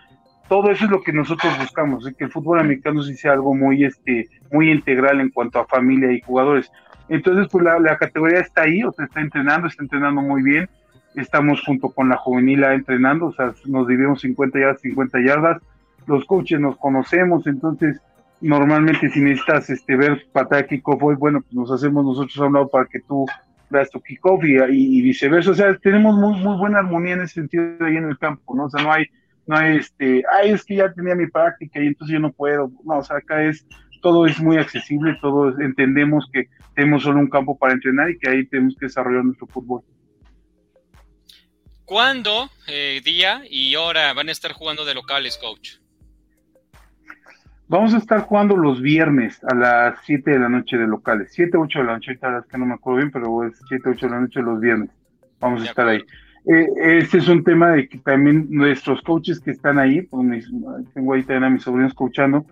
Todo 0.47 0.69
eso 0.69 0.85
es 0.85 0.91
lo 0.91 1.01
que 1.01 1.11
nosotros 1.11 1.57
buscamos, 1.57 2.07
que 2.17 2.25
el 2.25 2.31
fútbol 2.31 2.59
americano 2.59 3.01
sí 3.01 3.15
sea 3.15 3.33
algo 3.33 3.55
muy, 3.55 3.83
este, 3.83 4.29
muy 4.51 4.69
integral 4.69 5.19
en 5.19 5.29
cuanto 5.29 5.59
a 5.59 5.65
familia 5.65 6.11
y 6.11 6.21
jugadores. 6.21 6.71
Entonces, 7.09 7.47
pues 7.51 7.63
la, 7.63 7.79
la 7.79 7.97
categoría 7.97 8.39
está 8.39 8.63
ahí, 8.63 8.83
o 8.83 8.91
sea, 8.91 9.05
está 9.05 9.21
entrenando, 9.21 9.67
está 9.67 9.83
entrenando 9.83 10.21
muy 10.21 10.43
bien. 10.43 10.69
Estamos 11.15 11.61
junto 11.63 11.89
con 11.89 12.09
la 12.09 12.17
juvenil 12.17 12.63
entrenando, 12.63 13.27
o 13.27 13.33
sea, 13.33 13.53
nos 13.65 13.87
dividimos 13.87 14.21
50 14.21 14.59
yardas, 14.59 14.81
50 14.81 15.19
yardas. 15.21 15.61
Los 16.07 16.25
coaches 16.25 16.59
nos 16.59 16.77
conocemos, 16.77 17.47
entonces, 17.47 18.01
normalmente 18.41 19.09
si 19.09 19.21
necesitas 19.21 19.69
este, 19.69 19.95
ver 19.95 20.27
patada 20.31 20.67
kickoff 20.67 21.01
hoy, 21.01 21.15
bueno, 21.15 21.41
pues 21.41 21.53
nos 21.53 21.71
hacemos 21.71 22.03
nosotros 22.05 22.37
a 22.37 22.45
un 22.45 22.53
lado 22.53 22.67
para 22.67 22.85
que 22.85 22.99
tú 22.99 23.25
veas 23.69 23.89
tu 23.89 24.01
y, 24.07 25.01
viceversa. 25.01 25.51
O 25.51 25.55
sea, 25.55 25.77
tenemos 25.77 26.15
muy, 26.15 26.39
muy 26.39 26.57
buena 26.57 26.79
armonía 26.79 27.13
en 27.13 27.21
ese 27.21 27.35
sentido 27.35 27.63
ahí 27.81 27.97
en 27.97 28.09
el 28.09 28.17
campo, 28.17 28.55
¿no? 28.55 28.65
O 28.65 28.69
sea, 28.69 28.83
no 28.83 28.91
hay, 28.91 29.05
no 29.47 29.57
hay 29.57 29.77
este, 29.77 30.23
ay, 30.31 30.51
es 30.51 30.63
que 30.63 30.75
ya 30.75 30.93
tenía 30.93 31.15
mi 31.15 31.27
práctica 31.27 31.81
y 31.81 31.87
entonces 31.87 32.13
yo 32.13 32.19
no 32.19 32.31
puedo. 32.31 32.71
No, 32.83 32.99
o 32.99 33.03
sea, 33.03 33.17
acá 33.17 33.43
es, 33.43 33.65
todo 34.01 34.25
es 34.25 34.39
muy 34.39 34.57
accesible, 34.57 35.17
todos 35.21 35.59
entendemos 35.59 36.27
que 36.31 36.47
tenemos 36.75 37.03
solo 37.03 37.19
un 37.19 37.29
campo 37.29 37.57
para 37.57 37.73
entrenar 37.73 38.09
y 38.09 38.19
que 38.19 38.29
ahí 38.29 38.45
tenemos 38.45 38.75
que 38.79 38.85
desarrollar 38.87 39.25
nuestro 39.25 39.47
fútbol. 39.47 39.81
¿Cuándo, 41.85 42.49
eh, 42.67 43.01
día 43.03 43.43
y 43.49 43.75
hora 43.75 44.11
van 44.13 44.29
a 44.29 44.31
estar 44.31 44.51
jugando 44.53 44.85
de 44.85 44.95
locales, 44.95 45.37
coach? 45.37 45.75
Vamos 47.67 47.95
a 47.95 47.97
estar 47.97 48.21
jugando 48.21 48.55
los 48.55 48.79
viernes 48.79 49.43
a 49.43 49.55
las 49.55 49.97
7 50.03 50.31
de 50.31 50.39
la 50.39 50.49
noche 50.49 50.77
de 50.77 50.85
locales. 50.85 51.29
7, 51.31 51.57
8 51.57 51.79
de 51.79 51.85
la 51.85 51.93
noche, 51.93 52.11
ahorita 52.11 52.39
es 52.39 52.45
que 52.45 52.57
no 52.59 52.65
me 52.67 52.75
acuerdo 52.75 52.97
bien, 52.97 53.11
pero 53.11 53.43
es 53.43 53.59
7, 53.67 53.89
8 53.89 54.05
de 54.05 54.11
la 54.11 54.21
noche 54.21 54.41
los 54.41 54.59
viernes. 54.59 54.89
Vamos 55.39 55.63
a 55.63 55.65
estar 55.65 55.87
ahí. 55.87 56.01
Eh, 56.45 56.67
este 56.99 57.17
es 57.17 57.27
un 57.27 57.43
tema 57.43 57.71
de 57.71 57.89
que 57.89 57.97
también 57.97 58.47
nuestros 58.51 59.01
coaches 59.01 59.39
que 59.39 59.49
están 59.49 59.79
ahí, 59.79 60.03
pues 60.03 60.47
tengo 60.93 61.13
ahí 61.13 61.23
también 61.23 61.43
a 61.43 61.49
mis 61.49 61.63
sobrinos 61.63 61.95
coachando, 61.95 62.45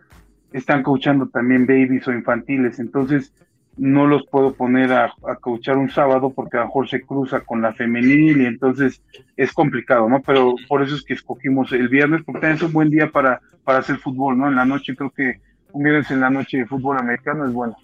están 0.51 0.81
coachando 0.81 1.27
también 1.27 1.67
babies 1.67 2.07
o 2.07 2.11
infantiles. 2.11 2.79
Entonces, 2.79 3.31
no 3.77 4.05
los 4.05 4.25
puedo 4.27 4.53
poner 4.53 4.93
a, 4.93 5.13
a 5.27 5.35
coachar 5.35 5.77
un 5.77 5.89
sábado 5.89 6.31
porque 6.31 6.57
a 6.57 6.61
lo 6.61 6.65
mejor 6.67 6.89
se 6.89 7.01
cruza 7.01 7.41
con 7.41 7.61
la 7.61 7.73
femenil 7.73 8.41
y 8.41 8.45
entonces 8.45 9.01
es 9.35 9.51
complicado, 9.51 10.07
¿no? 10.07 10.21
Pero 10.21 10.55
por 10.67 10.83
eso 10.83 10.95
es 10.95 11.03
que 11.03 11.13
escogimos 11.13 11.71
el 11.71 11.89
viernes 11.89 12.21
porque 12.23 12.41
también 12.41 12.57
es 12.57 12.63
un 12.63 12.73
buen 12.73 12.89
día 12.89 13.09
para, 13.09 13.41
para 13.63 13.79
hacer 13.79 13.97
fútbol, 13.97 14.37
¿no? 14.37 14.47
En 14.47 14.55
la 14.55 14.65
noche 14.65 14.95
creo 14.95 15.09
que 15.09 15.41
un 15.71 15.83
viernes 15.83 16.11
en 16.11 16.21
la 16.21 16.29
noche 16.29 16.57
de 16.57 16.65
fútbol 16.67 16.99
americano 16.99 17.45
es 17.45 17.51
bueno. 17.51 17.75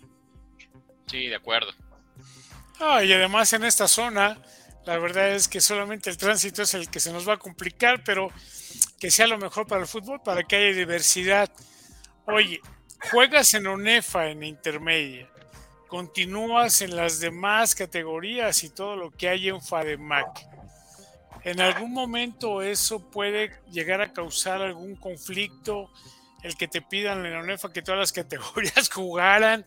Sí, 1.08 1.28
de 1.28 1.36
acuerdo. 1.36 1.72
Ah, 2.80 3.04
y 3.04 3.12
además 3.12 3.52
en 3.54 3.64
esta 3.64 3.88
zona, 3.88 4.38
la 4.86 4.98
verdad 5.00 5.30
es 5.30 5.48
que 5.48 5.60
solamente 5.60 6.12
el 6.12 6.18
tránsito 6.18 6.62
es 6.62 6.76
el 6.76 6.90
que 6.90 7.00
se 7.00 7.12
nos 7.12 7.28
va 7.28 7.34
a 7.34 7.38
complicar, 7.38 8.04
pero 8.06 8.30
que 9.00 9.10
sea 9.10 9.26
lo 9.26 9.40
mejor 9.40 9.66
para 9.66 9.82
el 9.82 9.88
fútbol, 9.88 10.22
para 10.24 10.44
que 10.44 10.56
haya 10.56 10.78
diversidad. 10.78 11.50
Oye, 12.28 12.62
juegas 13.10 13.56
en 13.56 13.66
ONEFA 13.66 14.28
en 14.28 14.44
intermedia 14.44 15.28
continúas 15.90 16.82
en 16.82 16.96
las 16.96 17.20
demás 17.20 17.76
categorías 17.76 18.64
y 18.64 18.70
todo 18.70 18.96
lo 18.96 19.12
que 19.12 19.28
hay 19.28 19.50
en 19.50 19.62
FADEMAC. 19.62 20.48
En 21.44 21.60
algún 21.60 21.92
momento 21.92 22.62
eso 22.62 23.10
puede 23.10 23.52
llegar 23.72 24.00
a 24.00 24.14
causar 24.14 24.62
algún 24.62 24.96
conflicto, 24.96 25.90
el 26.44 26.56
que 26.56 26.68
te 26.68 26.82
pidan 26.82 27.26
en 27.26 27.34
la 27.34 27.40
UNEFA 27.40 27.74
que 27.74 27.82
todas 27.82 28.00
las 28.00 28.12
categorías 28.14 28.90
jugaran. 28.90 29.66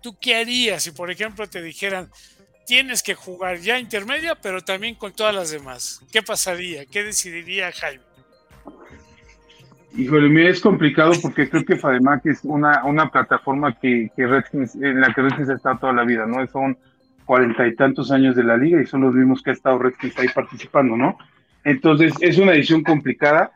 ¿Tú 0.00 0.16
qué 0.20 0.36
harías 0.36 0.82
si, 0.82 0.90
por 0.90 1.10
ejemplo, 1.10 1.48
te 1.48 1.62
dijeran, 1.62 2.10
tienes 2.66 3.02
que 3.02 3.14
jugar 3.14 3.58
ya 3.58 3.78
intermedia, 3.78 4.34
pero 4.34 4.60
también 4.60 4.94
con 4.94 5.12
todas 5.12 5.34
las 5.34 5.50
demás? 5.50 6.00
¿Qué 6.12 6.22
pasaría? 6.22 6.84
¿Qué 6.86 7.02
decidiría 7.02 7.72
Jaime? 7.72 8.11
Híjole, 9.94 10.28
mira, 10.30 10.48
es 10.48 10.60
complicado 10.60 11.12
porque 11.20 11.48
creo 11.50 11.64
que 11.64 11.76
FADEMAC 11.76 12.26
es 12.26 12.44
una, 12.44 12.84
una 12.84 13.10
plataforma 13.10 13.78
que, 13.78 14.10
que 14.16 14.26
Redskins, 14.26 14.74
en 14.76 15.00
la 15.00 15.12
que 15.12 15.20
Redskins 15.20 15.50
ha 15.50 15.54
estado 15.54 15.78
toda 15.78 15.92
la 15.92 16.04
vida, 16.04 16.24
¿no? 16.26 16.46
Son 16.46 16.78
cuarenta 17.26 17.66
y 17.66 17.76
tantos 17.76 18.10
años 18.10 18.34
de 18.34 18.44
la 18.44 18.56
liga 18.56 18.80
y 18.80 18.86
son 18.86 19.02
los 19.02 19.14
mismos 19.14 19.42
que 19.42 19.50
ha 19.50 19.52
estado 19.52 19.78
Redskins 19.78 20.18
ahí 20.18 20.28
participando, 20.34 20.96
¿no? 20.96 21.18
Entonces, 21.64 22.14
es 22.20 22.38
una 22.38 22.54
edición 22.54 22.82
complicada. 22.82 23.52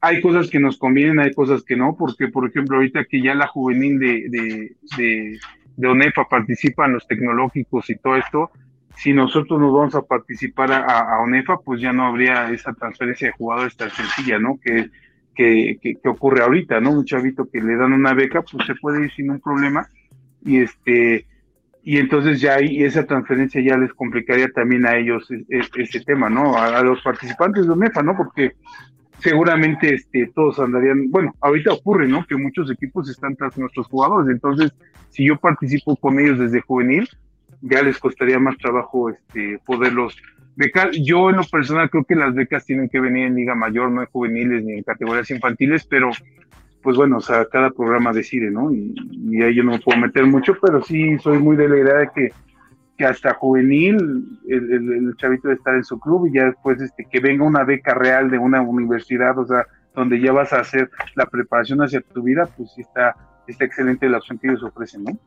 Hay 0.00 0.20
cosas 0.20 0.50
que 0.50 0.60
nos 0.60 0.76
convienen, 0.76 1.20
hay 1.20 1.32
cosas 1.32 1.62
que 1.62 1.76
no, 1.76 1.96
porque, 1.96 2.28
por 2.28 2.46
ejemplo, 2.46 2.76
ahorita 2.76 3.04
que 3.06 3.22
ya 3.22 3.34
la 3.34 3.46
juvenil 3.46 3.98
de, 3.98 4.28
de, 4.28 4.76
de, 4.98 5.40
de 5.76 5.88
ONEFA 5.88 6.28
participa 6.28 6.86
en 6.86 6.94
los 6.94 7.06
tecnológicos 7.06 7.88
y 7.88 7.96
todo 7.96 8.16
esto, 8.16 8.50
si 8.96 9.12
nosotros 9.12 9.58
nos 9.58 9.72
vamos 9.72 9.94
a 9.94 10.02
participar 10.02 10.70
a, 10.70 11.00
a, 11.00 11.20
ONEFA, 11.20 11.58
pues 11.64 11.80
ya 11.80 11.92
no 11.92 12.06
habría 12.06 12.50
esa 12.50 12.74
transferencia 12.74 13.28
de 13.28 13.32
jugadores 13.32 13.76
tan 13.76 13.90
sencilla, 13.90 14.38
¿no? 14.38 14.58
Que 14.62 14.90
que, 15.34 15.78
que, 15.80 16.08
ocurre 16.08 16.42
ahorita, 16.42 16.80
¿no? 16.80 16.90
Un 16.90 17.04
chavito 17.04 17.48
que 17.50 17.60
le 17.60 17.76
dan 17.76 17.92
una 17.92 18.14
beca, 18.14 18.42
pues 18.42 18.66
se 18.66 18.74
puede 18.74 19.04
ir 19.04 19.12
sin 19.12 19.30
un 19.30 19.40
problema 19.40 19.86
y 20.44 20.58
este 20.58 21.26
y 21.84 21.98
entonces 21.98 22.40
ya 22.40 22.54
ahí 22.54 22.84
esa 22.84 23.06
transferencia 23.06 23.60
ya 23.60 23.76
les 23.76 23.92
complicaría 23.92 24.48
también 24.52 24.86
a 24.86 24.96
ellos 24.96 25.28
ese 25.48 26.00
tema, 26.00 26.30
¿no? 26.30 26.56
A, 26.56 26.78
a, 26.78 26.82
los 26.82 27.02
participantes 27.02 27.66
de 27.66 27.72
UNEFA, 27.72 28.02
¿no? 28.04 28.16
Porque 28.16 28.52
seguramente 29.18 29.94
este, 29.94 30.30
todos 30.34 30.60
andarían, 30.60 31.10
bueno, 31.10 31.34
ahorita 31.40 31.72
ocurre, 31.72 32.06
¿no? 32.06 32.24
Que 32.24 32.36
muchos 32.36 32.70
equipos 32.70 33.10
están 33.10 33.34
tras 33.34 33.58
nuestros 33.58 33.86
jugadores, 33.88 34.32
entonces 34.32 34.72
si 35.10 35.26
yo 35.26 35.36
participo 35.36 35.96
con 35.96 36.18
ellos 36.18 36.38
desde 36.38 36.60
juvenil, 36.60 37.08
ya 37.62 37.82
les 37.82 37.98
costaría 37.98 38.38
más 38.38 38.58
trabajo 38.58 39.10
este, 39.10 39.58
poderlos 39.64 40.16
becar. 40.56 40.90
Yo 40.92 41.30
en 41.30 41.36
lo 41.36 41.44
personal 41.44 41.88
creo 41.90 42.04
que 42.04 42.14
las 42.14 42.34
becas 42.34 42.64
tienen 42.64 42.88
que 42.88 43.00
venir 43.00 43.26
en 43.26 43.34
Liga 43.34 43.54
Mayor, 43.54 43.90
no 43.90 44.02
en 44.02 44.08
juveniles 44.08 44.64
ni 44.64 44.74
en 44.74 44.82
categorías 44.82 45.30
infantiles, 45.30 45.86
pero 45.86 46.10
pues 46.82 46.96
bueno, 46.96 47.18
o 47.18 47.20
sea, 47.20 47.44
cada 47.46 47.70
programa 47.70 48.12
decide, 48.12 48.50
¿no? 48.50 48.72
Y, 48.72 48.94
y 49.30 49.40
ahí 49.42 49.54
yo 49.54 49.62
no 49.62 49.72
me 49.72 49.78
puedo 49.78 49.98
meter 49.98 50.26
mucho, 50.26 50.56
pero 50.60 50.82
sí 50.82 51.16
soy 51.18 51.38
muy 51.38 51.56
de 51.56 51.68
la 51.68 51.78
idea 51.78 51.94
de 51.98 52.08
que 52.14 52.32
que 52.96 53.04
hasta 53.06 53.34
juvenil 53.34 54.38
el, 54.48 54.72
el, 54.72 55.16
chavito 55.16 55.48
de 55.48 55.54
estar 55.54 55.74
en 55.74 55.84
su 55.84 55.98
club 55.98 56.26
y 56.26 56.34
ya 56.34 56.46
después 56.46 56.80
este, 56.80 57.06
que 57.10 57.20
venga 57.20 57.44
una 57.44 57.64
beca 57.64 57.94
real 57.94 58.30
de 58.30 58.38
una 58.38 58.60
universidad, 58.60 59.38
o 59.38 59.46
sea, 59.46 59.66
donde 59.94 60.20
ya 60.20 60.32
vas 60.32 60.52
a 60.52 60.60
hacer 60.60 60.90
la 61.14 61.26
preparación 61.26 61.80
hacia 61.82 62.00
tu 62.00 62.22
vida, 62.22 62.48
pues 62.56 62.72
sí 62.74 62.82
está, 62.82 63.16
está 63.46 63.64
excelente 63.64 64.08
la 64.08 64.18
opción 64.18 64.38
que 64.38 64.48
ellos 64.48 64.62
ofrecen, 64.62 65.04
¿no? 65.04 65.18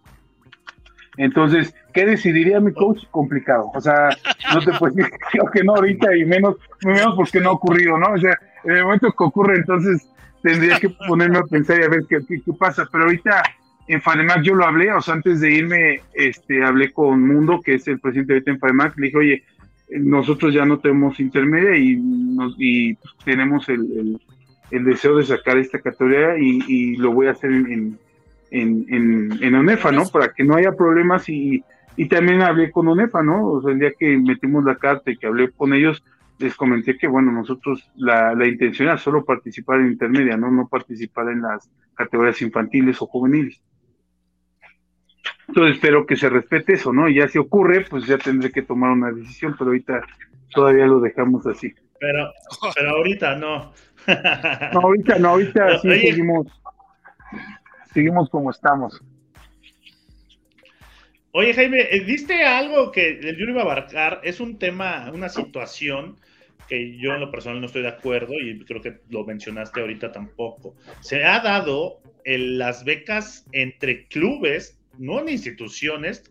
Entonces, 1.17 1.73
¿qué 1.93 2.05
decidiría 2.05 2.59
mi 2.59 2.73
coach? 2.73 3.03
Complicado. 3.11 3.71
O 3.73 3.81
sea, 3.81 4.09
no 4.53 4.59
te 4.59 4.71
puedo 4.73 4.93
decir 4.95 5.11
que 5.53 5.63
no 5.63 5.75
ahorita 5.75 6.15
y 6.15 6.25
menos, 6.25 6.55
menos 6.83 7.15
porque 7.15 7.39
no 7.39 7.49
ha 7.49 7.53
ocurrido, 7.53 7.97
¿no? 7.97 8.13
O 8.13 8.17
sea, 8.17 8.37
en 8.63 8.71
el 8.71 8.83
momento 8.83 9.11
que 9.11 9.23
ocurre, 9.23 9.57
entonces 9.57 10.07
tendría 10.41 10.79
que 10.79 10.89
ponerme 10.89 11.39
a 11.39 11.43
pensar 11.43 11.79
y 11.79 11.83
a 11.83 11.89
ver 11.89 12.01
qué, 12.09 12.19
qué, 12.27 12.53
pasa. 12.59 12.87
Pero 12.91 13.05
ahorita 13.05 13.41
en 13.87 14.01
FADEMAC 14.01 14.41
yo 14.41 14.55
lo 14.55 14.65
hablé, 14.65 14.91
o 14.91 15.01
sea, 15.01 15.15
antes 15.15 15.41
de 15.41 15.51
irme, 15.51 16.01
este, 16.13 16.63
hablé 16.63 16.91
con 16.91 17.21
Mundo, 17.21 17.61
que 17.63 17.75
es 17.75 17.87
el 17.87 17.99
presidente 17.99 18.33
de 18.33 18.43
en 18.45 18.59
FADEMAC, 18.59 18.97
le 18.97 19.05
dije, 19.07 19.17
oye, 19.17 19.43
nosotros 19.89 20.53
ya 20.53 20.65
no 20.65 20.79
tenemos 20.79 21.19
intermedia 21.19 21.77
y, 21.77 21.95
nos, 21.97 22.55
y 22.57 22.95
pues, 22.95 23.13
tenemos 23.23 23.69
el, 23.69 24.19
el, 24.71 24.83
deseo 24.83 25.17
de 25.17 25.25
sacar 25.25 25.57
esta 25.57 25.79
categoría 25.79 26.37
y, 26.37 26.59
y 26.67 26.95
lo 26.97 27.11
voy 27.11 27.27
a 27.27 27.31
hacer 27.31 27.51
en, 27.51 27.71
en, 27.71 27.99
en, 28.61 29.37
en, 29.41 29.55
ONEFA, 29.55 29.91
¿no? 29.91 30.07
Para 30.07 30.33
que 30.33 30.43
no 30.43 30.55
haya 30.55 30.71
problemas 30.73 31.27
y, 31.29 31.63
y 31.95 32.07
también 32.07 32.41
hablé 32.41 32.71
con 32.71 32.87
ONEFA, 32.87 33.23
¿no? 33.23 33.47
O 33.47 33.61
sea, 33.61 33.71
el 33.71 33.79
día 33.79 33.93
que 33.97 34.17
metimos 34.17 34.63
la 34.63 34.75
carta 34.75 35.11
y 35.11 35.17
que 35.17 35.27
hablé 35.27 35.51
con 35.51 35.73
ellos, 35.73 36.03
les 36.39 36.55
comenté 36.55 36.97
que, 36.97 37.07
bueno, 37.07 37.31
nosotros 37.31 37.89
la, 37.95 38.33
la 38.33 38.47
intención 38.47 38.89
era 38.89 38.97
solo 38.97 39.23
participar 39.23 39.79
en 39.79 39.87
intermedia, 39.87 40.37
¿no? 40.37 40.51
No 40.51 40.67
participar 40.67 41.29
en 41.29 41.41
las 41.41 41.69
categorías 41.95 42.41
infantiles 42.41 43.01
o 43.01 43.07
juveniles. 43.07 43.61
Entonces 45.47 45.75
espero 45.75 46.05
que 46.05 46.15
se 46.15 46.29
respete 46.29 46.73
eso, 46.73 46.91
¿no? 46.91 47.07
Y 47.07 47.15
ya 47.15 47.27
si 47.27 47.37
ocurre, 47.37 47.85
pues 47.89 48.05
ya 48.05 48.17
tendré 48.17 48.51
que 48.51 48.61
tomar 48.61 48.91
una 48.91 49.11
decisión, 49.11 49.55
pero 49.57 49.69
ahorita 49.71 50.01
todavía 50.53 50.85
lo 50.85 50.99
dejamos 50.99 51.45
así. 51.47 51.73
Pero, 51.99 52.31
pero 52.75 52.89
ahorita 52.91 53.35
no. 53.35 53.73
no, 54.73 54.79
ahorita 54.79 55.19
no, 55.19 55.29
ahorita 55.29 55.79
sí 55.79 55.87
Oye. 55.87 56.01
seguimos, 56.01 56.47
seguimos 57.95 58.29
como 58.29 58.51
estamos. 58.51 59.01
Oye, 61.31 61.53
Jaime, 61.53 61.87
¿viste 62.05 62.43
algo 62.43 62.91
que 62.91 63.19
yo 63.37 63.45
iba 63.45 63.61
a 63.61 63.65
abarcar? 63.65 64.21
Es 64.23 64.39
un 64.39 64.59
tema, 64.59 65.11
una 65.11 65.29
situación 65.29 66.17
que 66.67 66.97
yo 66.97 67.13
en 67.13 67.21
lo 67.21 67.31
personal 67.31 67.59
no 67.59 67.67
estoy 67.67 67.81
de 67.81 67.89
acuerdo 67.89 68.33
y 68.33 68.63
creo 68.65 68.81
que 68.81 68.99
lo 69.09 69.25
mencionaste 69.25 69.81
ahorita 69.81 70.11
tampoco. 70.11 70.75
Se 70.99 71.23
ha 71.23 71.39
dado 71.39 71.99
el, 72.23 72.57
las 72.57 72.83
becas 72.85 73.45
entre 73.51 74.05
clubes 74.07 74.79
no 74.97 75.19
en 75.19 75.29
instituciones, 75.29 76.23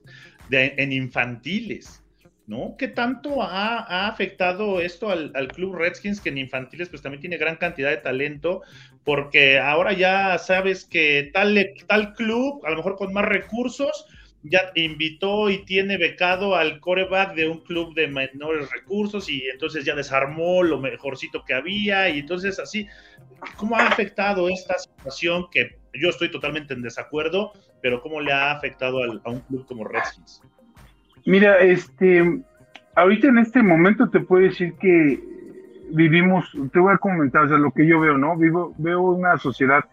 de, 0.49 0.75
en 0.77 0.93
infantiles, 0.93 2.03
¿no? 2.47 2.77
¿Qué 2.79 2.89
tanto 2.89 3.43
ha, 3.43 3.79
ha 3.79 4.09
afectado 4.09 4.81
esto 4.81 5.11
al, 5.11 5.33
al, 5.35 5.49
Club 5.49 5.77
Redskins, 5.77 6.21
que 6.21 6.29
en 6.29 6.39
infantiles 6.39 6.89
pues 6.89 7.03
también 7.03 7.21
tiene 7.21 7.37
gran 7.37 7.57
cantidad 7.57 7.91
de 7.91 7.97
talento, 7.99 8.63
porque 9.05 9.59
ahora 9.59 9.93
ya 9.93 10.39
sabes 10.39 10.85
que 10.85 11.31
tal, 11.33 11.59
tal 11.87 12.15
club, 12.15 12.65
a 12.65 12.71
lo 12.71 12.77
mejor 12.77 12.97
con 12.97 13.13
más 13.13 13.27
recursos, 13.27 14.07
ya 14.45 14.61
invitó 14.75 15.49
y 15.49 15.65
tiene 15.65 15.97
becado 15.97 16.55
al 16.55 16.79
coreback 16.79 17.35
de 17.35 17.49
un 17.49 17.61
club 17.61 17.95
de 17.95 18.09
menores 18.09 18.71
recursos 18.71 19.29
y 19.31 19.43
entonces 19.51 19.85
ya 19.85 19.95
desarmó 19.95 20.63
lo 20.63 20.79
mejorcito 20.79 21.43
que 21.47 21.55
había 21.55 22.11
y 22.11 22.21
entonces 22.21 22.59
así, 22.59 22.87
¿cómo 23.57 23.77
ha 23.77 23.87
afectado 23.87 24.49
esta 24.49 24.79
situación 24.79 25.47
que 25.51 25.79
yo 25.95 26.11
estoy 26.11 26.31
totalmente 26.31 26.75
en 26.75 26.83
desacuerdo, 26.83 27.53
pero 27.81 28.03
cómo 28.03 28.21
le 28.21 28.33
ha 28.33 28.53
afectado 28.53 29.03
al, 29.03 29.21
a 29.25 29.31
un 29.31 29.41
club 29.41 29.67
como 29.67 29.85
Redskins? 29.85 30.43
Mira, 31.25 31.59
este, 31.61 32.43
ahorita 32.97 33.29
en 33.29 33.39
este 33.39 33.63
momento 33.63 34.11
te 34.11 34.21
puedo 34.21 34.43
decir 34.43 34.75
que 34.75 35.34
vivimos, 35.91 36.51
te 36.73 36.79
voy 36.79 36.95
a 36.95 36.99
comentar, 36.99 37.45
o 37.45 37.49
sea, 37.49 37.59
lo 37.59 37.71
que 37.71 37.87
yo 37.87 38.01
veo, 38.01 38.19
¿no? 38.19 38.37
Vivo, 38.37 38.75
veo 38.79 39.03
una 39.03 39.39
sociedad 39.39 39.85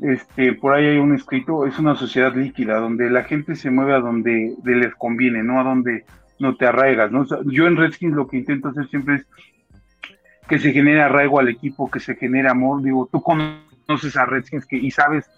este, 0.00 0.52
por 0.52 0.74
ahí 0.74 0.86
hay 0.86 0.98
un 0.98 1.14
escrito, 1.14 1.66
es 1.66 1.78
una 1.78 1.94
sociedad 1.94 2.34
líquida, 2.34 2.78
donde 2.78 3.08
la 3.08 3.24
gente 3.24 3.54
se 3.56 3.70
mueve 3.70 3.94
a 3.94 4.00
donde 4.00 4.54
les 4.64 4.94
conviene, 4.94 5.42
no 5.42 5.60
a 5.60 5.64
donde 5.64 6.04
no 6.38 6.54
te 6.56 6.66
arraigas, 6.66 7.10
¿no? 7.10 7.24
Yo 7.46 7.66
en 7.66 7.76
Redskins 7.76 8.14
lo 8.14 8.28
que 8.28 8.36
intento 8.36 8.68
hacer 8.68 8.86
siempre 8.88 9.16
es 9.16 9.26
que 10.48 10.58
se 10.58 10.72
genere 10.72 11.00
arraigo 11.00 11.40
al 11.40 11.48
equipo, 11.48 11.90
que 11.90 12.00
se 12.00 12.14
genere 12.14 12.48
amor, 12.48 12.82
digo, 12.82 13.08
tú 13.10 13.22
conoces 13.22 14.16
a 14.16 14.26
Redskins 14.26 14.66
que, 14.66 14.76
y 14.76 14.90
sabes 14.90 15.30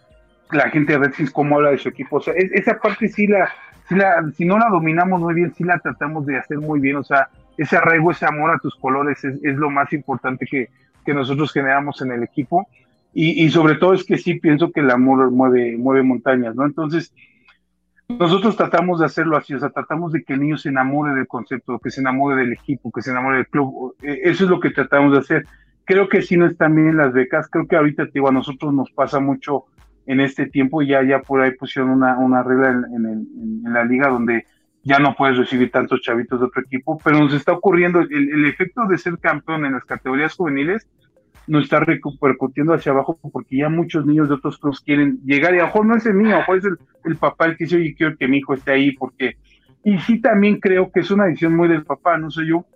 la 0.50 0.70
gente 0.70 0.92
de 0.92 0.98
Redskins 0.98 1.30
cómo 1.30 1.56
habla 1.56 1.70
de 1.70 1.78
su 1.78 1.88
equipo, 1.88 2.16
o 2.16 2.20
sea, 2.20 2.34
es, 2.34 2.50
esa 2.52 2.78
parte 2.78 3.08
sí 3.08 3.28
la, 3.28 3.48
sí 3.88 3.94
la, 3.94 4.28
si 4.36 4.44
no 4.44 4.58
la 4.58 4.68
dominamos 4.70 5.20
muy 5.20 5.34
bien, 5.34 5.54
sí 5.54 5.62
la 5.62 5.78
tratamos 5.78 6.26
de 6.26 6.36
hacer 6.36 6.58
muy 6.58 6.80
bien, 6.80 6.96
o 6.96 7.04
sea, 7.04 7.28
ese 7.58 7.76
arraigo, 7.76 8.12
ese 8.12 8.24
amor 8.24 8.52
a 8.52 8.58
tus 8.58 8.74
colores 8.76 9.22
es, 9.24 9.38
es 9.42 9.56
lo 9.56 9.68
más 9.68 9.92
importante 9.92 10.46
que, 10.46 10.70
que 11.04 11.12
nosotros 11.12 11.52
generamos 11.52 12.00
en 12.00 12.12
el 12.12 12.22
equipo 12.22 12.68
y, 13.12 13.44
y, 13.44 13.50
sobre 13.50 13.74
todo 13.76 13.94
es 13.94 14.04
que 14.04 14.16
sí 14.16 14.38
pienso 14.38 14.70
que 14.70 14.80
el 14.80 14.90
amor 14.90 15.30
mueve, 15.30 15.76
mueve 15.76 16.02
montañas, 16.02 16.54
¿no? 16.54 16.64
Entonces, 16.64 17.12
nosotros 18.08 18.56
tratamos 18.56 19.00
de 19.00 19.06
hacerlo 19.06 19.36
así, 19.36 19.54
o 19.54 19.58
sea, 19.58 19.70
tratamos 19.70 20.12
de 20.12 20.22
que 20.22 20.34
el 20.34 20.40
niño 20.40 20.56
se 20.56 20.68
enamore 20.68 21.14
del 21.14 21.26
concepto, 21.26 21.78
que 21.78 21.90
se 21.90 22.00
enamore 22.00 22.36
del 22.36 22.52
equipo, 22.52 22.92
que 22.92 23.02
se 23.02 23.10
enamore 23.10 23.38
del 23.38 23.48
club. 23.48 23.96
E, 24.02 24.20
eso 24.24 24.44
es 24.44 24.50
lo 24.50 24.60
que 24.60 24.70
tratamos 24.70 25.12
de 25.12 25.18
hacer. 25.18 25.46
Creo 25.84 26.08
que 26.08 26.22
sí 26.22 26.36
no 26.36 26.46
están 26.46 26.76
bien 26.76 26.96
las 26.96 27.12
becas, 27.12 27.48
creo 27.48 27.66
que 27.66 27.76
ahorita, 27.76 28.06
digo, 28.12 28.28
a 28.28 28.32
nosotros 28.32 28.72
nos 28.72 28.90
pasa 28.92 29.18
mucho 29.18 29.64
en 30.06 30.20
este 30.20 30.46
tiempo, 30.46 30.82
ya, 30.82 31.02
ya 31.02 31.20
por 31.20 31.40
ahí 31.40 31.50
pusieron 31.52 31.90
una, 31.90 32.18
una 32.18 32.42
regla 32.42 32.70
en, 32.94 33.06
en 33.06 33.72
la 33.72 33.84
liga 33.84 34.08
donde 34.08 34.46
ya 34.84 34.98
no 34.98 35.14
puedes 35.14 35.36
recibir 35.36 35.70
tantos 35.70 36.00
chavitos 36.00 36.40
de 36.40 36.46
otro 36.46 36.62
equipo, 36.62 36.98
pero 37.04 37.18
nos 37.18 37.34
está 37.34 37.52
ocurriendo 37.52 38.00
el, 38.00 38.12
el 38.12 38.44
efecto 38.46 38.86
de 38.86 38.98
ser 38.98 39.18
campeón 39.18 39.66
en 39.66 39.72
las 39.72 39.84
categorías 39.84 40.34
juveniles, 40.34 40.88
no 41.46 41.60
está 41.60 41.80
repercutiendo 41.80 42.74
hacia 42.74 42.92
abajo 42.92 43.18
porque 43.32 43.56
ya 43.56 43.68
muchos 43.68 44.04
niños 44.06 44.28
de 44.28 44.34
otros 44.34 44.58
clubes 44.58 44.80
quieren 44.80 45.18
llegar 45.24 45.54
y 45.54 45.58
a 45.58 45.62
lo 45.62 45.66
mejor 45.66 45.86
no 45.86 45.96
es 45.96 46.06
el 46.06 46.14
mío, 46.14 46.28
a 46.28 46.32
lo 46.32 46.38
mejor 46.38 46.58
es 46.58 46.64
el, 46.64 46.78
el 47.04 47.16
papá 47.16 47.46
el 47.46 47.56
que 47.56 47.64
dice, 47.64 47.76
oye, 47.76 47.94
quiero 47.96 48.16
que 48.16 48.28
mi 48.28 48.38
hijo 48.38 48.54
esté 48.54 48.72
ahí 48.72 48.92
porque... 48.92 49.36
Y 49.84 49.98
sí 50.00 50.20
también 50.20 50.60
creo 50.60 50.90
que 50.90 51.00
es 51.00 51.10
una 51.10 51.24
decisión 51.24 51.56
muy 51.56 51.68
del 51.68 51.84
papá, 51.84 52.18
no 52.18 52.30
sé 52.30 52.46
yo, 52.46 52.66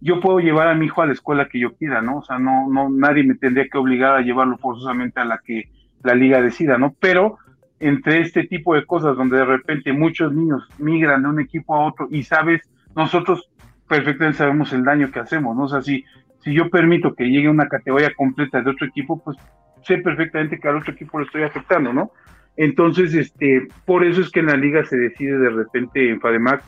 yo 0.00 0.20
puedo 0.20 0.40
llevar 0.40 0.68
a 0.68 0.74
mi 0.74 0.86
hijo 0.86 1.02
a 1.02 1.06
la 1.06 1.12
escuela 1.12 1.48
que 1.48 1.60
yo 1.60 1.74
quiera, 1.74 2.00
¿no? 2.00 2.18
O 2.18 2.24
sea, 2.24 2.38
no, 2.38 2.68
no, 2.68 2.88
nadie 2.88 3.22
me 3.22 3.34
tendría 3.34 3.68
que 3.68 3.78
obligar 3.78 4.16
a 4.16 4.22
llevarlo 4.22 4.56
forzosamente 4.56 5.20
a 5.20 5.24
la 5.24 5.38
que 5.44 5.68
la 6.02 6.14
liga 6.14 6.40
decida, 6.40 6.78
¿no? 6.78 6.94
Pero 6.98 7.38
entre 7.80 8.20
este 8.20 8.44
tipo 8.44 8.74
de 8.74 8.86
cosas 8.86 9.16
donde 9.16 9.38
de 9.38 9.44
repente 9.44 9.92
muchos 9.92 10.32
niños 10.32 10.68
migran 10.78 11.22
de 11.22 11.28
un 11.28 11.40
equipo 11.40 11.74
a 11.74 11.86
otro 11.86 12.06
y 12.10 12.22
sabes, 12.22 12.60
nosotros 12.94 13.50
perfectamente 13.88 14.38
sabemos 14.38 14.72
el 14.72 14.84
daño 14.84 15.10
que 15.10 15.18
hacemos, 15.18 15.56
¿no? 15.56 15.64
O 15.64 15.68
sea, 15.68 15.82
si 15.82 16.04
yo 16.44 16.70
permito 16.70 17.14
que 17.14 17.24
llegue 17.24 17.48
una 17.48 17.68
categoría 17.68 18.14
completa 18.14 18.62
de 18.62 18.70
otro 18.70 18.86
equipo, 18.86 19.20
pues 19.22 19.36
sé 19.82 19.98
perfectamente 19.98 20.58
que 20.58 20.68
al 20.68 20.76
otro 20.76 20.92
equipo 20.92 21.18
lo 21.18 21.24
estoy 21.24 21.42
afectando, 21.42 21.92
¿no? 21.92 22.12
Entonces, 22.56 23.14
este, 23.14 23.68
por 23.86 24.04
eso 24.04 24.20
es 24.20 24.30
que 24.30 24.40
en 24.40 24.46
la 24.46 24.56
liga 24.56 24.84
se 24.84 24.96
decide 24.96 25.38
de 25.38 25.50
repente 25.50 26.10
en 26.10 26.20
FADEMAC 26.20 26.62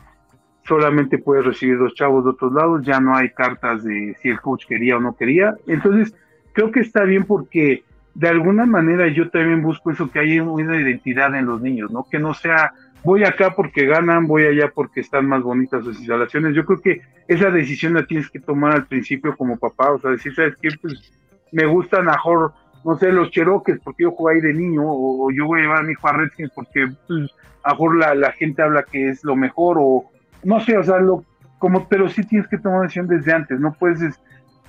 solamente 0.65 1.17
puedes 1.17 1.45
recibir 1.45 1.77
dos 1.77 1.93
chavos 1.93 2.23
de 2.23 2.31
otros 2.31 2.53
lados, 2.53 2.85
ya 2.85 2.99
no 2.99 3.15
hay 3.15 3.29
cartas 3.31 3.83
de 3.83 4.15
si 4.21 4.29
el 4.29 4.39
coach 4.39 4.65
quería 4.65 4.97
o 4.97 5.01
no 5.01 5.15
quería. 5.15 5.55
Entonces, 5.67 6.15
creo 6.53 6.71
que 6.71 6.79
está 6.79 7.03
bien 7.03 7.25
porque 7.25 7.83
de 8.15 8.29
alguna 8.29 8.65
manera 8.65 9.07
yo 9.07 9.29
también 9.29 9.61
busco 9.61 9.91
eso, 9.91 10.11
que 10.11 10.19
haya 10.19 10.43
una 10.43 10.79
identidad 10.79 11.33
en 11.35 11.45
los 11.45 11.61
niños, 11.61 11.91
¿no? 11.91 12.05
Que 12.09 12.19
no 12.19 12.33
sea 12.33 12.73
voy 13.03 13.23
acá 13.23 13.53
porque 13.55 13.85
ganan, 13.85 14.27
voy 14.27 14.45
allá 14.45 14.71
porque 14.73 15.01
están 15.01 15.27
más 15.27 15.43
bonitas 15.43 15.83
sus 15.83 15.97
instalaciones. 15.97 16.55
Yo 16.55 16.65
creo 16.65 16.81
que 16.81 17.01
esa 17.27 17.49
decisión 17.49 17.93
la 17.93 18.05
tienes 18.05 18.29
que 18.29 18.39
tomar 18.39 18.73
al 18.73 18.85
principio 18.85 19.35
como 19.35 19.57
papá, 19.57 19.91
o 19.91 19.99
sea, 19.99 20.11
decir, 20.11 20.33
¿sabes 20.33 20.55
qué? 20.61 20.69
Pues 20.81 21.13
me 21.51 21.65
gustan 21.65 22.05
mejor, 22.05 22.53
no 22.83 22.97
sé, 22.97 23.11
los 23.11 23.29
Cheroques 23.29 23.79
porque 23.83 24.03
yo 24.03 24.11
jugué 24.11 24.35
ahí 24.35 24.41
de 24.41 24.53
niño, 24.53 24.81
o, 24.85 25.31
yo 25.31 25.45
voy 25.45 25.59
a 25.59 25.63
llevar 25.63 25.79
a 25.79 25.83
mi 25.83 25.91
hijo 25.91 26.07
a 26.07 26.13
Redskins 26.13 26.51
porque 26.55 26.87
pues, 27.07 27.31
a 27.63 27.71
mejor 27.71 27.95
la, 27.97 28.15
la, 28.15 28.31
gente 28.31 28.61
habla 28.61 28.83
que 28.83 29.09
es 29.09 29.23
lo 29.23 29.35
mejor, 29.35 29.77
o 29.79 30.05
no 30.43 30.59
sé, 30.61 30.77
o 30.77 30.83
sea, 30.83 30.99
lo, 30.99 31.23
como, 31.59 31.87
pero 31.87 32.09
sí 32.09 32.25
tienes 32.25 32.47
que 32.47 32.57
tomar 32.57 32.81
decisión 32.81 33.07
desde 33.07 33.33
antes, 33.33 33.59
no 33.59 33.73
puedes 33.73 34.19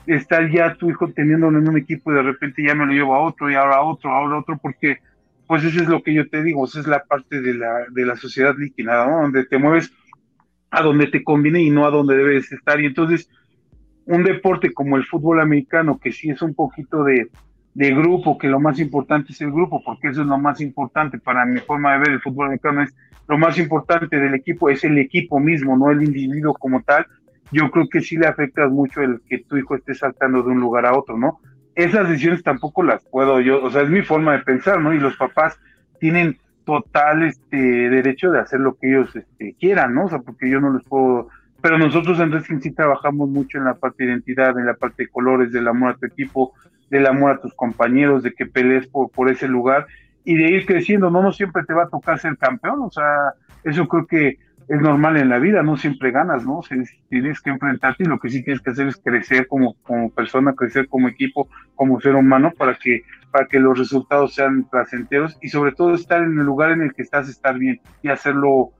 estar 0.06 0.50
ya 0.50 0.74
tu 0.74 0.90
hijo 0.90 1.08
teniéndolo 1.12 1.58
en 1.58 1.68
un 1.68 1.78
equipo 1.78 2.12
y 2.12 2.16
de 2.16 2.22
repente 2.22 2.62
ya 2.66 2.74
me 2.74 2.86
lo 2.86 2.92
llevo 2.92 3.14
a 3.14 3.20
otro 3.20 3.50
y 3.50 3.54
ahora 3.54 3.76
a 3.76 3.82
otro, 3.82 4.10
ahora 4.10 4.36
a 4.36 4.38
otro, 4.40 4.58
porque 4.58 4.98
pues 5.46 5.64
eso 5.64 5.82
es 5.82 5.88
lo 5.88 6.02
que 6.02 6.14
yo 6.14 6.28
te 6.28 6.42
digo, 6.42 6.64
esa 6.64 6.80
es 6.80 6.86
la 6.86 7.04
parte 7.04 7.40
de 7.40 7.54
la, 7.54 7.86
de 7.90 8.06
la 8.06 8.16
sociedad 8.16 8.54
líquida, 8.56 9.06
¿no? 9.06 9.22
Donde 9.22 9.44
te 9.44 9.58
mueves 9.58 9.92
a 10.70 10.82
donde 10.82 11.06
te 11.06 11.22
conviene 11.22 11.62
y 11.62 11.70
no 11.70 11.86
a 11.86 11.90
donde 11.90 12.16
debes 12.16 12.50
estar. 12.50 12.80
Y 12.80 12.86
entonces, 12.86 13.28
un 14.06 14.24
deporte 14.24 14.72
como 14.72 14.96
el 14.96 15.04
fútbol 15.04 15.40
americano, 15.40 15.98
que 15.98 16.12
sí 16.12 16.30
es 16.30 16.42
un 16.42 16.54
poquito 16.54 17.04
de, 17.04 17.28
de 17.74 17.90
grupo, 17.90 18.38
que 18.38 18.48
lo 18.48 18.60
más 18.60 18.78
importante 18.80 19.32
es 19.32 19.40
el 19.40 19.52
grupo, 19.52 19.82
porque 19.84 20.08
eso 20.08 20.22
es 20.22 20.26
lo 20.26 20.38
más 20.38 20.60
importante 20.60 21.18
para 21.18 21.44
mi 21.44 21.60
forma 21.60 21.92
de 21.92 21.98
ver 21.98 22.10
el 22.10 22.20
fútbol 22.20 22.46
americano, 22.46 22.82
es 22.82 22.94
lo 23.28 23.38
más 23.38 23.58
importante 23.58 24.18
del 24.18 24.34
equipo, 24.34 24.68
es 24.70 24.84
el 24.84 24.98
equipo 24.98 25.38
mismo, 25.40 25.76
no 25.76 25.90
el 25.90 26.02
individuo 26.02 26.54
como 26.54 26.82
tal. 26.82 27.06
Yo 27.54 27.70
creo 27.70 27.88
que 27.88 28.00
sí 28.00 28.16
le 28.16 28.26
afecta 28.26 28.66
mucho 28.68 29.00
el 29.00 29.20
que 29.28 29.38
tu 29.38 29.56
hijo 29.56 29.76
esté 29.76 29.94
saltando 29.94 30.42
de 30.42 30.50
un 30.50 30.60
lugar 30.60 30.86
a 30.86 30.98
otro, 30.98 31.16
¿no? 31.16 31.38
Esas 31.76 32.08
decisiones 32.08 32.42
tampoco 32.42 32.82
las 32.82 33.04
puedo 33.04 33.40
yo, 33.40 33.62
o 33.62 33.70
sea, 33.70 33.82
es 33.82 33.90
mi 33.90 34.02
forma 34.02 34.32
de 34.32 34.40
pensar, 34.40 34.80
¿no? 34.80 34.92
Y 34.92 34.98
los 34.98 35.16
papás 35.16 35.58
tienen 36.00 36.36
total 36.64 37.22
este 37.22 37.56
derecho 37.56 38.32
de 38.32 38.40
hacer 38.40 38.58
lo 38.58 38.74
que 38.74 38.88
ellos 38.88 39.14
este, 39.14 39.54
quieran, 39.58 39.94
¿no? 39.94 40.06
O 40.06 40.08
sea, 40.08 40.18
porque 40.18 40.50
yo 40.50 40.60
no 40.60 40.72
les 40.72 40.82
puedo, 40.82 41.28
pero 41.60 41.78
nosotros 41.78 42.18
en 42.18 42.32
Redskins 42.32 42.64
sí 42.64 42.72
trabajamos 42.72 43.28
mucho 43.28 43.58
en 43.58 43.64
la 43.64 43.74
parte 43.74 44.02
de 44.04 44.10
identidad, 44.10 44.58
en 44.58 44.66
la 44.66 44.74
parte 44.74 45.04
de 45.04 45.08
colores, 45.10 45.52
del 45.52 45.68
amor 45.68 45.92
a 45.92 45.96
tu 45.96 46.06
equipo, 46.06 46.54
del 46.90 47.06
amor 47.06 47.32
a 47.32 47.40
tus 47.40 47.54
compañeros, 47.54 48.24
de 48.24 48.32
que 48.32 48.46
pelees 48.46 48.88
por, 48.88 49.10
por 49.10 49.30
ese 49.30 49.46
lugar 49.46 49.86
y 50.24 50.34
de 50.36 50.56
ir 50.56 50.66
creciendo, 50.66 51.10
no, 51.10 51.22
no 51.22 51.32
siempre 51.32 51.64
te 51.64 51.74
va 51.74 51.84
a 51.84 51.88
tocar 51.88 52.18
ser 52.18 52.36
campeón, 52.36 52.80
o 52.82 52.90
sea, 52.90 53.34
eso 53.62 53.86
creo 53.86 54.06
que 54.06 54.38
es 54.68 54.80
normal 54.80 55.16
en 55.16 55.28
la 55.28 55.38
vida, 55.38 55.62
no 55.62 55.76
siempre 55.76 56.10
ganas, 56.10 56.46
¿no? 56.46 56.60
tienes 57.08 57.40
que 57.40 57.50
enfrentarte 57.50 58.04
y 58.04 58.06
lo 58.06 58.18
que 58.18 58.30
sí 58.30 58.42
tienes 58.42 58.62
que 58.62 58.70
hacer 58.70 58.88
es 58.88 58.96
crecer 58.96 59.46
como, 59.46 59.74
como 59.82 60.10
persona, 60.10 60.54
crecer 60.54 60.88
como 60.88 61.08
equipo, 61.08 61.48
como 61.74 62.00
ser 62.00 62.14
humano 62.14 62.52
para 62.56 62.74
que, 62.74 63.02
para 63.30 63.46
que 63.46 63.60
los 63.60 63.78
resultados 63.78 64.34
sean 64.34 64.64
placenteros 64.64 65.36
y 65.42 65.48
sobre 65.48 65.72
todo 65.72 65.94
estar 65.94 66.22
en 66.22 66.38
el 66.38 66.44
lugar 66.46 66.70
en 66.70 66.82
el 66.82 66.94
que 66.94 67.02
estás, 67.02 67.28
estar 67.28 67.58
bien 67.58 67.80
y 68.02 68.08
hacerlo, 68.08 68.70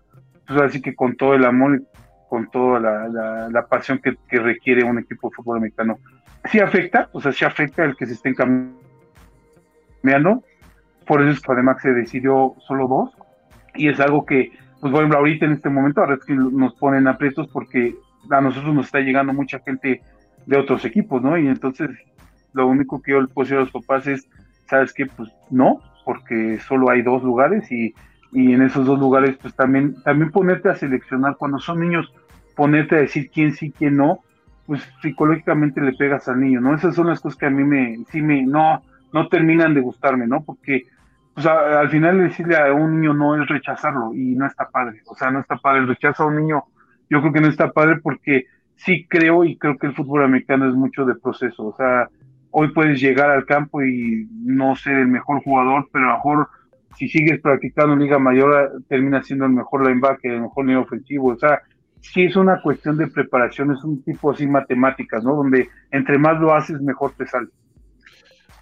pues 0.47 0.61
así 0.61 0.81
que 0.81 0.95
con 0.95 1.17
todo 1.17 1.35
el 1.35 1.45
amor 1.45 1.81
y 1.81 1.85
con 2.29 2.51
toda 2.51 2.81
la, 2.81 3.49
la, 3.49 3.67
pasión 3.67 4.01
que, 4.01 4.17
requiere 4.39 4.83
un 4.85 4.99
equipo 4.99 5.29
de 5.29 5.37
fútbol 5.37 5.59
americano. 5.59 5.99
Sí 6.51 6.59
afecta, 6.61 7.09
o 7.13 7.21
sea, 7.21 7.33
sí 7.33 7.45
afecta 7.45 7.85
el 7.85 7.95
que 7.97 8.07
se 8.07 8.15
estén 8.15 8.35
cambiando, 10.03 10.43
por 11.07 11.23
eso 11.23 11.31
es 11.31 11.41
que 11.41 11.53
además 11.53 11.81
se 11.81 11.93
decidió 11.93 12.55
solo 12.67 12.89
dos 12.89 13.11
y 13.75 13.89
es 13.89 14.01
algo 14.01 14.25
que 14.25 14.51
pues 14.85 14.93
bueno, 14.93 15.17
ahorita 15.17 15.47
en 15.47 15.53
este 15.53 15.71
momento 15.71 16.03
a 16.03 16.19
que 16.19 16.35
nos 16.35 16.75
ponen 16.75 17.09
aprietos 17.09 17.49
porque 17.49 17.97
a 18.29 18.43
nosotros 18.43 18.75
nos 18.75 18.85
está 18.85 19.01
llegando 19.01 19.33
mucha 19.33 19.59
gente 19.61 20.03
de 20.45 20.59
otros 20.59 20.85
equipos, 20.85 21.23
¿no? 21.23 21.39
Y 21.39 21.47
entonces 21.49 21.89
lo 22.53 22.67
único 22.67 23.01
que 23.01 23.13
yo 23.13 23.23
le 23.23 23.29
puedo 23.29 23.47
decir 23.47 23.57
a 23.57 23.61
los 23.61 23.71
papás 23.71 24.07
es, 24.07 24.29
¿sabes 24.69 24.93
qué? 24.93 25.07
Pues 25.07 25.31
no, 25.49 25.81
porque 26.05 26.59
solo 26.69 26.91
hay 26.91 27.01
dos 27.01 27.23
lugares 27.23 27.73
y, 27.73 27.95
y 28.31 28.53
en 28.53 28.61
esos 28.61 28.85
dos 28.85 29.01
lugares 29.01 29.39
pues 29.41 29.55
también, 29.55 29.95
también 30.03 30.31
ponerte 30.31 30.69
a 30.69 30.75
seleccionar, 30.75 31.37
cuando 31.39 31.59
son 31.61 31.81
niños, 31.81 32.13
ponerte 32.55 32.97
a 32.97 32.99
decir 32.99 33.31
quién 33.33 33.55
sí, 33.55 33.73
quién 33.73 33.97
no, 33.97 34.19
pues 34.67 34.87
psicológicamente 35.01 35.81
le 35.81 35.95
pegas 35.95 36.29
al 36.29 36.41
niño, 36.41 36.61
¿no? 36.61 36.75
Esas 36.75 36.95
son 36.95 37.07
las 37.07 37.23
cosas 37.23 37.39
que 37.39 37.47
a 37.47 37.51
mí 37.51 37.65
me, 37.65 38.05
sí 38.13 38.21
me, 38.21 38.43
no, 38.43 38.83
no 39.15 39.29
terminan 39.29 39.73
de 39.73 39.81
gustarme, 39.81 40.27
¿no? 40.27 40.45
Porque 40.45 40.85
o 41.37 41.41
sea, 41.41 41.81
al 41.81 41.91
final 41.91 42.19
decirle 42.19 42.57
a 42.57 42.73
un 42.73 43.01
niño 43.01 43.13
no 43.13 43.41
es 43.41 43.49
rechazarlo 43.49 44.15
y 44.15 44.35
no 44.37 44.47
está 44.47 44.69
padre. 44.69 45.01
O 45.07 45.15
sea, 45.17 45.31
no 45.31 45.41
está 45.41 45.57
padre. 45.57 45.81
El 45.81 45.89
rechazo 45.89 46.23
a 46.23 46.27
un 46.27 46.37
niño, 46.37 46.65
yo 47.11 47.21
creo 47.21 47.33
que 47.33 47.41
no 47.41 47.49
está 47.49 47.73
padre 47.73 47.99
porque 48.03 48.47
sí 48.77 49.07
creo 49.09 49.45
y 49.45 49.57
creo 49.57 49.77
que 49.77 49.89
el 49.89 49.95
fútbol 49.95 50.25
americano 50.25 50.69
es 50.69 50.75
mucho 50.75 51.05
de 51.05 51.17
proceso. 51.17 51.67
O 51.67 51.77
sea, 51.77 52.09
hoy 52.51 52.73
puedes 52.73 53.01
llegar 53.01 53.31
al 53.31 53.47
campo 53.47 53.83
y 53.83 54.29
no 54.33 54.77
ser 54.77 54.99
el 54.99 55.09
mejor 55.09 55.43
jugador, 55.43 55.89
pero 55.93 56.05
a 56.05 56.09
lo 56.09 56.15
mejor 56.15 56.49
si 56.97 57.09
sigues 57.09 57.41
practicando 57.41 57.97
Liga 57.97 58.21
Mayor 58.21 58.83
termina 58.89 59.21
siendo 59.23 59.47
el 59.47 59.53
mejor 59.53 59.85
linebacker, 59.85 60.31
el 60.31 60.43
mejor 60.43 60.65
nivel 60.65 60.85
ofensivo. 60.85 61.33
O 61.33 61.37
sea, 61.37 61.63
sí 62.01 62.25
es 62.25 62.37
una 62.37 62.63
cuestión 62.63 62.97
de 62.97 63.09
preparación, 63.09 63.73
es 63.73 63.83
un 63.83 64.05
tipo 64.05 64.31
así 64.31 64.47
matemáticas, 64.47 65.25
¿no? 65.25 65.35
Donde 65.35 65.69
entre 65.91 66.17
más 66.19 66.41
lo 66.41 66.55
haces, 66.55 66.81
mejor 66.81 67.13
te 67.17 67.27
sale. 67.27 67.49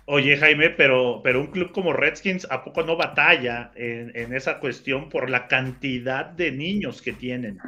Oye, 0.07 0.37
Jaime, 0.37 0.71
pero, 0.71 1.21
pero 1.23 1.41
un 1.41 1.47
club 1.47 1.71
como 1.71 1.93
Redskins, 1.93 2.47
¿a 2.51 2.65
poco 2.65 2.83
no 2.83 2.97
batalla 2.97 3.71
en, 3.77 4.35
esa 4.35 4.59
cuestión 4.59 5.09
por 5.09 5.31
la 5.31 5.47
cantidad 5.47 6.27
de 6.27 6.51
niños 6.51 7.01
que 7.01 7.13
tienen? 7.13 7.59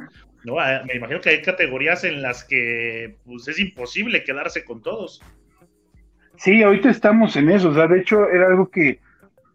¿no? 0.43 0.59
Ah, 0.59 0.81
me 0.85 0.95
imagino 0.95 1.21
que 1.21 1.29
hay 1.29 1.41
categorías 1.41 2.03
en 2.03 2.21
las 2.21 2.43
que 2.43 3.15
pues, 3.25 3.47
es 3.47 3.57
imposible 3.59 4.23
quedarse 4.23 4.65
con 4.65 4.81
todos. 4.81 5.21
Sí, 6.35 6.61
ahorita 6.61 6.89
estamos 6.89 7.37
en 7.37 7.49
eso. 7.49 7.69
O 7.69 7.73
sea, 7.73 7.87
de 7.87 7.99
hecho, 7.99 8.29
era 8.29 8.47
algo 8.47 8.69
que, 8.69 8.99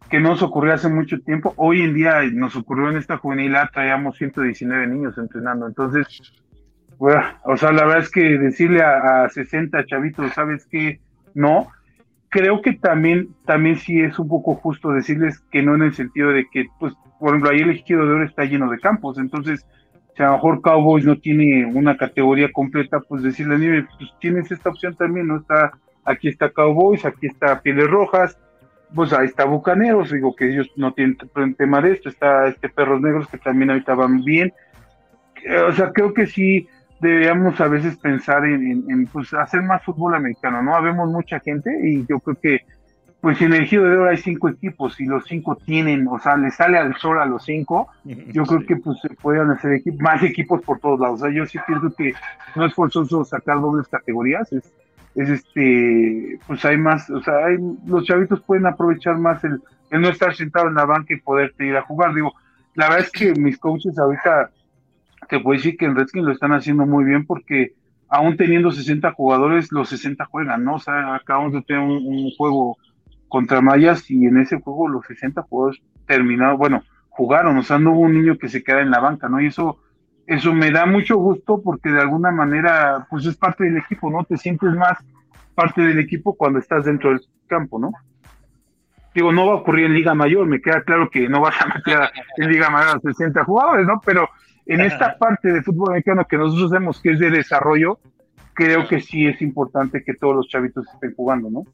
que 0.09 0.19
nos 0.19 0.41
ocurrió 0.41 0.73
hace 0.73 0.89
mucho 0.89 1.19
tiempo. 1.19 1.53
Hoy 1.57 1.83
en 1.83 1.93
día 1.93 2.23
nos 2.33 2.55
ocurrió 2.55 2.89
en 2.89 2.97
esta 2.97 3.17
juvenil, 3.17 3.55
traíamos 3.71 4.17
119 4.17 4.87
niños 4.87 5.15
entrenando. 5.19 5.67
Entonces, 5.67 6.07
o 6.97 7.57
sea, 7.57 7.71
la 7.71 7.85
verdad 7.85 7.99
es 7.99 8.09
que 8.09 8.39
decirle 8.39 8.81
a, 8.81 9.25
a 9.25 9.29
60 9.29 9.85
chavitos, 9.85 10.33
¿sabes 10.33 10.65
qué? 10.65 10.99
No 11.35 11.71
creo 12.31 12.61
que 12.61 12.73
también, 12.73 13.35
también 13.45 13.75
sí 13.75 14.01
es 14.01 14.17
un 14.17 14.27
poco 14.27 14.55
justo 14.55 14.89
decirles 14.91 15.39
que 15.51 15.61
no 15.61 15.75
en 15.75 15.83
el 15.83 15.93
sentido 15.93 16.31
de 16.31 16.47
que, 16.49 16.65
pues, 16.79 16.93
por 17.19 17.29
ejemplo, 17.29 17.51
ahí 17.51 17.59
el 17.59 17.71
ejido 17.71 18.05
de 18.05 18.13
oro 18.13 18.25
está 18.25 18.45
lleno 18.45 18.71
de 18.71 18.79
campos, 18.79 19.19
entonces, 19.19 19.65
si 20.15 20.23
a 20.23 20.27
lo 20.27 20.33
mejor 20.33 20.61
Cowboys 20.61 21.05
no 21.05 21.17
tiene 21.19 21.65
una 21.65 21.97
categoría 21.97 22.49
completa, 22.51 23.01
pues 23.01 23.21
decirle, 23.21 23.85
pues 23.97 24.09
tienes 24.19 24.49
esta 24.49 24.69
opción 24.69 24.95
también, 24.95 25.27
¿no? 25.27 25.37
Está, 25.37 25.71
aquí 26.05 26.29
está 26.29 26.49
Cowboys, 26.49 27.05
aquí 27.05 27.27
está 27.27 27.61
Pieles 27.61 27.89
Rojas, 27.89 28.37
pues 28.95 29.11
ahí 29.11 29.25
está 29.25 29.43
Bucaneros, 29.43 30.11
digo 30.11 30.33
que 30.33 30.51
ellos 30.51 30.71
no 30.77 30.93
tienen 30.93 31.17
tema 31.57 31.81
de 31.81 31.91
esto, 31.91 32.07
está 32.07 32.47
este 32.47 32.69
Perros 32.69 33.01
Negros 33.01 33.27
que 33.27 33.37
también 33.39 33.71
ahorita 33.71 33.93
van 33.93 34.23
bien, 34.23 34.53
o 35.67 35.71
sea, 35.73 35.91
creo 35.91 36.13
que 36.13 36.27
sí, 36.27 36.67
deberíamos 37.01 37.59
a 37.59 37.67
veces 37.67 37.97
pensar 37.97 38.45
en, 38.45 39.07
pues, 39.11 39.33
hacer 39.33 39.63
más 39.63 39.83
fútbol 39.83 40.13
americano, 40.15 40.61
¿no? 40.61 40.75
Habemos 40.75 41.09
mucha 41.09 41.39
gente 41.39 41.71
y 41.83 42.05
yo 42.05 42.19
creo 42.19 42.37
que, 42.39 42.59
pues 43.19 43.41
en 43.41 43.53
el 43.53 43.65
Giro 43.65 43.83
de 43.83 43.97
Oro 43.97 44.09
hay 44.09 44.17
cinco 44.17 44.49
equipos 44.49 44.99
y 44.99 45.05
los 45.05 45.25
cinco 45.25 45.55
tienen, 45.55 46.07
o 46.07 46.19
sea, 46.19 46.37
le 46.37 46.51
sale 46.51 46.77
al 46.77 46.95
sol 46.97 47.19
a 47.19 47.25
los 47.25 47.43
cinco, 47.43 47.87
yo 48.03 48.43
creo 48.45 48.65
que 48.65 48.75
pues 48.77 48.99
se 48.99 49.09
pueden 49.09 49.49
hacer 49.51 49.81
más 49.99 50.23
equipos 50.23 50.61
por 50.63 50.79
todos 50.79 50.99
lados. 50.99 51.21
O 51.21 51.25
sea, 51.25 51.33
yo 51.33 51.45
sí 51.45 51.59
pienso 51.67 51.93
que 51.95 52.13
no 52.55 52.65
es 52.65 52.73
forzoso 52.73 53.23
sacar 53.25 53.61
dobles 53.61 53.87
categorías, 53.87 54.51
es, 54.53 54.73
es 55.15 55.29
este, 55.29 56.39
pues 56.47 56.63
hay 56.65 56.77
más, 56.77 57.09
o 57.11 57.21
sea, 57.21 57.45
hay, 57.45 57.57
los 57.85 58.05
chavitos 58.05 58.41
pueden 58.41 58.65
aprovechar 58.65 59.17
más 59.17 59.43
el, 59.43 59.61
el 59.91 60.01
no 60.01 60.09
estar 60.09 60.33
sentado 60.35 60.67
en 60.67 60.75
la 60.75 60.85
banca 60.85 61.13
y 61.13 61.19
poderte 61.19 61.65
ir 61.65 61.77
a 61.77 61.83
jugar. 61.83 62.15
Digo, 62.15 62.33
la 62.75 62.89
verdad 62.89 63.05
es 63.05 63.11
que 63.11 63.33
mis 63.39 63.57
coaches 63.59 63.99
ahorita 63.99 64.49
te 65.31 65.39
puedo 65.39 65.55
decir 65.55 65.77
que 65.77 65.85
en 65.85 65.95
Redskins 65.95 66.25
lo 66.25 66.33
están 66.33 66.51
haciendo 66.51 66.85
muy 66.85 67.05
bien 67.05 67.25
porque 67.25 67.73
aún 68.09 68.35
teniendo 68.35 68.69
60 68.69 69.13
jugadores, 69.13 69.71
los 69.71 69.87
60 69.87 70.25
juegan, 70.25 70.65
¿no? 70.65 70.75
O 70.75 70.79
sea, 70.79 71.15
acabamos 71.15 71.53
de 71.53 71.61
tener 71.61 71.81
un, 71.81 72.29
juego 72.37 72.77
contra 73.29 73.61
Mayas 73.61 74.11
y 74.11 74.25
en 74.25 74.37
ese 74.37 74.59
juego 74.59 74.89
los 74.89 75.05
60 75.05 75.41
jugadores 75.43 75.81
terminaron, 76.05 76.57
bueno, 76.57 76.83
jugaron, 77.07 77.57
o 77.57 77.63
sea, 77.63 77.79
no 77.79 77.93
hubo 77.93 78.01
un 78.01 78.13
niño 78.13 78.37
que 78.37 78.49
se 78.49 78.61
queda 78.61 78.81
en 78.81 78.91
la 78.91 78.99
banca, 78.99 79.29
¿no? 79.29 79.39
Y 79.39 79.47
eso, 79.47 79.79
eso 80.27 80.53
me 80.53 80.69
da 80.69 80.85
mucho 80.85 81.15
gusto 81.15 81.61
porque 81.63 81.89
de 81.91 82.01
alguna 82.01 82.31
manera, 82.31 83.07
pues 83.09 83.25
es 83.25 83.37
parte 83.37 83.63
del 83.63 83.77
equipo, 83.77 84.11
¿no? 84.11 84.25
Te 84.25 84.35
sientes 84.35 84.73
más 84.73 84.97
parte 85.55 85.81
del 85.81 85.99
equipo 85.99 86.35
cuando 86.35 86.59
estás 86.59 86.83
dentro 86.83 87.11
del 87.11 87.21
campo, 87.47 87.79
¿no? 87.79 87.93
Digo, 89.15 89.31
no 89.31 89.47
va 89.47 89.53
a 89.53 89.57
ocurrir 89.57 89.85
en 89.85 89.93
Liga 89.93 90.13
Mayor, 90.13 90.45
me 90.45 90.59
queda 90.59 90.83
claro 90.83 91.09
que 91.09 91.29
no 91.29 91.39
vas 91.39 91.55
a 91.61 91.67
meter 91.67 91.99
en 92.35 92.51
Liga 92.51 92.69
Mayor 92.69 92.97
a 92.97 92.99
60 92.99 93.45
jugadores, 93.45 93.87
¿no? 93.87 94.01
Pero 94.05 94.27
en 94.73 94.81
esta 94.81 95.17
parte 95.17 95.51
de 95.51 95.61
fútbol 95.61 95.89
americano 95.89 96.25
que 96.27 96.37
nosotros 96.37 96.71
vemos 96.71 97.01
que 97.01 97.11
es 97.11 97.19
de 97.19 97.29
desarrollo, 97.29 97.99
creo 98.53 98.87
que 98.87 99.01
sí 99.01 99.27
es 99.27 99.41
importante 99.41 100.03
que 100.03 100.13
todos 100.13 100.35
los 100.35 100.47
chavitos 100.47 100.85
estén 100.93 101.13
jugando, 101.15 101.49
¿no? 101.49 101.65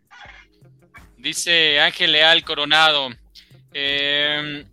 Dice 1.18 1.80
Ángel 1.80 2.12
Leal 2.12 2.44
Coronado. 2.44 3.10
Em, 3.74 4.66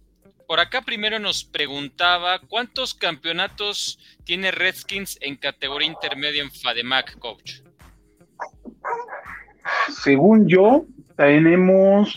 por 0.46 0.60
acá 0.60 0.82
primero 0.82 1.18
nos 1.18 1.44
preguntaba 1.44 2.38
cuántos 2.38 2.94
campeonatos 2.94 3.98
tiene 4.24 4.50
Redskins 4.50 5.18
en 5.20 5.36
categoría 5.36 5.88
intermedia 5.88 6.42
en 6.42 6.50
FADEMAC, 6.50 7.18
coach. 7.18 7.60
Según 9.88 10.48
yo, 10.48 10.86
tenemos 11.16 12.16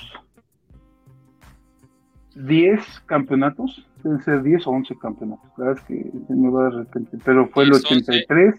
10 2.36 2.82
campeonatos 3.06 3.87
deben 4.08 4.24
ser 4.24 4.44
10 4.44 4.68
o 4.68 4.72
11 4.72 4.96
campeonatos. 5.02 5.50
La 5.58 5.66
verdad 5.66 5.84
es 5.84 5.88
que 5.88 6.12
se 6.28 6.34
me 6.34 6.50
va 6.50 6.66
de 6.66 6.78
repente, 6.78 7.18
pero 7.24 7.48
fue 7.50 7.66
el 7.66 7.74
83. 7.74 8.56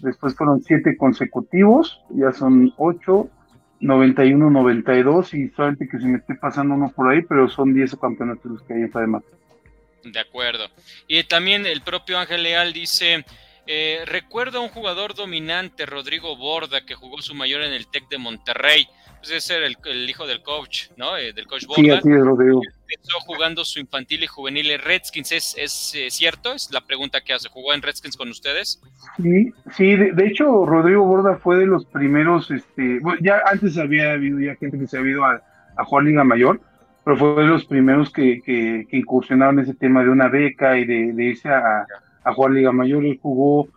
Después 0.00 0.34
fueron 0.34 0.62
7 0.62 0.96
consecutivos, 0.96 2.00
ya 2.10 2.32
son 2.32 2.72
8, 2.76 3.30
91, 3.80 4.50
92 4.50 5.34
y 5.34 5.48
solamente 5.50 5.88
que 5.88 5.98
se 5.98 6.06
me 6.06 6.18
esté 6.18 6.34
pasando 6.34 6.74
uno 6.74 6.90
por 6.94 7.10
ahí, 7.10 7.22
pero 7.22 7.48
son 7.48 7.74
10 7.74 7.96
campeonatos 7.96 8.50
los 8.50 8.62
que 8.62 8.74
hay 8.74 8.82
en 8.82 8.90
FADEMAC. 8.90 9.24
De 10.04 10.18
acuerdo. 10.18 10.68
Y 11.06 11.22
también 11.24 11.66
el 11.66 11.82
propio 11.82 12.18
Ángel 12.18 12.42
Leal 12.42 12.72
dice, 12.72 13.24
eh, 13.66 14.02
recuerdo 14.06 14.58
a 14.58 14.62
un 14.62 14.68
jugador 14.68 15.14
dominante, 15.14 15.86
Rodrigo 15.86 16.36
Borda, 16.36 16.84
que 16.84 16.94
jugó 16.94 17.22
su 17.22 17.34
mayor 17.34 17.62
en 17.62 17.72
el 17.72 17.86
TEC 17.86 18.08
de 18.08 18.18
Monterrey 18.18 18.88
pues 19.22 19.36
es 19.36 19.44
ser 19.44 19.62
el, 19.62 20.10
hijo 20.10 20.26
del 20.26 20.42
coach, 20.42 20.88
¿no? 20.96 21.16
Eh, 21.16 21.32
del 21.32 21.46
coach 21.46 21.62
Sí, 21.76 21.90
así 21.90 22.10
es, 22.10 22.20
Rodrigo. 22.20 22.60
Empezó 22.88 23.20
jugando 23.20 23.64
su 23.64 23.78
infantil 23.78 24.24
y 24.24 24.26
juvenil 24.26 24.68
en 24.72 24.80
Redskins, 24.80 25.30
¿es, 25.30 25.54
es 25.56 25.94
eh, 25.94 26.10
cierto? 26.10 26.52
Es 26.52 26.70
la 26.72 26.80
pregunta 26.80 27.20
que 27.20 27.32
hace. 27.32 27.48
¿Jugó 27.48 27.72
en 27.72 27.82
Redskins 27.82 28.16
con 28.16 28.28
ustedes? 28.30 28.82
Sí, 29.22 29.52
sí, 29.76 29.94
de, 29.94 30.26
hecho, 30.26 30.66
Rodrigo 30.66 31.04
Borda 31.04 31.36
fue 31.36 31.56
de 31.58 31.66
los 31.66 31.86
primeros, 31.86 32.50
este, 32.50 32.98
ya 33.20 33.40
antes 33.46 33.78
había 33.78 34.12
habido 34.12 34.40
ya 34.40 34.56
gente 34.56 34.76
que 34.76 34.88
se 34.88 34.98
había 34.98 35.12
ido 35.12 35.24
a, 35.24 35.40
a 35.76 35.84
jugar 35.84 36.04
Liga 36.04 36.24
Mayor, 36.24 36.60
pero 37.04 37.16
fue 37.16 37.44
de 37.44 37.48
los 37.48 37.64
primeros 37.64 38.10
que, 38.12 38.42
que, 38.44 38.88
incursionaron 38.90 39.60
ese 39.60 39.74
tema 39.74 40.02
de 40.02 40.10
una 40.10 40.28
beca 40.28 40.76
y 40.76 40.84
de, 40.84 41.12
de 41.12 41.24
irse 41.24 41.48
a, 41.48 41.86
a 42.24 42.34
jugar 42.34 42.50
Liga 42.50 42.72
Mayor. 42.72 43.04
Él 43.04 43.20
jugó 43.22 43.68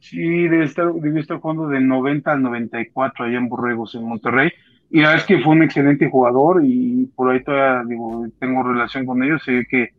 Sí, 0.00 0.46
debe 0.46 0.64
estar, 0.64 0.92
debe 0.92 1.18
estar 1.18 1.38
jugando 1.38 1.68
del 1.68 1.88
90 1.88 2.30
al 2.30 2.40
94 2.40 3.24
allá 3.24 3.38
en 3.38 3.48
Borregos, 3.48 3.94
en 3.96 4.04
Monterrey. 4.04 4.52
Y 4.90 5.00
la 5.00 5.08
verdad 5.08 5.22
es 5.22 5.26
que 5.26 5.42
fue 5.42 5.52
un 5.52 5.62
excelente 5.62 6.08
jugador 6.08 6.62
y 6.64 7.06
por 7.16 7.30
ahí 7.30 7.42
todavía 7.42 7.82
digo, 7.88 8.26
tengo 8.38 8.62
relación 8.62 9.04
con 9.04 9.22
ellos. 9.22 9.42
Sé 9.44 9.66
que 9.68 9.90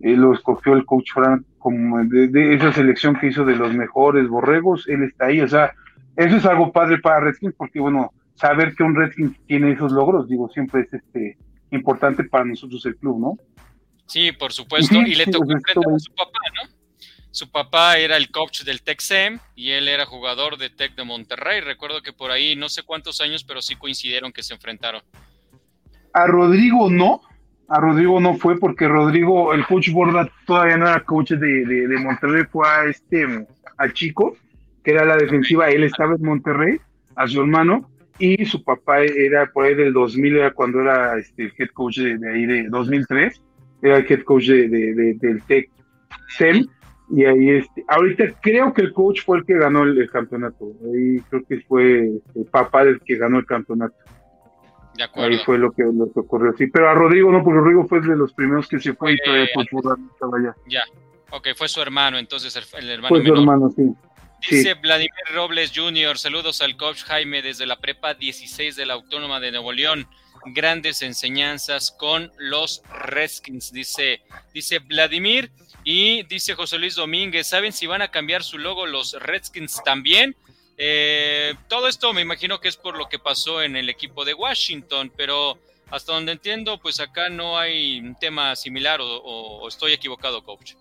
él 0.00 0.20
lo 0.20 0.34
escogió 0.34 0.74
el 0.74 0.84
coach 0.84 1.12
Frank 1.12 1.44
como 1.58 2.04
de, 2.04 2.54
esa 2.54 2.72
selección 2.72 3.14
que 3.16 3.28
hizo 3.28 3.44
de 3.44 3.56
los 3.56 3.72
mejores 3.72 4.28
borregos. 4.28 4.88
Él 4.88 5.04
está 5.04 5.26
ahí. 5.26 5.40
O 5.40 5.48
sea, 5.48 5.72
eso 6.16 6.36
es 6.36 6.44
algo 6.44 6.72
padre 6.72 6.98
para 6.98 7.20
Redskins 7.20 7.54
porque, 7.56 7.80
bueno, 7.80 8.12
saber 8.34 8.74
que 8.74 8.82
un 8.82 8.96
Redskins 8.96 9.38
tiene 9.46 9.72
esos 9.72 9.92
logros, 9.92 10.28
digo, 10.28 10.48
siempre 10.48 10.82
es 10.82 10.92
este 10.92 11.38
importante 11.70 12.24
para 12.24 12.44
nosotros 12.44 12.84
el 12.86 12.96
club, 12.96 13.20
¿no? 13.20 13.38
Sí, 14.06 14.32
por 14.32 14.52
supuesto. 14.52 14.94
y 14.94 15.14
le 15.14 15.26
tocó 15.26 15.50
enfrentar 15.52 15.94
a 15.94 15.98
su 15.98 16.12
papá, 16.12 16.40
¿no? 16.56 16.81
Su 17.32 17.50
papá 17.50 17.96
era 17.96 18.18
el 18.18 18.30
coach 18.30 18.62
del 18.62 18.82
Texem 18.82 19.38
y 19.56 19.70
él 19.70 19.88
era 19.88 20.04
jugador 20.04 20.58
de 20.58 20.68
Tec 20.68 20.94
de 20.94 21.04
Monterrey. 21.04 21.62
Recuerdo 21.62 22.02
que 22.02 22.12
por 22.12 22.30
ahí 22.30 22.56
no 22.56 22.68
sé 22.68 22.82
cuántos 22.82 23.22
años, 23.22 23.42
pero 23.42 23.62
sí 23.62 23.74
coincidieron 23.74 24.32
que 24.32 24.42
se 24.42 24.52
enfrentaron. 24.52 25.02
A 26.12 26.26
Rodrigo 26.26 26.90
no, 26.90 27.22
a 27.68 27.80
Rodrigo 27.80 28.20
no 28.20 28.34
fue 28.34 28.58
porque 28.58 28.86
Rodrigo, 28.86 29.54
el 29.54 29.64
coach 29.64 29.90
Borda 29.90 30.30
todavía 30.46 30.76
no 30.76 30.86
era 30.86 31.00
coach 31.00 31.30
de, 31.30 31.64
de, 31.64 31.98
Monterrey, 31.98 32.44
fue 32.52 32.68
a 32.68 32.84
este, 32.84 33.46
al 33.78 33.94
chico, 33.94 34.36
que 34.84 34.90
era 34.90 35.06
la 35.06 35.16
defensiva, 35.16 35.70
él 35.70 35.84
estaba 35.84 36.16
en 36.16 36.22
Monterrey, 36.22 36.78
a 37.16 37.26
su 37.26 37.40
hermano, 37.40 37.90
y 38.18 38.44
su 38.44 38.62
papá 38.62 39.00
era 39.00 39.46
por 39.46 39.64
ahí 39.64 39.74
del 39.74 39.94
2000, 39.94 40.36
era 40.36 40.50
cuando 40.50 40.82
era 40.82 41.18
este, 41.18 41.44
el 41.44 41.52
head 41.56 41.70
coach 41.70 41.96
de, 41.96 42.30
ahí 42.30 42.44
de 42.44 42.68
2003, 42.68 43.40
era 43.80 43.96
el 43.96 44.06
head 44.06 44.22
coach 44.24 44.48
de, 44.48 44.68
del 45.18 45.42
Tec 45.44 45.70
SEM, 46.36 46.66
y 47.14 47.26
ahí 47.26 47.50
este, 47.50 47.84
ahorita 47.88 48.24
creo 48.40 48.72
que 48.72 48.80
el 48.80 48.92
coach 48.94 49.20
fue 49.24 49.38
el 49.38 49.44
que 49.44 49.58
ganó 49.58 49.82
el, 49.82 50.10
campeonato. 50.10 50.72
Ahí 50.82 51.20
creo 51.28 51.44
que 51.46 51.60
fue 51.60 51.98
el 51.98 52.22
este, 52.34 52.50
papá 52.50 52.82
el 52.82 53.00
que 53.00 53.16
ganó 53.16 53.38
el 53.38 53.44
campeonato. 53.44 53.94
De 54.96 55.04
acuerdo. 55.04 55.28
Ahí 55.28 55.38
fue 55.44 55.58
lo 55.58 55.72
que, 55.72 55.82
lo 55.82 56.10
que 56.10 56.20
ocurrió. 56.20 56.54
Sí, 56.56 56.68
pero 56.68 56.88
a 56.88 56.94
Rodrigo 56.94 57.30
no, 57.30 57.44
porque 57.44 57.58
Rodrigo 57.60 57.86
fue 57.86 58.00
de 58.00 58.16
los 58.16 58.32
primeros 58.32 58.66
que 58.66 58.78
se 58.78 58.94
fue 58.94 59.12
y 59.12 59.18
todavía 59.18 59.44
estaba 59.44 60.38
allá. 60.38 60.56
Ya, 60.66 60.82
ok, 61.30 61.48
fue 61.54 61.68
su 61.68 61.82
hermano, 61.82 62.18
entonces 62.18 62.56
el, 62.78 62.88
hermano. 62.88 63.14
Fue 63.14 63.24
su 63.24 63.34
hermano, 63.34 63.70
sí. 63.76 63.92
Dice 64.50 64.74
Vladimir 64.74 65.10
Robles 65.34 65.72
Jr., 65.74 66.18
saludos 66.18 66.62
al 66.62 66.76
coach 66.76 67.04
Jaime 67.04 67.42
desde 67.42 67.66
la 67.66 67.78
prepa 67.78 68.14
16 68.14 68.74
de 68.74 68.86
la 68.86 68.94
Autónoma 68.94 69.38
de 69.38 69.52
Nuevo 69.52 69.72
León. 69.72 70.06
Grandes 70.46 71.02
enseñanzas 71.02 71.94
con 71.96 72.32
los 72.38 72.82
Redskins, 73.04 73.70
dice, 73.70 74.22
dice 74.52 74.80
Vladimir. 74.80 75.52
Y 75.84 76.22
dice 76.24 76.54
José 76.54 76.78
Luis 76.78 76.94
Domínguez, 76.94 77.48
¿saben 77.48 77.72
si 77.72 77.86
van 77.86 78.02
a 78.02 78.08
cambiar 78.08 78.42
su 78.42 78.58
logo 78.58 78.86
los 78.86 79.16
Redskins 79.20 79.82
también? 79.84 80.36
Eh, 80.78 81.54
todo 81.68 81.88
esto 81.88 82.12
me 82.12 82.20
imagino 82.20 82.60
que 82.60 82.68
es 82.68 82.76
por 82.76 82.96
lo 82.96 83.08
que 83.08 83.18
pasó 83.18 83.62
en 83.62 83.76
el 83.76 83.88
equipo 83.88 84.24
de 84.24 84.34
Washington, 84.34 85.10
pero 85.16 85.58
hasta 85.90 86.12
donde 86.12 86.32
entiendo, 86.32 86.78
pues 86.80 87.00
acá 87.00 87.28
no 87.28 87.58
hay 87.58 88.00
un 88.00 88.14
tema 88.14 88.54
similar 88.56 89.00
o, 89.02 89.66
estoy 89.68 89.92
equivocado, 89.92 90.42
coach. 90.44 90.74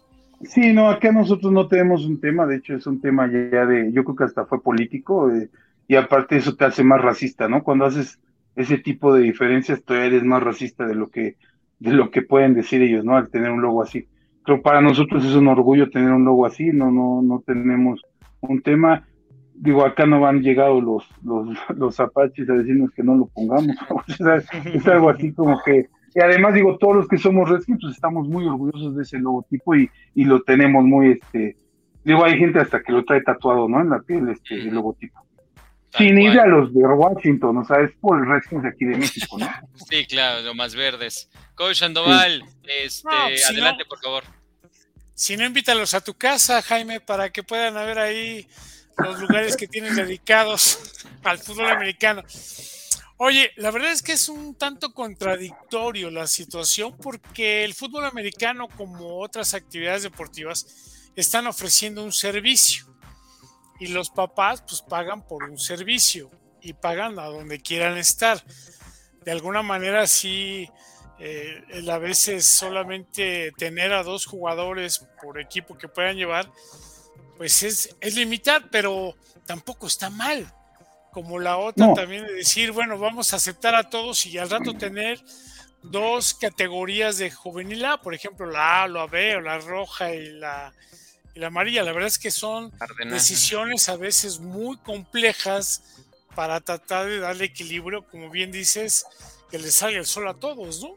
Sí, 0.44 0.72
no, 0.74 0.90
acá 0.90 1.12
nosotros 1.12 1.52
no 1.52 1.68
tenemos 1.68 2.06
un 2.06 2.20
tema, 2.20 2.46
de 2.46 2.58
hecho 2.58 2.76
es 2.76 2.88
un 2.88 3.02
tema 3.02 3.28
ya 3.28 3.66
de, 3.66 3.92
yo 3.92 4.04
creo 4.04 4.16
que 4.16 4.24
hasta 4.24 4.46
fue 4.46 4.62
político 4.64 5.30
eh, 5.30 5.50
y 5.88 5.96
aparte 5.96 6.38
eso 6.38 6.56
te 6.56 6.66
hace 6.66 6.84
más 6.84 7.02
racista, 7.02 7.48
¿no? 7.48 7.64
Cuando 7.64 7.86
haces 7.86 8.20
ese 8.56 8.78
tipo 8.78 9.14
de 9.14 9.24
diferencias, 9.24 9.84
todavía 9.84 10.08
eres 10.08 10.24
más 10.24 10.42
racista 10.42 10.88
de 10.88 10.96
lo 10.96 11.10
que, 11.10 11.36
de 11.80 11.92
lo 11.92 12.10
que 12.10 12.22
pueden 12.22 12.54
decir 12.54 12.82
ellos, 12.82 13.04
¿no? 13.04 13.18
Al 13.18 13.30
tener 13.30 13.52
un 13.52 13.62
logo 13.62 13.84
así 13.84 14.08
creo 14.44 14.62
para 14.62 14.82
nosotros 14.82 15.24
es 15.26 15.36
un 15.36 15.48
orgullo 15.48 15.90
tener 15.90 16.12
un 16.12 16.26
logo 16.26 16.46
así, 16.46 16.72
no, 16.72 16.92
no, 16.92 17.22
no 17.22 17.44
tenemos 17.46 18.02
un 18.42 18.62
tema. 18.62 19.08
Digo, 19.54 19.86
acá 19.86 20.06
no 20.06 20.26
han 20.26 20.42
llegado 20.42 20.82
los, 20.82 21.04
los, 21.24 21.48
los 21.78 22.00
apaches 22.00 22.50
a 22.50 22.54
decirnos 22.54 22.92
que 22.92 23.04
no 23.04 23.16
lo 23.16 23.28
pongamos. 23.28 23.76
es 24.74 24.88
algo 24.88 25.10
así 25.10 25.34
como 25.34 25.62
que, 25.64 25.88
y 26.16 26.20
además 26.20 26.54
digo, 26.54 26.78
todos 26.78 26.96
los 26.96 27.08
que 27.08 27.18
somos 27.18 27.50
Redskins, 27.50 27.80
pues 27.82 27.94
estamos 27.94 28.28
muy 28.28 28.46
orgullosos 28.46 28.96
de 28.96 29.04
ese 29.04 29.20
logotipo 29.20 29.76
y, 29.76 29.90
y 30.16 30.26
lo 30.26 30.42
tenemos 30.42 30.84
muy, 30.84 31.12
este, 31.12 31.58
digo, 32.04 32.24
hay 32.24 32.38
gente 32.38 32.60
hasta 32.60 32.82
que 32.82 32.92
lo 32.92 33.06
trae 33.06 33.22
tatuado, 33.22 33.70
¿no? 33.70 33.82
En 33.82 33.90
la 33.90 34.00
piel, 34.00 34.30
este, 34.30 34.56
el 34.56 34.74
logotipo. 34.74 35.20
Sin 35.98 36.20
ir 36.20 36.40
a 36.40 36.46
los 36.46 36.74
de 36.74 36.82
Washington, 36.82 37.58
o 37.58 37.66
sea, 37.66 37.82
es 37.82 37.92
por 38.00 38.18
el 38.18 38.26
Redskins 38.26 38.66
aquí 38.66 38.86
de 38.86 38.98
México, 38.98 39.38
¿no? 39.38 39.50
Sí, 39.90 40.06
claro, 40.06 40.42
lo 40.42 40.54
más 40.54 40.74
verdes. 40.74 41.30
Coach 41.56 41.78
Sandoval, 41.78 42.44
este, 42.64 43.10
pues 43.10 43.50
adelante, 43.50 43.84
por 43.86 44.00
favor. 44.00 44.24
Si 45.14 45.36
no, 45.36 45.46
invítalos 45.46 45.94
a 45.94 46.02
tu 46.02 46.14
casa, 46.14 46.62
Jaime, 46.62 47.02
para 47.02 47.30
que 47.30 47.44
puedan 47.44 47.74
ver 47.74 48.00
ahí 48.00 48.48
los 48.98 49.20
lugares 49.20 49.58
que 49.58 49.68
tienen 49.68 49.96
dedicados 49.96 50.80
al 51.24 51.40
fútbol 51.40 51.70
americano. 51.70 52.24
Oye, 53.18 53.52
la 53.58 53.70
verdad 53.70 53.92
es 53.92 54.02
que 54.02 54.14
es 54.14 54.30
un 54.30 54.56
tanto 54.56 54.94
contradictorio 54.94 56.10
la 56.10 56.26
situación 56.26 56.98
porque 56.98 57.64
el 57.64 57.76
fútbol 57.76 58.06
americano, 58.06 58.68
como 58.68 59.20
otras 59.20 59.54
actividades 59.54 60.04
deportivas, 60.04 61.12
están 61.16 61.46
ofreciendo 61.46 62.04
un 62.04 62.14
servicio 62.14 62.91
y 63.82 63.88
los 63.88 64.12
papás 64.12 64.62
pues 64.62 64.84
pagan 64.84 65.24
por 65.24 65.44
un 65.44 65.58
servicio 65.58 66.30
y 66.62 66.74
pagan 66.74 67.18
a 67.18 67.26
donde 67.26 67.60
quieran 67.60 67.98
estar. 67.98 68.44
De 69.26 69.32
alguna 69.32 69.64
manera 69.64 70.06
sí 70.06 70.70
eh, 71.18 71.64
el 71.70 71.90
a 71.90 71.98
veces 71.98 72.46
solamente 72.46 73.52
tener 73.58 73.92
a 73.92 74.04
dos 74.04 74.28
jugadores 74.28 75.08
por 75.20 75.40
equipo 75.40 75.80
que 75.80 75.88
puedan 75.88 76.16
llevar, 76.16 76.48
pues 77.38 77.64
es, 77.64 77.96
es 78.00 78.16
limitar, 78.16 78.70
pero 78.70 79.16
tampoco 79.48 79.88
está 79.88 80.12
mal. 80.12 80.46
Como 81.12 81.40
la 81.40 81.58
otra 81.58 81.92
también 81.96 82.28
de 82.28 82.34
decir, 82.34 82.72
bueno, 82.72 83.00
vamos 83.00 83.34
a 83.34 83.38
aceptar 83.38 83.74
a 83.74 83.90
todos 83.90 84.28
y 84.28 84.38
al 84.38 84.52
rato 84.52 84.76
tener 84.76 85.20
dos 85.82 86.36
categorías 86.36 87.18
de 87.18 87.32
juvenil 87.32 87.84
A, 87.84 88.00
por 88.00 88.14
ejemplo, 88.14 88.46
la 88.46 88.84
A, 88.84 88.88
la 88.88 89.08
B, 89.08 89.38
o 89.38 89.42
la 89.42 89.58
roja 89.58 90.14
y 90.14 90.30
la, 90.34 90.72
y 91.34 91.40
la 91.40 91.48
amarilla. 91.48 91.84
La 91.84 91.94
verdad 91.94 92.08
es 92.08 92.20
que 92.20 92.32
son 92.32 92.72
decisiones 93.10 93.90
a 93.90 93.98
veces 93.98 94.40
muy 94.40 94.78
complejas 94.78 96.04
para 96.36 96.60
tratar 96.62 97.08
de 97.08 97.20
darle 97.20 97.46
equilibrio, 97.46 98.04
como 98.04 98.30
bien 98.30 98.52
dices, 98.52 99.06
que 99.50 99.60
le 99.60 99.70
salga 99.70 100.00
el 100.00 100.06
sol 100.06 100.28
a 100.28 100.34
todos, 100.34 100.82
¿no? 100.82 100.96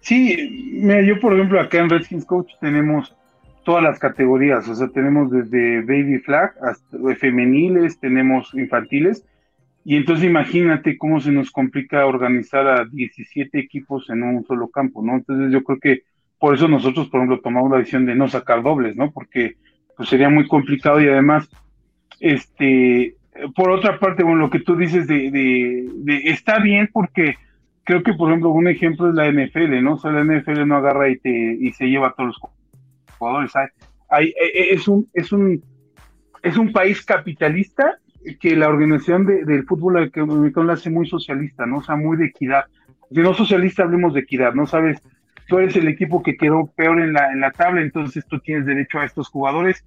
Sí, 0.00 0.70
mira, 0.74 1.00
yo 1.02 1.18
por 1.18 1.32
ejemplo 1.32 1.58
acá 1.58 1.78
en 1.78 1.88
Redskins 1.88 2.26
Coach 2.26 2.52
tenemos 2.60 3.14
todas 3.64 3.82
las 3.82 3.98
categorías, 3.98 4.68
o 4.68 4.74
sea, 4.74 4.88
tenemos 4.88 5.30
desde 5.30 5.80
baby 5.80 6.18
flag 6.18 6.52
hasta 6.62 7.16
femeniles, 7.16 7.98
tenemos 7.98 8.52
infantiles, 8.52 9.24
y 9.86 9.96
entonces 9.96 10.26
imagínate 10.26 10.98
cómo 10.98 11.20
se 11.20 11.30
nos 11.30 11.50
complica 11.50 12.04
organizar 12.04 12.66
a 12.66 12.84
17 12.84 13.58
equipos 13.58 14.10
en 14.10 14.22
un 14.22 14.44
solo 14.44 14.68
campo, 14.68 15.02
¿no? 15.02 15.14
Entonces 15.14 15.50
yo 15.50 15.64
creo 15.64 15.78
que 15.78 16.02
por 16.44 16.56
eso 16.56 16.68
nosotros, 16.68 17.08
por 17.08 17.20
ejemplo, 17.20 17.40
tomamos 17.40 17.70
la 17.70 17.78
decisión 17.78 18.04
de 18.04 18.14
no 18.14 18.28
sacar 18.28 18.62
dobles, 18.62 18.94
¿no? 18.96 19.10
Porque 19.10 19.56
pues 19.96 20.10
sería 20.10 20.28
muy 20.28 20.46
complicado 20.46 21.00
y 21.00 21.08
además, 21.08 21.48
este, 22.20 23.16
por 23.56 23.70
otra 23.70 23.98
parte, 23.98 24.24
bueno, 24.24 24.40
lo 24.40 24.50
que 24.50 24.60
tú 24.60 24.76
dices 24.76 25.06
de, 25.06 25.30
de, 25.30 25.88
de 25.90 26.16
está 26.28 26.58
bien 26.58 26.90
porque 26.92 27.36
creo 27.82 28.02
que, 28.02 28.12
por 28.12 28.28
ejemplo, 28.28 28.50
un 28.50 28.68
ejemplo 28.68 29.08
es 29.08 29.14
la 29.14 29.32
NFL, 29.32 29.82
¿no? 29.82 29.94
O 29.94 29.96
sea, 29.96 30.12
la 30.12 30.22
NFL 30.22 30.66
no 30.66 30.76
agarra 30.76 31.08
y, 31.08 31.16
te, 31.16 31.30
y 31.30 31.72
se 31.72 31.86
lleva 31.86 32.08
a 32.08 32.12
todos 32.12 32.26
los 32.26 32.40
jugadores. 33.16 33.52
Hay, 34.10 34.26
e, 34.38 34.44
e, 34.44 34.74
es, 34.74 34.86
un, 34.86 35.08
es, 35.14 35.32
un, 35.32 35.64
es 36.42 36.58
un 36.58 36.72
país 36.72 37.02
capitalista 37.06 38.00
que 38.38 38.54
la 38.54 38.68
organización 38.68 39.24
de, 39.24 39.46
del 39.46 39.64
fútbol 39.64 39.96
americano 39.96 40.66
la 40.66 40.74
hace 40.74 40.90
muy 40.90 41.08
socialista, 41.08 41.64
¿no? 41.64 41.78
O 41.78 41.82
sea, 41.82 41.96
muy 41.96 42.18
de 42.18 42.26
equidad. 42.26 42.66
Si 43.10 43.20
no 43.20 43.32
socialista, 43.32 43.84
hablemos 43.84 44.12
de 44.12 44.20
equidad, 44.20 44.52
¿no? 44.52 44.66
Sabes, 44.66 45.00
tú 45.48 45.58
eres 45.58 45.76
el 45.76 45.88
equipo 45.88 46.22
que 46.22 46.36
quedó 46.36 46.66
peor 46.74 47.00
en 47.00 47.12
la, 47.12 47.32
en 47.32 47.40
la 47.40 47.50
tabla, 47.50 47.80
entonces 47.80 48.26
tú 48.26 48.38
tienes 48.40 48.66
derecho 48.66 48.98
a 48.98 49.04
estos 49.04 49.28
jugadores. 49.28 49.84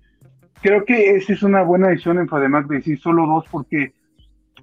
Creo 0.62 0.86
que 0.86 1.12
esa 1.12 1.34
es 1.34 1.43
una 1.43 1.62
buena 1.62 1.89
decisión 1.89 2.20
en 2.20 2.28
Fademac 2.28 2.68
de 2.68 2.78
decir 2.78 2.99
solo 2.99 3.26
dos, 3.28 3.45
porque 3.51 3.93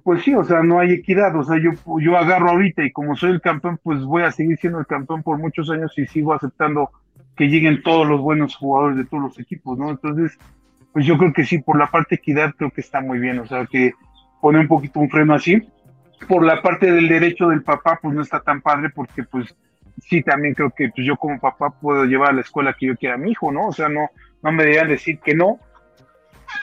pues 0.05 0.23
sí, 0.23 0.35
o 0.35 0.43
sea, 0.43 0.61
no 0.61 0.79
hay 0.79 0.91
equidad, 0.91 1.35
o 1.35 1.43
sea, 1.43 1.57
yo, 1.57 1.71
yo 1.99 2.15
agarro 2.15 2.51
ahorita 2.51 2.83
y 2.83 2.91
como 2.91 3.15
soy 3.15 3.31
el 3.31 3.41
campeón, 3.41 3.79
pues 3.81 4.03
voy 4.03 4.21
a 4.21 4.31
seguir 4.31 4.55
siendo 4.59 4.77
el 4.79 4.85
campeón 4.85 5.23
por 5.23 5.39
muchos 5.39 5.71
años 5.71 5.97
y 5.97 6.05
sigo 6.05 6.31
aceptando 6.31 6.91
que 7.35 7.47
lleguen 7.47 7.81
todos 7.81 8.07
los 8.07 8.21
buenos 8.21 8.55
jugadores 8.55 8.97
de 8.97 9.05
todos 9.05 9.23
los 9.23 9.39
equipos, 9.39 9.79
¿no? 9.79 9.89
Entonces, 9.89 10.37
pues 10.93 11.07
yo 11.07 11.17
creo 11.17 11.33
que 11.33 11.43
sí, 11.43 11.57
por 11.57 11.79
la 11.79 11.87
parte 11.87 12.15
equidad 12.15 12.53
creo 12.55 12.69
que 12.69 12.81
está 12.81 13.01
muy 13.01 13.17
bien, 13.17 13.39
o 13.39 13.47
sea, 13.47 13.65
que 13.65 13.93
pone 14.41 14.59
un 14.59 14.67
poquito 14.67 14.99
un 14.99 15.09
freno 15.09 15.33
así. 15.33 15.67
por 16.27 16.45
la 16.45 16.61
parte 16.61 16.91
del 16.91 17.07
derecho 17.07 17.47
del 17.47 17.63
papá, 17.63 17.97
pues 17.99 18.13
no 18.13 18.21
está 18.21 18.41
tan 18.41 18.61
padre 18.61 18.91
porque 18.93 19.23
pues 19.23 19.55
sí, 20.01 20.21
también 20.21 20.53
creo 20.53 20.71
que 20.71 20.89
pues, 20.89 21.05
yo 21.05 21.15
como 21.15 21.39
papá 21.39 21.69
puedo 21.69 22.05
llevar 22.05 22.29
a 22.29 22.33
la 22.33 22.41
escuela 22.41 22.73
que 22.73 22.87
yo 22.87 22.95
quiera 22.95 23.15
a 23.15 23.17
mi 23.17 23.31
hijo, 23.31 23.51
¿no? 23.51 23.67
O 23.67 23.73
sea, 23.73 23.89
no, 23.89 24.09
no 24.41 24.51
me 24.51 24.63
deberían 24.63 24.87
decir 24.87 25.19
que 25.19 25.35
no, 25.35 25.59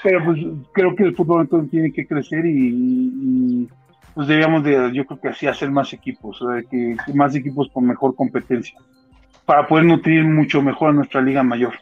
pero 0.03 0.25
pues 0.25 0.39
creo 0.73 0.95
que 0.95 1.05
el 1.05 1.15
fútbol 1.15 1.43
entonces 1.43 1.71
tiene 1.71 1.93
que 1.93 2.07
crecer 2.07 2.45
y, 2.47 3.69
pues 4.15 4.29
deberíamos 4.29 4.65
de, 4.65 4.93
yo 4.93 5.07
creo 5.07 5.21
que 5.21 5.29
así 5.29 5.47
hacer 5.47 5.71
más 5.71 5.93
equipos, 5.93 6.41
o 6.43 6.53
sea, 6.53 6.63
que, 6.63 6.97
más 7.15 7.35
equipos 7.35 7.69
con 7.73 7.87
mejor 7.87 8.15
competencia, 8.15 8.79
para 9.47 9.67
poder 9.67 9.87
nutrir 9.87 10.25
mucho 10.25 10.63
mejor 10.63 10.91
a 10.91 10.93
nuestra 10.93 11.21
liga 11.21 11.43
mayor. 11.43 11.75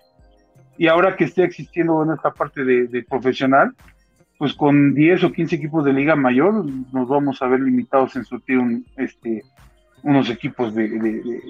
Y 0.78 0.86
ahora 0.86 1.16
que 1.16 1.24
esté 1.24 1.44
existiendo 1.44 2.03
en 2.05 2.12
esta 2.12 2.30
parte 2.30 2.64
de, 2.64 3.03
profesional, 3.03 3.74
pues 4.38 4.55
con 4.55 4.94
10 4.94 5.24
o 5.24 5.32
15 5.32 5.57
equipos 5.57 5.84
de 5.84 5.92
liga 5.92 6.16
mayor 6.16 6.64
nos 6.92 7.09
vamos 7.09 7.42
a 7.42 7.46
ver 7.46 7.61
limitados 7.61 8.16
en 8.16 8.24
surtir 8.24 8.59
un, 8.59 8.86
este, 8.96 9.42
unos 10.03 10.30
equipos 10.30 10.74
de, 10.74 11.42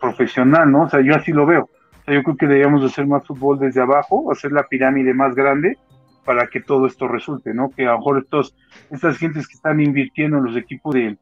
profesional, 0.00 0.70
¿no? 0.70 0.82
O 0.82 0.88
sea, 0.90 1.00
yo 1.00 1.14
así 1.14 1.32
lo 1.32 1.46
veo. 1.46 1.64
O 1.64 2.04
sea, 2.04 2.14
yo 2.14 2.22
creo 2.22 2.36
que 2.36 2.46
deberíamos 2.46 2.84
hacer 2.84 3.06
más 3.06 3.26
fútbol 3.26 3.58
desde 3.58 3.80
abajo, 3.80 4.30
hacer 4.32 4.52
la 4.52 4.66
pirámide 4.66 5.14
más 5.14 5.34
grande 5.34 5.78
para 6.24 6.46
que 6.46 6.60
todo 6.60 6.86
esto 6.86 7.08
resulte, 7.08 7.54
¿no? 7.54 7.70
Que 7.70 7.86
a 7.86 7.92
lo 7.92 7.98
mejor 7.98 8.18
estos, 8.18 8.54
estas 8.90 9.18
gentes 9.18 9.46
que 9.48 9.54
están 9.54 9.80
invirtiendo 9.80 10.38
en 10.38 10.44
los 10.44 10.56
equipos 10.56 10.94
de, 10.94 11.16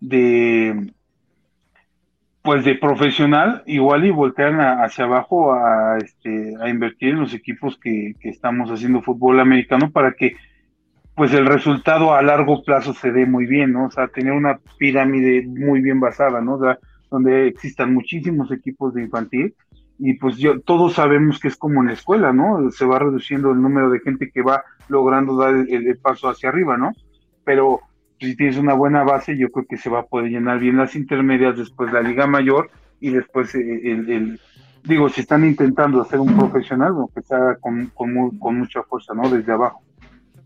de 0.00 0.92
pues 2.42 2.62
de 2.62 2.74
profesional, 2.74 3.62
igual 3.64 4.04
y 4.04 4.10
voltean 4.10 4.60
hacia 4.60 5.06
abajo 5.06 5.54
a, 5.54 5.96
este, 5.96 6.54
a 6.60 6.68
invertir 6.68 7.10
en 7.10 7.20
los 7.20 7.32
equipos 7.32 7.78
que, 7.78 8.14
que 8.20 8.28
estamos 8.28 8.70
haciendo 8.70 9.00
fútbol 9.00 9.40
americano 9.40 9.90
para 9.90 10.12
que 10.12 10.36
pues 11.14 11.32
el 11.32 11.46
resultado 11.46 12.12
a 12.12 12.22
largo 12.22 12.62
plazo 12.62 12.92
se 12.92 13.12
dé 13.12 13.24
muy 13.24 13.46
bien, 13.46 13.72
¿no? 13.72 13.86
O 13.86 13.90
sea, 13.90 14.08
tener 14.08 14.32
una 14.32 14.58
pirámide 14.78 15.46
muy 15.46 15.80
bien 15.80 16.00
basada, 16.00 16.40
¿no? 16.40 16.58
Donde 17.10 17.46
existan 17.46 17.94
muchísimos 17.94 18.50
equipos 18.50 18.94
de 18.94 19.02
infantil 19.02 19.54
y 19.98 20.14
pues 20.14 20.38
yo, 20.38 20.60
todos 20.60 20.94
sabemos 20.94 21.38
que 21.38 21.48
es 21.48 21.56
como 21.56 21.80
en 21.80 21.88
la 21.88 21.92
escuela, 21.92 22.32
¿no? 22.32 22.70
Se 22.72 22.84
va 22.84 22.98
reduciendo 22.98 23.52
el 23.52 23.62
número 23.62 23.90
de 23.90 24.00
gente 24.00 24.30
que 24.30 24.42
va 24.42 24.64
logrando 24.88 25.36
dar 25.36 25.54
el, 25.54 25.98
paso 25.98 26.28
hacia 26.28 26.48
arriba, 26.48 26.76
¿no? 26.76 26.90
Pero 27.44 27.80
si 28.18 28.36
tienes 28.36 28.56
una 28.56 28.74
buena 28.74 29.04
base, 29.04 29.36
yo 29.38 29.50
creo 29.50 29.66
que 29.68 29.76
se 29.76 29.90
va 29.90 30.00
a 30.00 30.06
poder 30.06 30.30
llenar 30.30 30.58
bien 30.58 30.78
las 30.78 30.96
intermedias, 30.96 31.56
después 31.56 31.92
la 31.92 32.02
liga 32.02 32.26
mayor 32.26 32.70
y 33.00 33.10
después 33.10 33.54
el, 33.54 34.40
digo, 34.82 35.08
si 35.08 35.20
están 35.20 35.44
intentando 35.44 36.00
hacer 36.00 36.18
un 36.18 36.36
profesional, 36.36 36.94
que 37.14 37.22
se 37.22 37.36
con, 37.60 37.86
con 37.94 38.58
mucha 38.58 38.82
fuerza, 38.82 39.14
¿no? 39.14 39.28
Desde 39.28 39.52
abajo 39.52 39.84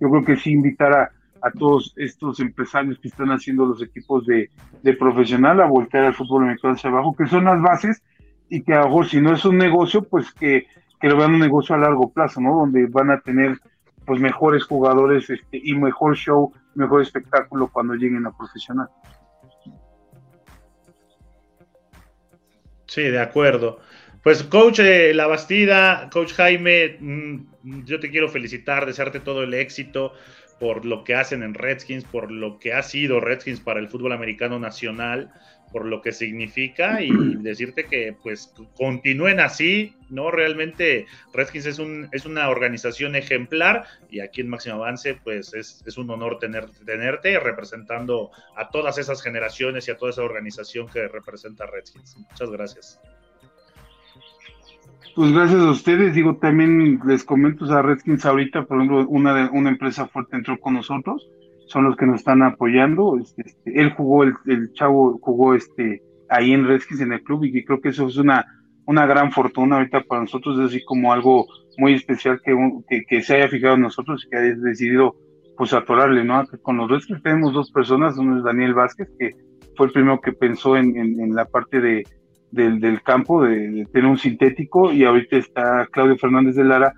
yo 0.00 0.10
creo 0.10 0.24
que 0.24 0.36
sí 0.36 0.52
invitar 0.52 0.92
a, 0.92 1.10
todos 1.56 1.94
estos 1.96 2.40
empresarios 2.40 2.98
que 2.98 3.08
están 3.08 3.28
haciendo 3.28 3.64
los 3.64 3.80
equipos 3.80 4.26
de, 4.26 4.50
profesional 4.98 5.60
a 5.60 5.66
voltear 5.66 6.04
al 6.04 6.14
fútbol 6.14 6.42
americano 6.42 6.74
hacia 6.74 6.90
abajo, 6.90 7.14
que 7.16 7.26
son 7.26 7.44
las 7.44 7.62
bases 7.62 8.02
y 8.48 8.62
que 8.62 8.74
a 8.74 8.82
mejor 8.82 9.06
si 9.06 9.20
no 9.20 9.32
es 9.32 9.44
un 9.44 9.56
negocio, 9.56 10.02
pues 10.02 10.32
que, 10.32 10.66
lo 11.00 11.16
vean 11.16 11.34
un 11.34 11.40
negocio 11.40 11.74
a 11.74 11.78
largo 11.78 12.10
plazo, 12.10 12.40
¿no? 12.40 12.54
Donde 12.54 12.86
van 12.86 13.10
a 13.10 13.20
tener 13.20 13.58
pues 14.04 14.20
mejores 14.20 14.64
jugadores 14.64 15.30
este, 15.30 15.60
y 15.62 15.74
mejor 15.74 16.16
show, 16.16 16.52
mejor 16.74 17.02
espectáculo 17.02 17.68
cuando 17.68 17.94
lleguen 17.94 18.26
a 18.26 18.36
profesional. 18.36 18.88
Sí, 22.86 23.02
de 23.02 23.20
acuerdo. 23.20 23.78
Pues 24.22 24.42
coach 24.42 24.80
eh, 24.80 25.12
La 25.14 25.26
Bastida, 25.26 26.08
coach 26.10 26.32
Jaime, 26.34 26.96
mm, 26.98 27.36
yo 27.62 28.00
te 28.00 28.10
quiero 28.10 28.28
felicitar, 28.28 28.86
desearte 28.86 29.20
todo 29.20 29.42
el 29.42 29.54
éxito 29.54 30.12
por 30.58 30.84
lo 30.84 31.04
que 31.04 31.14
hacen 31.14 31.42
en 31.42 31.54
Redskins, 31.54 32.04
por 32.04 32.30
lo 32.30 32.58
que 32.58 32.72
ha 32.72 32.82
sido 32.82 33.20
Redskins 33.20 33.60
para 33.60 33.80
el 33.80 33.88
fútbol 33.88 34.12
americano 34.12 34.58
nacional, 34.58 35.32
por 35.72 35.84
lo 35.84 36.00
que 36.02 36.12
significa 36.12 37.02
y 37.02 37.10
decirte 37.42 37.84
que 37.84 38.16
pues 38.22 38.52
continúen 38.76 39.40
así, 39.40 39.94
¿no? 40.08 40.30
Realmente 40.30 41.06
Redskins 41.32 41.66
es, 41.66 41.78
un, 41.78 42.08
es 42.12 42.26
una 42.26 42.48
organización 42.48 43.14
ejemplar 43.16 43.84
y 44.10 44.20
aquí 44.20 44.40
en 44.40 44.48
Máximo 44.48 44.76
Avance 44.76 45.14
pues 45.22 45.54
es, 45.54 45.82
es 45.86 45.98
un 45.98 46.10
honor 46.10 46.38
tener, 46.38 46.70
tenerte 46.84 47.38
representando 47.38 48.30
a 48.56 48.70
todas 48.70 48.98
esas 48.98 49.22
generaciones 49.22 49.86
y 49.88 49.90
a 49.90 49.96
toda 49.96 50.10
esa 50.10 50.22
organización 50.22 50.88
que 50.88 51.06
representa 51.08 51.66
Redskins. 51.66 52.16
Muchas 52.16 52.50
gracias. 52.50 53.00
Pues 55.18 55.32
gracias 55.32 55.60
a 55.60 55.70
ustedes, 55.72 56.14
digo, 56.14 56.36
también 56.36 57.00
les 57.04 57.24
comento 57.24 57.64
a 57.64 57.82
Redskins 57.82 58.24
ahorita, 58.24 58.66
por 58.66 58.76
ejemplo, 58.76 59.04
una, 59.08 59.50
una 59.50 59.70
empresa 59.70 60.06
fuerte 60.06 60.36
entró 60.36 60.60
con 60.60 60.74
nosotros, 60.74 61.28
son 61.66 61.86
los 61.86 61.96
que 61.96 62.06
nos 62.06 62.20
están 62.20 62.40
apoyando, 62.44 63.18
este, 63.20 63.42
este 63.44 63.80
él 63.80 63.90
jugó, 63.94 64.22
el, 64.22 64.34
el, 64.46 64.72
chavo 64.74 65.18
jugó 65.20 65.54
este 65.54 66.04
ahí 66.28 66.52
en 66.52 66.68
Redskins 66.68 67.00
en 67.00 67.14
el 67.14 67.24
club 67.24 67.42
y 67.42 67.64
creo 67.64 67.80
que 67.80 67.88
eso 67.88 68.06
es 68.06 68.16
una, 68.16 68.46
una 68.86 69.06
gran 69.06 69.32
fortuna 69.32 69.78
ahorita 69.78 70.02
para 70.02 70.20
nosotros, 70.20 70.56
es 70.60 70.66
así 70.66 70.84
como 70.84 71.12
algo 71.12 71.48
muy 71.78 71.94
especial 71.94 72.40
que, 72.40 73.04
que, 73.08 73.20
se 73.20 73.34
haya 73.34 73.48
fijado 73.48 73.74
en 73.74 73.80
nosotros 73.80 74.24
y 74.24 74.30
que 74.30 74.36
haya 74.36 74.54
decidido 74.54 75.16
pues 75.56 75.72
atorarle, 75.72 76.22
¿no? 76.22 76.44
Con 76.62 76.76
los 76.76 76.88
Redskins 76.88 77.24
tenemos 77.24 77.52
dos 77.52 77.72
personas, 77.72 78.16
uno 78.18 78.38
es 78.38 78.44
Daniel 78.44 78.74
Vázquez, 78.74 79.08
que 79.18 79.32
fue 79.76 79.86
el 79.86 79.92
primero 79.92 80.20
que 80.20 80.30
pensó 80.30 80.76
en, 80.76 80.96
en 80.96 81.34
la 81.34 81.44
parte 81.44 81.80
de 81.80 82.04
del, 82.50 82.80
del 82.80 83.02
campo, 83.02 83.42
de, 83.42 83.86
tener 83.92 84.10
un 84.10 84.18
sintético, 84.18 84.92
y 84.92 85.04
ahorita 85.04 85.36
está 85.36 85.86
Claudio 85.90 86.16
Fernández 86.16 86.56
de 86.56 86.64
Lara 86.64 86.92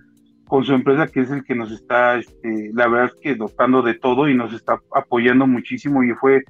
con 0.47 0.65
su 0.65 0.75
empresa, 0.75 1.07
que 1.07 1.21
es 1.21 1.31
el 1.31 1.45
que 1.45 1.55
nos 1.55 1.71
está, 1.71 2.17
este, 2.17 2.71
la 2.75 2.89
verdad 2.89 3.13
es 3.15 3.21
que 3.21 3.35
dotando 3.37 3.83
de 3.83 3.95
todo 3.95 4.29
y 4.29 4.35
nos 4.35 4.53
está 4.53 4.81
apoyando 4.95 5.47
muchísimo, 5.47 6.03
y 6.03 6.13
fue 6.15 6.43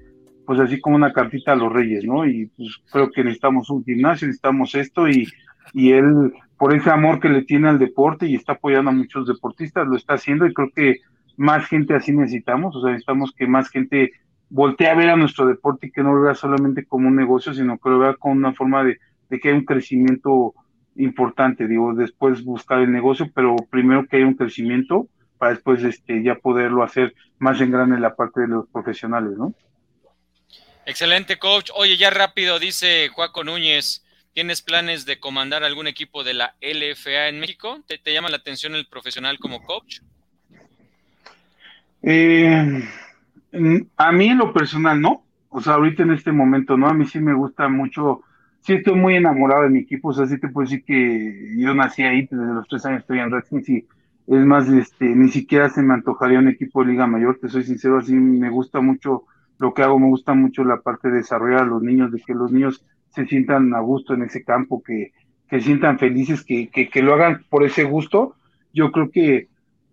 pues 0.47 0.59
así 0.59 0.81
como 0.81 0.97
una 0.97 1.13
cartita 1.13 1.53
a 1.53 1.57
los 1.57 1.73
reyes, 1.73 2.05
¿no? 2.05 2.27
Y 2.27 2.47
pues 2.57 2.77
creo 2.91 3.11
que 3.11 3.23
necesitamos 3.23 3.71
un 3.71 3.85
gimnasio, 3.85 4.27
necesitamos 4.27 4.75
esto, 4.75 5.09
y, 5.09 5.29
y 5.73 5.93
él, 5.93 6.33
por 6.59 6.75
ese 6.75 6.91
amor 6.91 7.21
que 7.21 7.29
le 7.29 7.43
tiene 7.43 7.69
al 7.69 7.79
deporte 7.79 8.27
y 8.27 8.35
está 8.35 8.55
apoyando 8.55 8.91
a 8.91 8.95
muchos 8.95 9.29
deportistas, 9.29 9.87
lo 9.87 9.97
está 9.97 10.15
haciendo, 10.15 10.47
y 10.47 10.55
creo 10.55 10.71
que 10.75 10.97
más 11.37 11.67
gente 11.67 11.95
así 11.95 12.13
necesitamos, 12.13 12.75
o 12.75 12.81
sea, 12.81 12.91
necesitamos 12.91 13.33
que 13.37 13.47
más 13.47 13.71
gente 13.71 14.11
voltee 14.51 14.89
a 14.89 14.95
ver 14.95 15.09
a 15.09 15.17
nuestro 15.17 15.47
deporte 15.47 15.87
y 15.87 15.93
que 15.93 16.03
no 16.03 16.13
lo 16.13 16.23
vea 16.23 16.35
solamente 16.35 16.85
como 16.85 17.09
un 17.09 17.17
negocio, 17.17 17.55
sino 17.55 17.79
que 17.79 17.89
lo 17.89 18.01
vea 18.01 18.15
como 18.15 18.35
una 18.35 18.53
forma 18.53 18.85
de, 18.85 18.99
que 19.31 19.49
hay 19.49 19.55
un 19.55 19.65
crecimiento 19.65 20.55
importante, 20.97 21.69
digo, 21.69 21.95
después 21.95 22.43
buscar 22.43 22.81
el 22.81 22.93
negocio, 22.93 23.31
pero 23.33 23.57
primero 23.71 24.07
que 24.07 24.17
haya 24.17 24.27
un 24.27 24.35
crecimiento 24.35 25.09
para 25.39 25.53
después 25.53 25.83
este, 25.85 26.23
ya 26.23 26.35
poderlo 26.35 26.83
hacer 26.83 27.15
más 27.39 27.61
en 27.61 27.71
grande 27.71 27.99
la 27.99 28.15
parte 28.15 28.43
de 28.43 28.49
los 28.49 28.69
profesionales, 28.69 29.39
¿no? 29.39 29.55
Excelente, 30.85 31.39
coach. 31.39 31.71
Oye, 31.77 31.97
ya 31.97 32.11
rápido, 32.11 32.59
dice 32.59 33.09
Juaco 33.09 33.45
Núñez, 33.45 34.05
¿tienes 34.35 34.61
planes 34.61 35.07
de 35.07 35.21
comandar 35.21 35.63
algún 35.63 35.87
equipo 35.87 36.25
de 36.25 36.35
la 36.35 36.57
LFA 36.61 37.29
en 37.29 37.39
México? 37.39 37.81
¿Te, 37.87 37.99
te 37.99 38.13
llama 38.13 38.29
la 38.29 38.39
atención 38.39 38.75
el 38.75 38.89
profesional 38.89 39.39
como 39.39 39.63
coach? 39.63 40.01
Eh, 42.03 42.83
a 43.97 44.13
mí 44.13 44.29
en 44.29 44.39
lo 44.39 44.53
personal 44.53 45.01
no, 45.01 45.23
o 45.49 45.61
sea, 45.61 45.75
ahorita 45.75 46.03
en 46.05 46.13
este 46.13 46.33
momento 46.33 46.77
no, 46.77 46.89
a 46.89 46.95
mí 46.95 47.07
sí 47.07 47.21
me 47.21 47.35
gusta 47.35 47.69
mucho, 47.69 48.23
sí 48.61 48.75
estoy 48.75 48.95
muy 48.95 49.17
enamorado 49.17 49.63
de 49.63 49.71
mi 49.71 49.81
equipo, 49.81 50.09
o 50.09 50.13
sea, 50.13 50.27
sí 50.27 50.39
te 50.39 50.49
puedo 50.49 50.69
decir 50.69 50.85
que 50.85 51.57
yo 51.57 51.75
nací 51.75 52.03
ahí, 52.03 52.29
desde 52.31 52.55
los 52.55 52.69
tres 52.69 52.87
años 52.87 53.01
estoy 53.01 53.19
en 53.19 53.31
Redskins 53.31 53.69
y 53.69 53.87
es 54.27 54.47
más, 54.47 54.69
este, 54.69 55.07
ni 55.07 55.29
siquiera 55.29 55.69
se 55.69 55.83
me 55.83 55.95
antojaría 55.95 56.39
un 56.39 56.49
equipo 56.49 56.85
de 56.85 56.93
Liga 56.93 57.07
Mayor, 57.07 57.39
te 57.41 57.49
soy 57.49 57.65
sincero, 57.65 57.99
así 57.99 58.15
me 58.15 58.49
gusta 58.49 58.81
mucho 58.81 59.25
lo 59.59 59.75
que 59.75 59.83
hago, 59.83 59.99
me 59.99 60.07
gusta 60.07 60.35
mucho 60.35 60.65
la 60.65 60.81
parte 60.81 61.11
de 61.11 61.19
desarrollar 61.19 61.63
a 61.63 61.67
los 61.67 61.83
niños, 61.83 62.13
de 62.13 62.21
que 62.21 62.33
los 62.33 62.53
niños 62.53 62.85
se 63.11 63.27
sientan 63.27 63.75
a 63.75 63.81
gusto 63.81 64.15
en 64.15 64.23
ese 64.23 64.45
campo, 64.45 64.83
que, 64.83 65.13
que 65.49 65.61
sientan 65.61 65.99
felices, 65.99 66.45
que, 66.45 66.71
que 66.71 67.03
lo 67.03 67.15
hagan 67.15 67.43
por 67.51 67.65
ese 67.65 67.85
gusto. 67.85 68.37
Yo 68.73 68.93
creo 68.93 69.11
que 69.11 69.49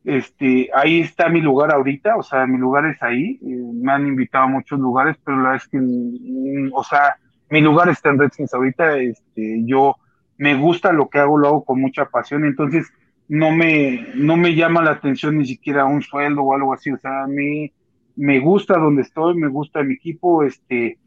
este, 0.08 0.70
ahí 0.74 1.02
está 1.02 1.28
mi 1.28 1.42
lugar 1.42 1.74
ahorita, 1.74 2.16
o 2.16 2.24
sea, 2.24 2.48
mi 2.48 2.58
lugar 2.58 2.86
es 2.86 3.04
ahí. 3.04 3.38
Eh, 3.46 3.72
me 3.74 3.92
han 3.92 4.08
invitado 4.08 4.46
a 4.46 4.48
muchos 4.48 4.80
lugares, 4.80 5.18
pero 5.22 5.36
la 5.36 5.50
verdad 5.50 5.64
es 5.66 5.68
que, 5.68 5.80
mm, 5.80 6.72
o 6.74 6.82
sea, 6.82 7.18
mi 7.50 7.60
lugar 7.60 7.90
está 7.90 8.10
en 8.10 8.20
Redskins 8.20 8.54
ahorita. 8.54 9.00
Este, 9.00 9.66
yo 9.66 9.98
me 10.38 10.56
gusta 10.56 10.94
lo 10.94 11.10
que 11.10 11.20
hago, 11.20 11.38
lo 11.38 11.48
hago 11.50 11.66
con 11.66 11.82
mucha 11.82 12.06
pasión, 12.06 12.46
entonces 12.46 12.90
no 13.28 13.52
me, 13.52 14.08
no 14.16 14.38
me 14.38 14.56
llama 14.56 14.82
la 14.82 14.92
atención 14.92 15.40
ni 15.40 15.46
siquiera 15.46 15.84
un 15.84 16.02
sueldo 16.02 16.42
o 16.42 16.56
algo 16.56 16.74
así. 16.74 16.90
O 16.90 16.98
sea, 16.98 17.24
a 17.24 17.28
mí 17.28 17.74
me 18.16 18.40
gusta 18.40 18.78
donde 18.78 19.02
estoy, 19.02 19.36
me 19.36 19.50
gusta 19.50 19.84
mi 19.84 19.96
equipo, 19.96 20.42
este, 20.44 21.00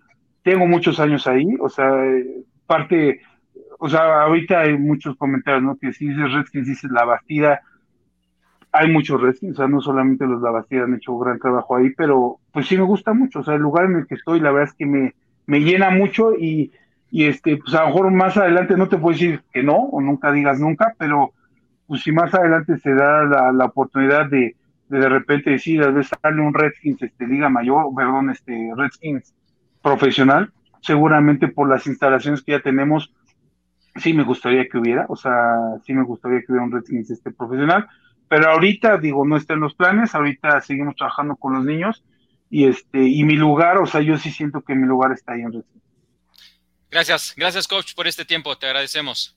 tengo 0.43 0.67
muchos 0.67 1.01
años 1.01 1.27
ahí, 1.27 1.47
o 1.59 1.71
sea, 1.71 1.91
parte, 2.67 3.23
o 3.79 3.89
sea, 3.89 4.25
ahorita 4.25 4.61
hay 4.61 4.77
muchos 4.77 5.17
comentarios, 5.17 5.63
¿no? 5.63 5.79
Que 5.79 5.91
si 5.95 6.07
dices 6.07 6.31
Redskins, 6.35 6.67
dices 6.67 6.91
la 6.91 7.07
Bastida, 7.07 7.63
hay 8.73 8.91
muchos 8.91 9.21
Redskins, 9.21 9.55
o 9.55 9.57
sea, 9.57 9.68
no 9.68 9.81
solamente 9.81 10.27
los 10.27 10.41
Lavastida 10.41 10.85
han 10.85 10.95
hecho 10.95 11.12
un 11.12 11.25
gran 11.25 11.39
trabajo 11.39 11.77
ahí, 11.77 11.91
pero 11.91 12.39
pues 12.53 12.66
sí 12.66 12.77
me 12.77 12.85
gusta 12.85 13.12
mucho, 13.12 13.41
o 13.41 13.43
sea, 13.43 13.55
el 13.55 13.62
lugar 13.62 13.87
en 13.87 13.97
el 13.97 14.07
que 14.07 14.14
estoy, 14.14 14.41
la 14.41 14.53
verdad 14.53 14.68
es 14.68 14.75
que 14.75 14.87
me, 14.87 15.14
me 15.47 15.61
llena 15.61 15.91
mucho 15.91 16.35
y, 16.35 16.73
y 17.11 17.25
este, 17.25 17.57
pues 17.57 17.75
a 17.75 17.83
lo 17.83 17.89
mejor 17.89 18.11
más 18.12 18.37
adelante 18.37 18.77
no 18.77 18.89
te 18.89 18.97
puedo 18.97 19.12
decir 19.12 19.43
que 19.53 19.62
no, 19.62 19.77
o 19.77 20.01
nunca 20.01 20.31
digas 20.31 20.61
nunca, 20.61 20.95
pero 20.99 21.33
pues 21.87 22.03
si 22.03 22.12
más 22.12 22.33
adelante 22.33 22.79
se 22.79 22.95
da 22.95 23.25
la, 23.25 23.51
la 23.51 23.64
oportunidad 23.64 24.31
de, 24.31 24.55
de, 24.89 25.09
repente 25.09 25.51
decir, 25.51 25.83
a 25.83 25.91
veces 25.91 26.16
sale 26.23 26.41
un 26.41 26.55
Redskins 26.55 27.03
este, 27.03 27.27
Liga 27.27 27.49
Mayor, 27.49 27.87
perdón, 27.97 28.31
este 28.31 28.71
Redskins 28.77 29.35
profesional, 29.83 30.53
seguramente 30.83 31.49
por 31.49 31.68
las 31.68 31.89
instalaciones 31.89 32.43
que 32.43 32.53
ya 32.53 32.61
tenemos, 32.61 33.12
sí 33.97 34.14
me 34.14 34.23
gustaría 34.23 34.68
que 34.68 34.79
hubiera, 34.79 35.07
o 35.09 35.16
sea, 35.16 35.57
sí 35.85 35.93
me 35.93 36.05
gustaría 36.05 36.41
que 36.41 36.53
hubiera 36.53 36.64
un 36.64 36.73
Redskins 36.73 37.11
este 37.11 37.33
profesional, 37.33 37.89
pero 38.31 38.49
ahorita 38.49 38.97
digo, 38.99 39.26
no 39.26 39.37
está 39.37 39.55
en 39.55 39.61
los 39.61 39.74
planes, 39.74 40.14
ahorita 40.14 40.61
seguimos 40.61 40.95
trabajando 40.95 41.35
con 41.35 41.53
los 41.53 41.64
niños 41.64 42.05
y 42.49 42.68
este 42.68 43.03
y 43.03 43.24
mi 43.24 43.35
lugar, 43.35 43.78
o 43.78 43.87
sea, 43.87 44.03
yo 44.03 44.16
sí 44.18 44.31
siento 44.31 44.61
que 44.62 44.76
mi 44.76 44.87
lugar 44.87 45.11
está 45.11 45.33
ahí 45.33 45.41
en 45.41 45.53
Redskins. 45.53 45.83
Gracias, 46.93 47.35
gracias 47.37 47.66
coach 47.66 47.93
por 47.93 48.07
este 48.07 48.24
tiempo, 48.24 48.57
te 48.57 48.66
agradecemos. 48.66 49.37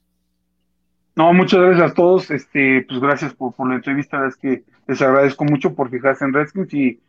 No, 1.15 1.33
muchas 1.33 1.59
gracias 1.59 1.89
a 1.91 1.93
todos, 1.95 2.29
este, 2.29 2.85
pues 2.87 2.99
gracias 2.99 3.33
por, 3.33 3.55
por 3.55 3.67
la 3.67 3.77
entrevista, 3.77 4.27
es 4.27 4.35
que 4.35 4.63
les 4.87 5.01
agradezco 5.01 5.43
mucho 5.43 5.73
por 5.73 5.89
fijarse 5.89 6.25
en 6.25 6.33
Redskins 6.33 6.71
y, 6.75 7.01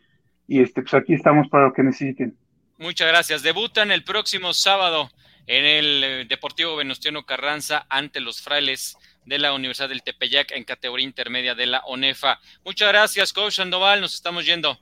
y 0.49 0.63
este, 0.63 0.81
pues 0.81 0.95
aquí 0.95 1.13
estamos 1.13 1.49
para 1.49 1.67
lo 1.67 1.75
que 1.75 1.83
necesiten. 1.83 2.35
Muchas 2.79 3.09
gracias. 3.09 3.43
Debutan 3.43 3.91
el 3.91 4.05
próximo 4.05 4.55
sábado 4.55 5.11
en 5.47 5.65
el 5.67 6.05
eh, 6.05 6.25
Deportivo 6.27 6.77
Venustiano 6.77 7.27
Carranza 7.27 7.85
ante 7.91 8.21
los 8.21 8.41
frailes 8.41 8.97
de 9.25 9.39
la 9.39 9.53
Universidad 9.53 9.89
del 9.89 10.03
Tepeyac 10.03 10.53
en 10.53 10.65
categoría 10.65 11.07
intermedia 11.07 11.55
de 11.55 11.67
la 11.67 11.81
ONEFA. 11.87 12.41
Muchas 12.65 12.89
gracias, 12.89 13.33
coach 13.33 13.55
Sandoval. 13.55 14.01
Nos 14.01 14.15
estamos 14.15 14.45
yendo. 14.47 14.79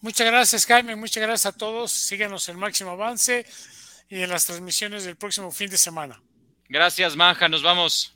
Muchas 0.00 0.26
gracias, 0.26 0.66
Jaime. 0.66 0.94
Muchas 0.96 1.22
gracias 1.22 1.54
a 1.54 1.56
todos. 1.56 1.90
Síganos 1.90 2.48
en 2.48 2.58
máximo 2.58 2.90
avance 2.90 3.44
y 4.08 4.22
en 4.22 4.30
las 4.30 4.46
transmisiones 4.46 5.04
del 5.04 5.16
próximo 5.16 5.50
fin 5.50 5.68
de 5.70 5.78
semana. 5.78 6.22
Gracias, 6.68 7.16
Manja. 7.16 7.48
Nos 7.48 7.62
vamos. 7.62 8.14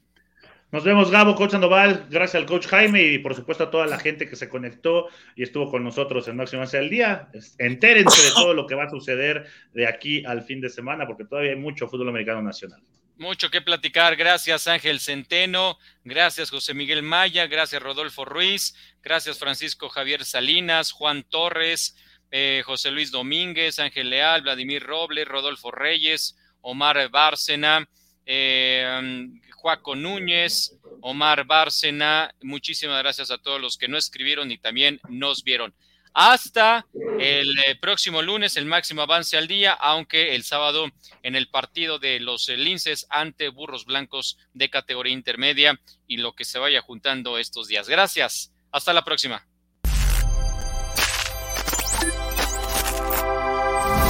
Nos 0.73 0.85
vemos, 0.85 1.11
Gabo, 1.11 1.35
coach 1.35 1.51
Sandoval. 1.51 2.07
Gracias 2.09 2.35
al 2.37 2.47
coach 2.47 2.67
Jaime 2.67 3.03
y 3.03 3.19
por 3.19 3.35
supuesto 3.35 3.65
a 3.65 3.71
toda 3.71 3.87
la 3.87 3.99
gente 3.99 4.27
que 4.27 4.37
se 4.37 4.49
conectó 4.49 5.09
y 5.37 5.43
estuvo 5.43 5.71
con 5.71 5.85
nosotros 5.85 6.27
en 6.29 6.37
Máximo 6.37 6.63
Avance 6.63 6.79
del 6.79 6.89
Día. 6.89 7.29
Entérense 7.59 8.23
de 8.23 8.31
todo 8.31 8.55
lo 8.55 8.67
que 8.67 8.75
va 8.75 8.85
a 8.85 8.91
suceder 8.91 9.47
de 9.75 9.87
aquí 9.87 10.25
al 10.25 10.43
fin 10.43 10.63
de 10.63 10.71
semana 10.71 11.07
porque 11.07 11.25
todavía 11.25 11.51
hay 11.51 11.59
mucho 11.59 11.89
fútbol 11.89 12.09
americano 12.09 12.41
nacional. 12.41 12.81
Mucho 13.23 13.51
que 13.51 13.61
platicar. 13.61 14.17
Gracias 14.17 14.67
Ángel 14.67 14.99
Centeno, 14.99 15.79
gracias 16.03 16.51
José 16.51 16.75
Miguel 16.75 17.05
Maya, 17.05 17.47
gracias 17.47 17.81
Rodolfo 17.81 18.25
Ruiz, 18.25 18.75
gracias 19.01 19.39
Francisco 19.39 19.89
Javier 19.89 20.25
Salinas, 20.25 20.91
Juan 20.91 21.23
Torres, 21.23 21.97
eh, 22.33 22.65
José 22.67 22.91
Luis 22.91 23.13
Domínguez, 23.13 23.79
Ángel 23.79 24.11
Leal, 24.11 24.43
Vladimir 24.43 24.83
Robles, 24.83 25.29
Rodolfo 25.29 25.71
Reyes, 25.71 26.37
Omar 26.63 27.11
Bárcena, 27.11 27.89
eh, 28.27 29.29
Juaco 29.55 29.95
Núñez, 29.95 30.77
Omar 31.01 31.45
Bárcena. 31.45 32.35
Muchísimas 32.43 32.99
gracias 32.99 33.31
a 33.31 33.39
todos 33.39 33.61
los 33.61 33.79
que 33.79 33.87
no 33.87 33.99
escribieron 33.99 34.51
y 34.51 34.59
también 34.59 34.99
nos 35.09 35.45
vieron. 35.45 35.73
Hasta 36.15 36.87
el 37.19 37.59
eh, 37.59 37.77
próximo 37.81 38.21
lunes, 38.21 38.57
el 38.57 38.67
máximo 38.67 39.03
avance 39.03 39.37
al 39.37 39.49
día, 39.49 39.73
aunque 39.73 40.35
el 40.35 40.45
sábado 40.45 40.91
en 41.23 41.37
el 41.37 41.49
partido 41.49 41.99
de 41.99 42.21
los 42.21 42.49
eh, 42.49 42.57
linces 42.57 43.07
ante 43.09 43.49
burros 43.49 43.87
blancos 43.87 44.39
de 44.53 44.69
categoría 44.71 45.13
intermedia 45.13 45.81
y 46.07 46.19
lo 46.19 46.35
que 46.35 46.45
se 46.45 46.59
vaya 46.59 46.83
juntando 46.83 47.39
estos 47.39 47.69
días. 47.69 47.89
Gracias. 47.89 48.53
Hasta 48.71 48.93
la 48.93 49.05
próxima. 49.05 49.47